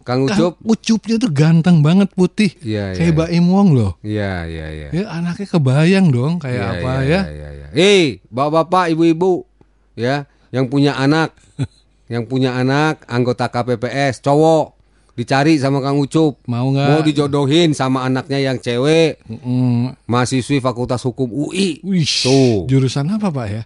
Kang 0.09 0.24
Kang 0.24 0.32
Ucup. 0.32 0.52
Ucupnya 0.64 1.20
tuh 1.20 1.28
ganteng 1.28 1.84
banget 1.84 2.09
putih. 2.16 2.48
Iya, 2.64 2.96
kayak 2.96 3.12
iya, 3.12 3.12
Baim 3.12 3.44
Wong 3.52 3.76
loh. 3.76 3.92
Iya, 4.00 4.48
iya, 4.48 4.66
iya. 4.72 4.88
Ya 4.96 5.04
anaknya 5.12 5.44
kebayang 5.52 6.09
dong 6.09 6.40
kayak 6.40 6.56
Iya, 6.56 6.68
apa 6.72 6.90
iya, 6.96 7.04
ya. 7.04 7.20
iya, 7.28 7.28
iya, 7.28 7.48
iya. 7.52 7.66
Eh, 7.76 8.24
bapak-bapak, 8.32 8.96
ibu-ibu, 8.96 9.44
ya, 9.92 10.24
yang 10.48 10.72
punya 10.72 10.96
anak, 10.96 11.36
yang 12.12 12.24
punya 12.24 12.56
anak, 12.56 13.04
anggota 13.04 13.52
KPPS, 13.52 14.24
cowok, 14.24 14.72
dicari 15.12 15.61
sama 15.61 15.84
Kang 15.84 16.00
Ucup. 16.00 16.40
Mau 16.48 16.72
nggak? 16.72 16.88
Mau 16.88 17.00
dijodohin 17.04 17.76
sama 17.76 18.09
anaknya 18.09 18.40
yang 18.40 18.56
cewek, 18.56 19.20
Mm, 19.28 19.92
mahasiswi 20.09 20.64
Fakultas 20.64 21.04
Hukum 21.04 21.28
UI. 21.28 21.84
Wish. 21.84 22.24
Tuh. 22.24 22.64
Jurusan 22.64 23.12
apa 23.12 23.28
Pak 23.28 23.46
ya? 23.52 23.62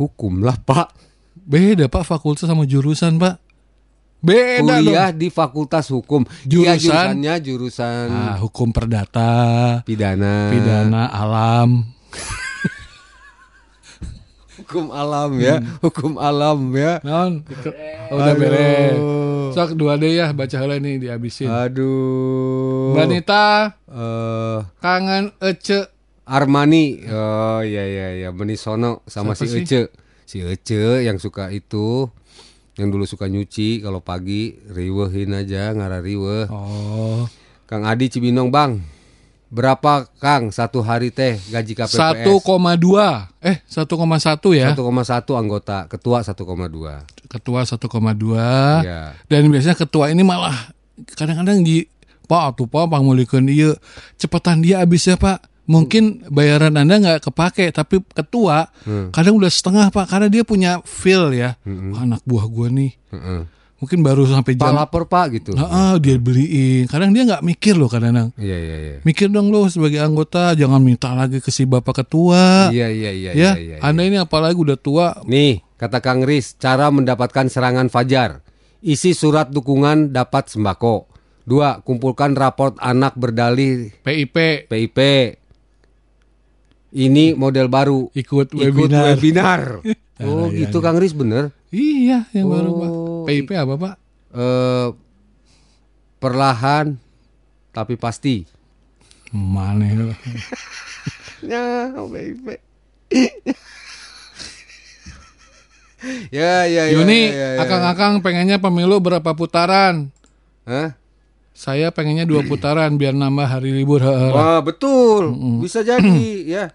Hukum 0.00 0.40
lah, 0.40 0.56
Pak. 0.56 1.04
Beda 1.36 1.86
Pak 1.86 2.02
fakultas 2.02 2.48
sama 2.50 2.66
jurusan 2.66 3.22
Pak. 3.22 3.38
Beda 4.26 4.82
Kuliah 4.82 5.08
dong. 5.08 5.18
di 5.18 5.28
Fakultas 5.30 5.86
Hukum. 5.86 6.26
Dia 6.42 6.74
Jurusan? 6.74 7.22
jurusannya 7.22 7.34
jurusan 7.38 8.06
Ah, 8.10 8.34
hukum 8.36 8.74
perdata, 8.74 9.30
pidana. 9.82 10.50
pidana 10.50 11.06
alam. 11.06 11.86
Hukum 14.56 14.88
alam 14.88 15.36
ya, 15.36 15.60
hukum 15.78 16.16
alam 16.16 16.72
ya. 16.72 16.96
Non, 17.04 17.44
oh, 18.08 18.16
udah 18.16 18.34
beres. 18.34 18.96
Sok 19.52 19.76
dua 19.76 19.94
deh 19.94 20.10
ya 20.10 20.32
baca 20.32 20.56
heula 20.56 20.80
nih 20.80 20.96
dihabisin. 20.96 21.46
Aduh. 21.46 22.96
Mbak 22.96 23.06
Nita, 23.06 23.46
Eh, 23.86 24.58
kangen 24.78 25.36
Ece. 25.38 25.92
Armani. 26.24 27.04
Oh 27.06 27.60
iya 27.60 27.84
iya 27.84 28.08
iya, 28.16 28.28
Menisono 28.32 29.04
sama 29.06 29.32
Siapa 29.32 29.44
si 29.46 29.46
sih? 29.46 29.62
Ece. 29.62 29.80
Si 30.24 30.38
Ece 30.40 31.04
yang 31.04 31.20
suka 31.20 31.52
itu 31.52 32.08
yang 32.76 32.88
dulu 32.92 33.08
suka 33.08 33.24
nyuci 33.26 33.80
kalau 33.80 34.04
pagi 34.04 34.56
riwehin 34.68 35.32
aja 35.32 35.72
ngara 35.72 36.04
riweh. 36.04 36.48
Oh, 36.52 37.24
Kang 37.64 37.88
Adi 37.88 38.12
Cibinong, 38.12 38.52
Bang. 38.52 38.84
Berapa 39.46 40.10
Kang 40.20 40.50
satu 40.50 40.82
hari 40.82 41.08
teh 41.14 41.38
gaji 41.48 41.72
KPPS? 41.72 42.26
1,2. 42.26 43.30
Eh, 43.40 43.62
1,1 43.64 44.52
ya. 44.52 44.74
1,1 44.74 45.38
anggota, 45.38 45.86
ketua 45.88 46.20
1,2. 46.20 47.06
Ketua 47.30 47.60
1,2. 47.64 48.84
Ya. 48.84 49.14
Dan 49.30 49.48
biasanya 49.48 49.78
ketua 49.78 50.10
ini 50.12 50.26
malah 50.26 50.74
kadang-kadang 51.16 51.62
di 51.62 51.86
Pak 52.26 52.58
tuh 52.58 52.66
Pak 52.66 52.90
pangmulikeun 52.90 53.46
ieu. 53.46 53.72
Cepetan 54.18 54.60
dia 54.60 54.82
habisnya 54.82 55.14
Pak. 55.14 55.55
Mungkin 55.66 56.30
bayaran 56.30 56.78
Anda 56.78 57.02
nggak 57.02 57.26
kepake 57.26 57.74
tapi 57.74 57.98
ketua 58.14 58.70
Hmm. 58.86 59.10
kadang 59.10 59.34
udah 59.34 59.50
setengah 59.50 59.90
Pak 59.90 60.06
karena 60.06 60.30
dia 60.30 60.46
punya 60.46 60.78
feel 60.86 61.34
ya. 61.34 61.58
Wah, 61.66 62.06
anak 62.06 62.22
buah 62.22 62.46
gua 62.46 62.70
nih. 62.70 62.94
Heeh. 63.10 63.40
Mungkin 63.76 64.00
baru 64.00 64.24
sampai 64.24 64.56
Pak 64.56 64.62
jam 64.62 64.72
lapor 64.72 65.04
Pak 65.04 65.26
gitu. 65.36 65.50
Nah, 65.52 66.00
dia 66.00 66.16
beliin. 66.16 66.88
Kadang 66.88 67.12
dia 67.12 67.28
nggak 67.28 67.44
mikir 67.44 67.76
loh 67.76 67.92
kadang-kadang. 67.92 68.32
Iya 68.40 68.56
iya 68.56 68.76
iya. 68.80 68.96
Mikir 69.04 69.28
dong 69.28 69.52
lo 69.52 69.68
sebagai 69.68 70.00
anggota 70.00 70.56
jangan 70.56 70.80
minta 70.80 71.12
lagi 71.12 71.44
ke 71.44 71.52
si 71.52 71.68
bapak 71.68 72.06
ketua. 72.06 72.72
Iya 72.72 72.88
iya 72.88 73.10
iya 73.12 73.30
ya, 73.36 73.52
iya. 73.52 73.52
iya. 73.60 73.76
Anda 73.84 74.08
ini 74.08 74.16
apalagi 74.16 74.56
udah 74.56 74.80
tua. 74.80 75.20
Nih, 75.28 75.60
kata 75.76 76.00
Kang 76.00 76.24
Riz, 76.24 76.56
cara 76.56 76.88
mendapatkan 76.88 77.52
serangan 77.52 77.92
fajar. 77.92 78.40
Isi 78.80 79.12
surat 79.12 79.52
dukungan 79.52 80.08
dapat 80.08 80.48
sembako. 80.48 81.10
Dua, 81.44 81.78
kumpulkan 81.84 82.32
raport 82.32 82.80
anak 82.80 83.12
berdalih 83.14 83.92
PIP 84.00 84.66
PIP. 84.72 84.98
Ini 86.94 87.34
model 87.34 87.66
baru. 87.66 88.10
ikut 88.14 88.54
Ikut 88.54 88.60
webinar. 88.60 89.04
webinar. 89.14 89.60
Nah, 89.82 90.26
oh, 90.26 90.46
iya, 90.50 90.66
gitu 90.66 90.78
iya. 90.78 90.84
Kang 90.84 90.98
Riz 90.98 91.14
bener. 91.16 91.50
Iya, 91.74 92.18
yang 92.32 92.46
baru 92.46 92.70
Pak. 92.78 92.90
Oh, 92.90 93.24
PIP 93.26 93.50
apa 93.52 93.74
Pak? 93.74 93.94
Eh 94.36 94.88
perlahan 96.22 96.96
tapi 97.74 97.94
pasti. 98.00 98.48
Mana 99.34 99.84
ya? 99.86 100.06
Ya, 101.44 101.92
PIP. 101.92 102.46
ya, 106.32 106.64
ya, 106.64 106.88
ya. 106.88 106.96
Yuni, 106.96 107.28
ya, 107.28 107.60
ya. 107.60 107.62
akang-akang 107.62 108.24
pengennya 108.24 108.56
pemilu 108.56 108.96
berapa 109.04 109.36
putaran? 109.36 110.08
Hah? 110.64 110.96
Saya 111.56 111.88
pengennya 111.88 112.28
dua 112.28 112.44
putaran 112.44 113.00
biar 113.00 113.16
nambah 113.16 113.48
hari 113.48 113.72
libur. 113.72 114.04
Wah, 114.04 114.60
betul. 114.60 115.32
Bisa 115.56 115.80
jadi, 115.80 116.44
ya. 116.60 116.68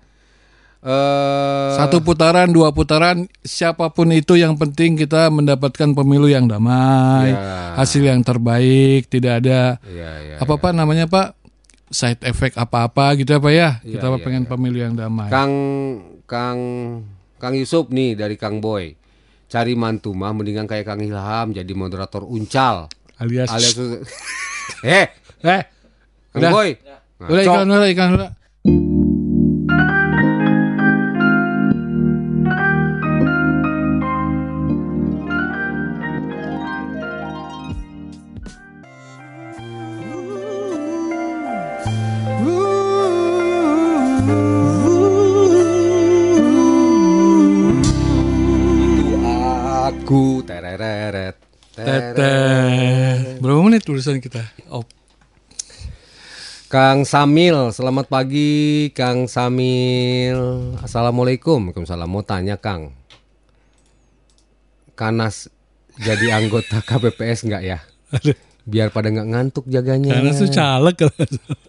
Eh 0.81 1.69
Satu 1.77 2.01
putaran, 2.01 2.49
dua 2.49 2.73
putaran, 2.73 3.29
siapa 3.45 3.93
pun 3.93 4.09
itu 4.09 4.33
yang 4.33 4.57
penting 4.57 4.97
kita 4.97 5.29
mendapatkan 5.29 5.93
pemilu 5.93 6.25
yang 6.25 6.49
damai, 6.49 7.29
Ya. 7.29 7.77
hasil 7.77 8.01
yang 8.01 8.25
terbaik, 8.25 9.05
tidak 9.05 9.45
ada 9.45 9.77
ya, 9.85 10.11
ya, 10.17 10.35
apa 10.41 10.57
pak 10.57 10.73
namanya 10.73 11.05
pak 11.05 11.37
side 11.93 12.25
effect 12.25 12.57
apa-apa 12.57 13.13
gitu 13.13 13.37
apa 13.37 13.53
ya? 13.53 13.77
Iya, 13.85 14.01
kita 14.01 14.07
iya, 14.09 14.17
pengen 14.17 14.43
pemilu 14.49 14.81
yang 14.81 14.97
damai. 14.97 15.29
Kang 15.29 15.53
Kang 16.25 16.59
Kang 17.37 17.53
Yusuf 17.53 17.93
nih 17.93 18.17
dari 18.17 18.33
Kang 18.33 18.57
Boy. 18.57 18.97
Cari 19.45 19.77
mantu 19.77 20.17
mah 20.17 20.33
mendingan 20.33 20.65
kayak 20.65 20.89
Kang 20.89 21.03
Ilham 21.05 21.53
jadi 21.53 21.73
moderator 21.77 22.25
uncal. 22.25 22.89
alias, 23.21 23.53
Alias 23.53 23.77
Eh, 24.83 25.05
eh, 25.45 25.61
Kang 26.33 26.41
udah, 26.41 26.51
Boy. 26.51 26.69
udah 27.21 27.41
Ngaco. 27.43 27.53
ikan 27.53 27.67
udah 27.69 27.89
ikan 27.93 28.09
udah. 28.17 28.29
Tulisan 54.01 54.17
kita? 54.17 54.41
Oh, 54.73 54.81
Kang 56.73 57.05
Samil, 57.05 57.69
selamat 57.69 58.09
pagi 58.09 58.89
Kang 58.97 59.29
Samil. 59.29 60.33
Assalamualaikum. 60.81 61.69
Waalaikumsalam. 61.69 62.09
Mau 62.09 62.25
tanya 62.25 62.57
Kang. 62.57 62.97
Kanas 64.97 65.53
jadi 66.01 66.33
anggota 66.33 66.81
KPPS 66.89 67.45
nggak 67.45 67.61
ya? 67.61 67.77
Biar 68.65 68.89
pada 68.89 69.13
nggak 69.13 69.29
ngantuk 69.37 69.69
jaganya. 69.69 70.17
karena 70.17 70.33
tuh 70.33 70.49
caleg 70.49 70.95
kalau 70.97 71.13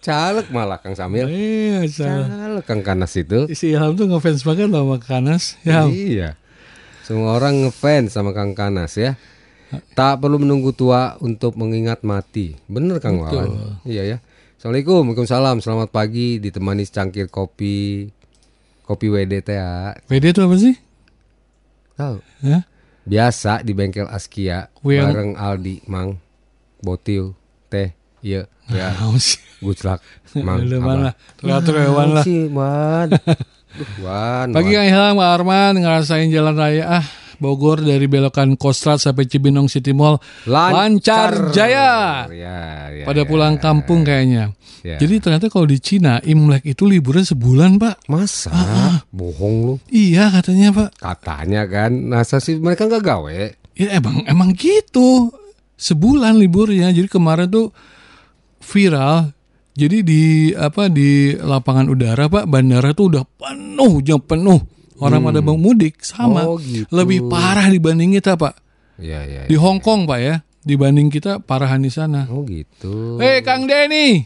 Caleg 0.01 0.47
malah 0.49 0.81
Kang 0.81 0.97
Samil. 0.97 1.29
Iya, 1.29 1.85
caleg. 1.85 2.25
Caleg 2.33 2.63
Kang 2.65 2.81
Kanas 2.81 3.13
itu. 3.13 3.45
Si 3.53 3.77
Ilham 3.77 3.93
tuh 3.93 4.09
ngefans 4.09 4.41
banget 4.41 4.73
sama 4.73 4.97
Kanas. 4.97 5.53
Ya, 5.61 5.85
Iya. 5.85 6.33
Semua 7.05 7.37
orang 7.37 7.69
ngefans 7.69 8.09
sama 8.09 8.33
Kang 8.33 8.57
Kanas 8.57 8.97
ya. 8.97 9.21
Tak 9.93 10.19
perlu 10.19 10.37
menunggu 10.37 10.71
tua 10.71 11.17
untuk 11.17 11.55
mengingat 11.55 12.01
mati. 12.01 12.53
Bener 12.65 12.97
Kang 12.97 13.17
Wawan. 13.17 13.81
Iya 13.83 14.03
ya. 14.05 14.17
Assalamualaikum, 14.55 15.03
Waalaikumsalam. 15.03 15.59
Selamat 15.59 15.89
pagi 15.89 16.37
ditemani 16.37 16.83
secangkir 16.83 17.27
kopi. 17.27 18.07
Kopi 18.83 19.07
WD 19.07 19.33
ya. 19.45 19.95
PD 20.05 20.31
itu 20.31 20.39
apa 20.39 20.55
sih? 20.55 20.75
Tahu. 21.93 22.17
Hah? 22.43 22.63
Biasa 23.03 23.59
di 23.59 23.71
bengkel 23.71 24.07
Askia 24.07 24.71
yang- 24.81 25.11
bareng 25.11 25.31
Aldi, 25.35 25.83
Mang. 25.85 26.15
Botil, 26.79 27.31
teh, 27.67 27.95
iya, 28.19 28.43
ya. 28.71 28.91
Guclak, 29.59 30.03
Mang. 30.35 30.63
Udah 30.63 30.79
Abah. 30.79 30.87
mana? 30.89 31.09
Teratur 31.39 31.75
ya 31.77 31.89
Wan 31.89 32.09
lah. 32.11 32.23
Wan. 32.49 33.07
Wan. 34.03 34.47
Pagi. 34.51 34.71
Kang 34.73 34.85
Ilham, 34.85 35.15
Arman 35.17 35.73
ngerasain 35.79 36.27
jalan 36.27 36.55
raya 36.55 36.99
ah 36.99 37.05
Bogor 37.43 37.83
dari 37.83 38.07
belokan 38.07 38.55
Kostrad 38.55 39.03
sampai 39.03 39.27
Cibinong 39.27 39.67
City 39.67 39.91
Mall 39.91 40.15
lancar, 40.47 41.51
jaya. 41.51 42.23
Ya, 42.31 42.87
ya, 42.87 43.03
Pada 43.03 43.21
ya. 43.21 43.27
pulang 43.27 43.59
kampung 43.59 44.07
kayaknya. 44.07 44.55
Ya. 44.83 44.99
Jadi 44.99 45.19
ternyata 45.19 45.47
kalau 45.47 45.67
di 45.67 45.79
Cina 45.79 46.19
Imlek 46.23 46.63
itu 46.63 46.87
liburan 46.87 47.23
sebulan 47.23 47.79
Pak. 47.79 48.07
Masa? 48.07 48.51
Bohong 49.11 49.55
lu. 49.63 49.75
Iya 49.91 50.31
katanya 50.31 50.71
Pak. 50.71 50.89
Katanya 50.99 51.63
kan, 51.67 51.91
nasa 52.11 52.39
sih 52.39 52.59
mereka 52.59 52.87
nggak 52.87 53.03
gawe. 53.03 53.39
Ya 53.79 53.95
emang 53.95 54.27
emang 54.27 54.51
gitu. 54.55 55.31
Sebulan 55.79 56.35
liburnya. 56.35 56.91
Jadi 56.91 57.07
kemarin 57.07 57.47
tuh 57.47 57.71
viral. 58.59 59.31
Jadi 59.73 60.05
di 60.05 60.23
apa 60.53 60.85
di 60.91 61.33
lapangan 61.33 61.89
udara 61.89 62.29
Pak, 62.29 62.45
bandara 62.45 62.93
tuh 62.93 63.09
udah 63.09 63.23
penuh 63.25 64.03
jam 64.05 64.21
penuh. 64.21 64.72
Orang 65.01 65.25
pada 65.25 65.41
mau 65.41 65.57
mudik 65.57 66.05
sama. 66.05 66.45
Oh, 66.45 66.61
gitu. 66.61 66.85
Lebih 66.93 67.25
parah 67.31 67.69
dibanding 67.69 68.19
kita 68.19 68.37
Pak. 68.37 68.55
Iya, 69.01 69.25
iya. 69.25 69.41
Di 69.49 69.57
Hong 69.57 69.81
Kong 69.81 70.05
Pak 70.05 70.19
ya. 70.21 70.35
Dibanding 70.63 71.11
kita 71.11 71.43
parahan 71.43 71.83
di 71.83 71.91
sana. 71.91 72.23
Oh 72.31 72.47
gitu. 72.47 73.19
Eh 73.19 73.43
Kang 73.43 73.67
Denny. 73.67 74.23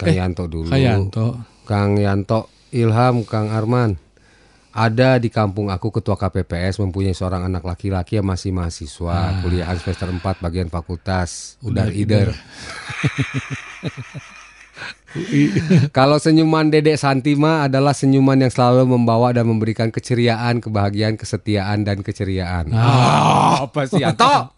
Kang 0.00 0.14
Yanto 0.14 0.48
dulu. 0.48 0.72
Kang 0.72 0.80
Yanto. 0.80 1.26
Kang 1.64 1.96
Yanto, 1.96 2.48
Ilham, 2.72 3.24
Kang 3.28 3.52
Arman. 3.52 4.00
Ada 4.74 5.22
di 5.22 5.30
kampung 5.30 5.70
aku 5.70 5.94
ketua 5.94 6.18
KPPS 6.18 6.82
mempunyai 6.82 7.14
seorang 7.14 7.46
anak 7.46 7.62
laki-laki 7.62 8.18
yang 8.18 8.26
masih 8.26 8.50
mahasiswa, 8.50 9.38
kuliahan 9.38 9.78
semester 9.78 10.10
4 10.10 10.42
bagian 10.42 10.66
fakultas, 10.66 11.54
udar 11.62 11.94
ider. 11.94 12.34
Kalau 15.96 16.18
senyuman 16.18 16.68
Dedek 16.68 16.98
Santima 16.98 17.70
adalah 17.70 17.94
senyuman 17.94 18.38
yang 18.38 18.50
selalu 18.50 18.98
membawa 18.98 19.30
dan 19.30 19.46
memberikan 19.46 19.94
keceriaan, 19.94 20.58
kebahagiaan, 20.58 21.14
kesetiaan 21.14 21.86
dan 21.86 22.02
keceriaan. 22.02 22.74
Ah, 22.74 23.70
apa 23.70 23.86
sih 23.86 24.02
Anto? 24.02 24.24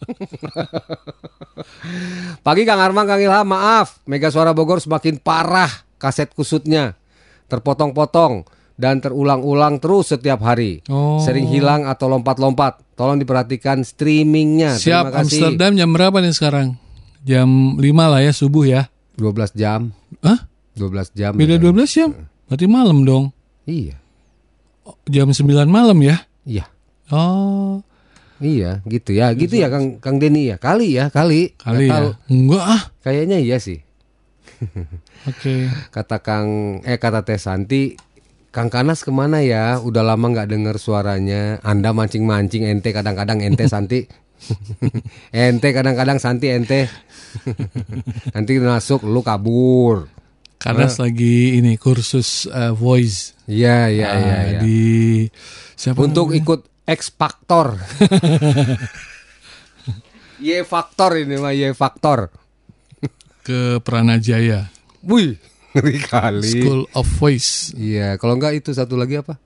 Pagi 2.47 2.63
Kang 2.65 2.81
Arman, 2.81 3.05
Kang 3.05 3.21
Ilham, 3.21 3.49
maaf. 3.49 4.01
Mega 4.09 4.33
Suara 4.33 4.57
Bogor 4.57 4.81
semakin 4.81 5.21
parah 5.21 5.71
kaset 6.01 6.33
kusutnya. 6.33 6.97
Terpotong-potong 7.47 8.49
dan 8.77 9.01
terulang-ulang 9.01 9.81
terus 9.81 10.13
setiap 10.13 10.45
hari. 10.45 10.85
Oh. 10.89 11.21
Sering 11.21 11.49
hilang 11.49 11.89
atau 11.89 12.13
lompat-lompat. 12.13 12.97
Tolong 12.97 13.21
diperhatikan 13.21 13.85
streamingnya. 13.85 14.77
Siap 14.77 15.13
Terima 15.13 15.17
kasih. 15.21 15.21
Amsterdam 15.21 15.73
jam 15.77 15.91
berapa 15.93 16.17
nih 16.21 16.33
sekarang? 16.33 16.69
Jam 17.27 17.77
5 17.77 17.83
lah 17.83 18.21
ya 18.23 18.33
subuh 18.33 18.65
ya. 18.65 18.89
12 19.17 19.57
jam. 19.57 19.93
Hah? 20.27 20.39
12 20.75 21.15
jam. 21.15 21.33
Beda 21.33 21.57
12 21.57 21.87
jam? 21.89 22.11
Berarti 22.51 22.67
malam 22.67 23.07
dong. 23.07 23.25
Iya. 23.65 23.97
Jam 25.07 25.31
9 25.31 25.47
malam 25.67 25.99
ya? 26.03 26.27
Iya. 26.43 26.67
Oh, 27.09 27.81
Iya, 28.37 28.85
gitu 28.85 29.17
ya. 29.17 29.33
Gitu 29.33 29.57
ya 29.57 29.73
Kang 29.73 29.97
Kang 29.97 30.21
Deni 30.21 30.53
ya. 30.53 30.61
Kali 30.61 30.93
ya, 30.93 31.09
kali. 31.09 31.57
kali 31.57 31.89
Nggak 31.89 31.89
ya. 31.89 31.95
tahu. 31.97 32.09
Enggak 32.29 32.65
ah. 32.69 32.83
Kayaknya 33.01 33.39
iya 33.41 33.57
sih. 33.57 33.81
Oke. 35.25 35.73
Kata 35.95 36.21
Kang 36.21 36.81
eh 36.85 37.01
kata 37.01 37.25
Teh 37.25 37.41
Santi 37.41 37.97
Kang 38.53 38.69
Kanas 38.69 39.05
ke 39.05 39.13
mana 39.13 39.41
ya? 39.41 39.81
Udah 39.81 40.05
lama 40.05 40.33
nggak 40.33 40.49
dengar 40.53 40.77
suaranya. 40.77 41.61
Anda 41.65 41.93
mancing-mancing 41.93 42.65
ente 42.65 42.93
kadang-kadang 42.93 43.41
ente 43.41 43.65
Santi. 43.73 44.05
ente 45.33 45.69
kadang-kadang 45.71 46.19
Santi 46.19 46.49
ente. 46.49 46.87
Nanti 48.35 48.53
masuk 48.59 49.05
lu 49.05 49.21
kabur. 49.21 50.09
Karena 50.57 50.89
lagi 50.89 51.61
ini 51.61 51.77
kursus 51.77 52.49
eh, 52.49 52.73
voice. 52.73 53.37
Iya 53.47 53.87
iya 53.87 54.07
Ah, 54.07 54.17
iya 54.17 54.37
iya. 54.49 54.59
Di 54.59 54.81
siapa 55.73 56.01
Untuk 56.01 56.33
namanya? 56.33 56.41
ikut 56.43 56.61
X 56.87 57.01
Factor. 57.13 57.77
Y 60.37 60.61
Factor 60.63 61.17
ini 61.17 61.37
mah 61.37 61.53
Y 61.53 61.73
Factor. 61.73 62.29
ke 63.41 63.79
Pranajaya 63.79 64.67
Wih, 65.01 65.39
ngeri 65.71 66.03
kali. 66.03 66.51
School 66.51 66.83
of 66.93 67.07
Voice. 67.17 67.71
Iya, 67.73 68.19
kalau 68.19 68.35
enggak 68.35 68.59
itu 68.59 68.75
satu 68.75 68.99
lagi 68.99 69.23
apa? 69.23 69.39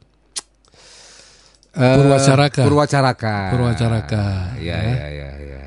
Eh, 1.70 1.94
Purwacaraka. 1.96 2.62
Purwacaraka. 2.66 3.36
Purwacaraka. 3.54 4.24
Iya, 4.58 4.76
iya, 4.82 5.06
iya, 5.10 5.30
iya. 5.38 5.62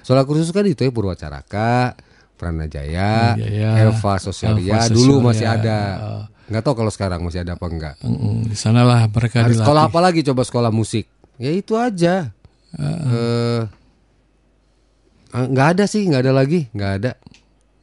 Soal 0.00 0.24
kursus 0.24 0.48
kan 0.50 0.64
itu 0.64 0.82
ya 0.82 0.90
Purwacaraka, 0.90 1.94
Pranajaya, 2.40 3.36
Pranajaya, 3.36 3.70
Elva 3.86 4.14
Sosialia 4.18 4.88
dulu 4.88 5.30
masih 5.30 5.46
ada. 5.46 5.78
oh. 6.00 6.24
Nggak 6.50 6.62
tahu 6.66 6.74
kalau 6.84 6.92
sekarang 6.92 7.20
masih 7.22 7.46
ada 7.46 7.54
apa 7.54 7.66
enggak. 7.70 7.94
Mm, 8.02 8.50
Di 8.50 8.56
sanalah 8.58 9.06
mereka 9.08 9.40
Harus 9.46 9.56
dilatih. 9.56 9.64
sekolah 9.64 9.82
apa 9.88 9.98
lagi 10.02 10.20
coba 10.26 10.42
sekolah 10.44 10.70
musik? 10.74 11.06
Ya 11.38 11.48
itu 11.54 11.78
aja. 11.78 12.34
Eh, 12.76 13.60
ah, 15.32 15.46
nggak 15.48 15.68
ada 15.78 15.84
sih, 15.86 16.02
nggak 16.08 16.28
ada 16.28 16.32
lagi, 16.34 16.66
nggak 16.72 16.92
ada. 17.00 17.12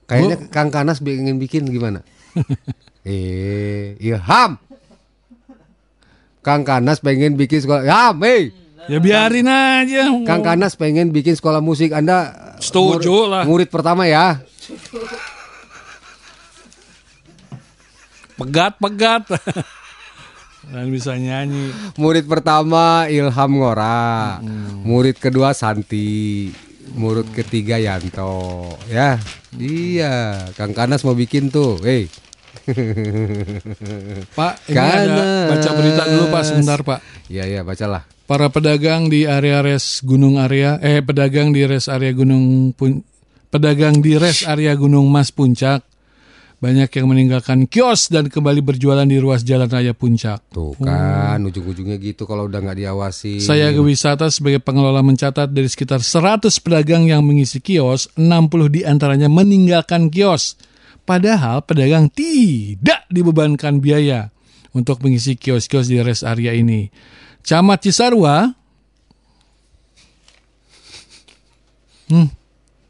Kayaknya 0.09 0.38
Kang 0.49 0.70
Kanas 0.74 0.99
ingin 1.01 1.38
bikin 1.38 1.70
gimana? 1.70 2.01
eh, 3.07 3.93
Ilham. 4.01 4.57
Kang 6.50 6.66
Kanas 6.66 6.97
pengen 6.97 7.38
bikin 7.38 7.62
sekolah. 7.62 7.86
Ilham, 7.86 8.26
hey. 8.26 8.50
Ya 8.89 8.97
biarin 8.97 9.45
aja. 9.45 10.10
Kang 10.26 10.41
Kanas 10.41 10.74
pengen 10.74 11.14
bikin 11.14 11.38
sekolah 11.38 11.62
musik. 11.62 11.93
Anda 11.93 12.34
Setuju 12.58 13.06
murid, 13.06 13.30
lah. 13.30 13.43
Murid 13.45 13.70
pertama 13.70 14.10
ya. 14.10 14.41
Pegat-pegat. 18.34 19.30
Dan 20.74 20.89
bisa 20.89 21.14
nyanyi. 21.14 21.70
Murid 22.02 22.26
pertama 22.26 23.06
Ilham 23.06 23.62
Ngora. 23.62 24.41
Murid 24.82 25.22
kedua 25.22 25.54
Santi. 25.54 26.50
Murid 26.97 27.30
ketiga 27.38 27.78
Yanto. 27.78 28.74
Ya. 28.89 29.22
Iya, 29.54 30.50
Kang 30.58 30.74
Kanas 30.74 31.06
mau 31.06 31.14
bikin 31.14 31.54
tuh. 31.54 31.78
Hey. 31.86 32.10
Pak, 34.38 34.54
ini 34.70 34.78
ada 34.78 35.50
baca 35.50 35.70
berita 35.74 36.04
dulu 36.06 36.26
Pak 36.30 36.43
sebentar 36.45 36.80
Pak. 36.86 37.00
Iya, 37.30 37.43
iya, 37.50 37.62
bacalah. 37.66 38.06
Para 38.30 38.54
pedagang 38.54 39.10
di 39.10 39.26
area 39.26 39.66
res 39.66 40.06
Gunung 40.06 40.38
Area, 40.38 40.78
eh 40.82 41.02
pedagang 41.02 41.50
di 41.50 41.66
res 41.66 41.89
area 41.89 42.14
Gunung 42.14 42.78
Pun, 42.78 43.02
pedagang 43.50 44.06
di 44.06 44.18
res 44.22 44.45
area 44.45 44.78
Gunung 44.78 45.10
Mas 45.10 45.34
Puncak 45.34 45.89
banyak 46.60 46.91
yang 46.91 47.08
meninggalkan 47.08 47.72
kios 47.72 48.12
dan 48.12 48.28
kembali 48.28 48.60
berjualan 48.60 49.08
di 49.08 49.16
ruas 49.16 49.47
Jalan 49.47 49.72
Raya 49.72 49.95
Puncak. 49.95 50.52
Tuh 50.52 50.76
kan, 50.76 51.39
ujung-ujungnya 51.39 51.95
gitu 51.95 52.28
kalau 52.28 52.52
udah 52.52 52.60
nggak 52.60 52.84
diawasi. 52.84 53.39
Saya 53.39 53.72
ke 53.72 53.80
wisata 53.80 54.28
sebagai 54.28 54.60
pengelola 54.60 55.00
mencatat 55.00 55.47
dari 55.47 55.72
sekitar 55.72 56.04
100 56.04 56.52
pedagang 56.60 57.08
yang 57.08 57.24
mengisi 57.24 57.64
kios, 57.64 58.12
60 58.20 58.76
di 58.76 58.82
antaranya 58.84 59.32
meninggalkan 59.32 60.12
kios. 60.12 60.60
Padahal 61.10 61.66
pedagang 61.66 62.05
tidak 62.14 63.01
dibebankan 63.10 63.82
biaya 63.82 64.30
untuk 64.78 65.01
mengisi 65.01 65.34
kios-kios 65.34 65.89
di 65.89 65.97
rest 66.05 66.22
area 66.22 66.53
ini. 66.53 66.93
Camat 67.41 67.82
Cisarua, 67.82 68.53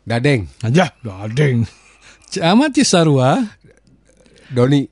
Dadeng, 0.04 0.52
aja 0.68 0.92
dadeng. 1.00 1.64
Camat 2.28 2.76
Cisarua, 2.76 3.40
Doni. 4.52 4.84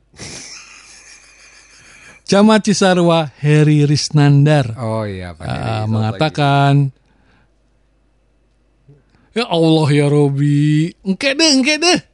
Camat 2.28 2.64
Cisarua 2.64 3.28
Heri 3.44 3.84
Risnandar 3.88 4.76
Oh 4.80 5.04
iya, 5.04 5.36
Pak. 5.36 5.48
Heri. 5.48 5.64
uh, 5.64 5.86
mengatakan 5.88 6.72
Ya 9.32 9.48
Allah 9.48 9.88
ya 9.92 10.08
Robi 10.12 10.92
Engke 11.08 11.36
deh, 11.36 11.52
engke 11.56 11.80
deh 11.80 12.07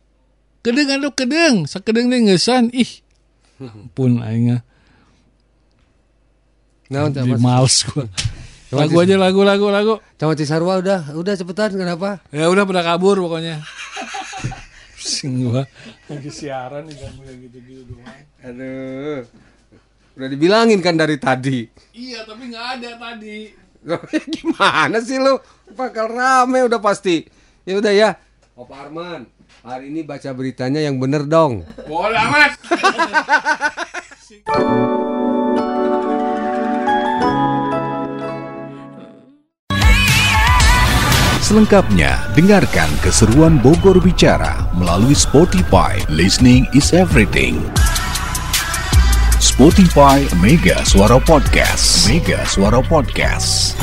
Kedeng 0.63 0.89
aduh 0.95 1.11
kedeng 1.11 1.67
Sakedeng 1.67 2.07
deh 2.07 2.23
ngesan 2.23 2.71
Ih 2.71 3.03
Ampun 3.59 4.23
aingnya 4.23 4.63
pagi. 6.87 6.93
Nah, 6.93 7.09
Camat, 7.11 7.39
males 7.41 7.83
gua 7.89 8.05
Lagu 8.79 8.95
aja 8.97 9.15
lagu 9.19 9.45
lagu 9.45 9.67
lagu 9.69 9.93
Camat 10.17 10.39
Cisarua 10.39 10.81
udah, 10.81 11.13
udah 11.13 11.33
cepetan 11.37 11.77
kenapa? 11.77 12.23
Ya 12.33 12.49
udah 12.49 12.63
pada 12.65 12.81
kabur 12.81 13.19
pokoknya 13.21 13.59
Pusing 14.97 15.51
gua 15.51 15.67
Lagi 16.07 16.31
siaran 16.31 16.87
nih 16.87 16.95
kamu 16.95 17.21
yang 17.27 17.39
gitu-gitu 17.49 17.81
doang 17.91 18.23
Aduh. 18.43 19.21
Udah 20.13 20.27
dibilangin 20.29 20.77
kan 20.83 20.93
dari 20.93 21.17
tadi. 21.17 21.65
Iya 21.97 22.23
tapi 22.23 22.53
gak 22.53 22.79
ada 22.79 22.89
tadi 23.01 23.63
Gimana 24.33 24.97
sih 25.03 25.19
lu? 25.19 25.39
Bakal 25.75 26.07
rame 26.07 26.63
udah 26.63 26.79
pasti. 26.79 27.27
Ya 27.67 27.79
udah 27.79 27.91
ya. 27.91 28.09
Opa 28.55 28.87
Arman, 28.87 29.27
hari 29.63 29.87
ini 29.89 30.03
baca 30.03 30.29
beritanya 30.35 30.83
yang 30.83 30.99
bener 30.99 31.23
dong. 31.23 31.63
Boleh 31.87 32.19
amat 32.19 32.51
Selengkapnya, 41.43 42.33
dengarkan 42.33 42.87
keseruan 43.03 43.59
Bogor 43.59 43.99
Bicara 43.99 44.63
melalui 44.79 45.13
Spotify. 45.13 45.99
Listening 46.07 46.63
is 46.71 46.95
everything. 46.95 47.59
Spotify 49.43 50.23
Mega 50.39 50.81
Suara 50.87 51.19
Podcast. 51.19 52.07
Mega 52.09 52.41
Suara 52.47 52.79
Podcast. 52.79 53.77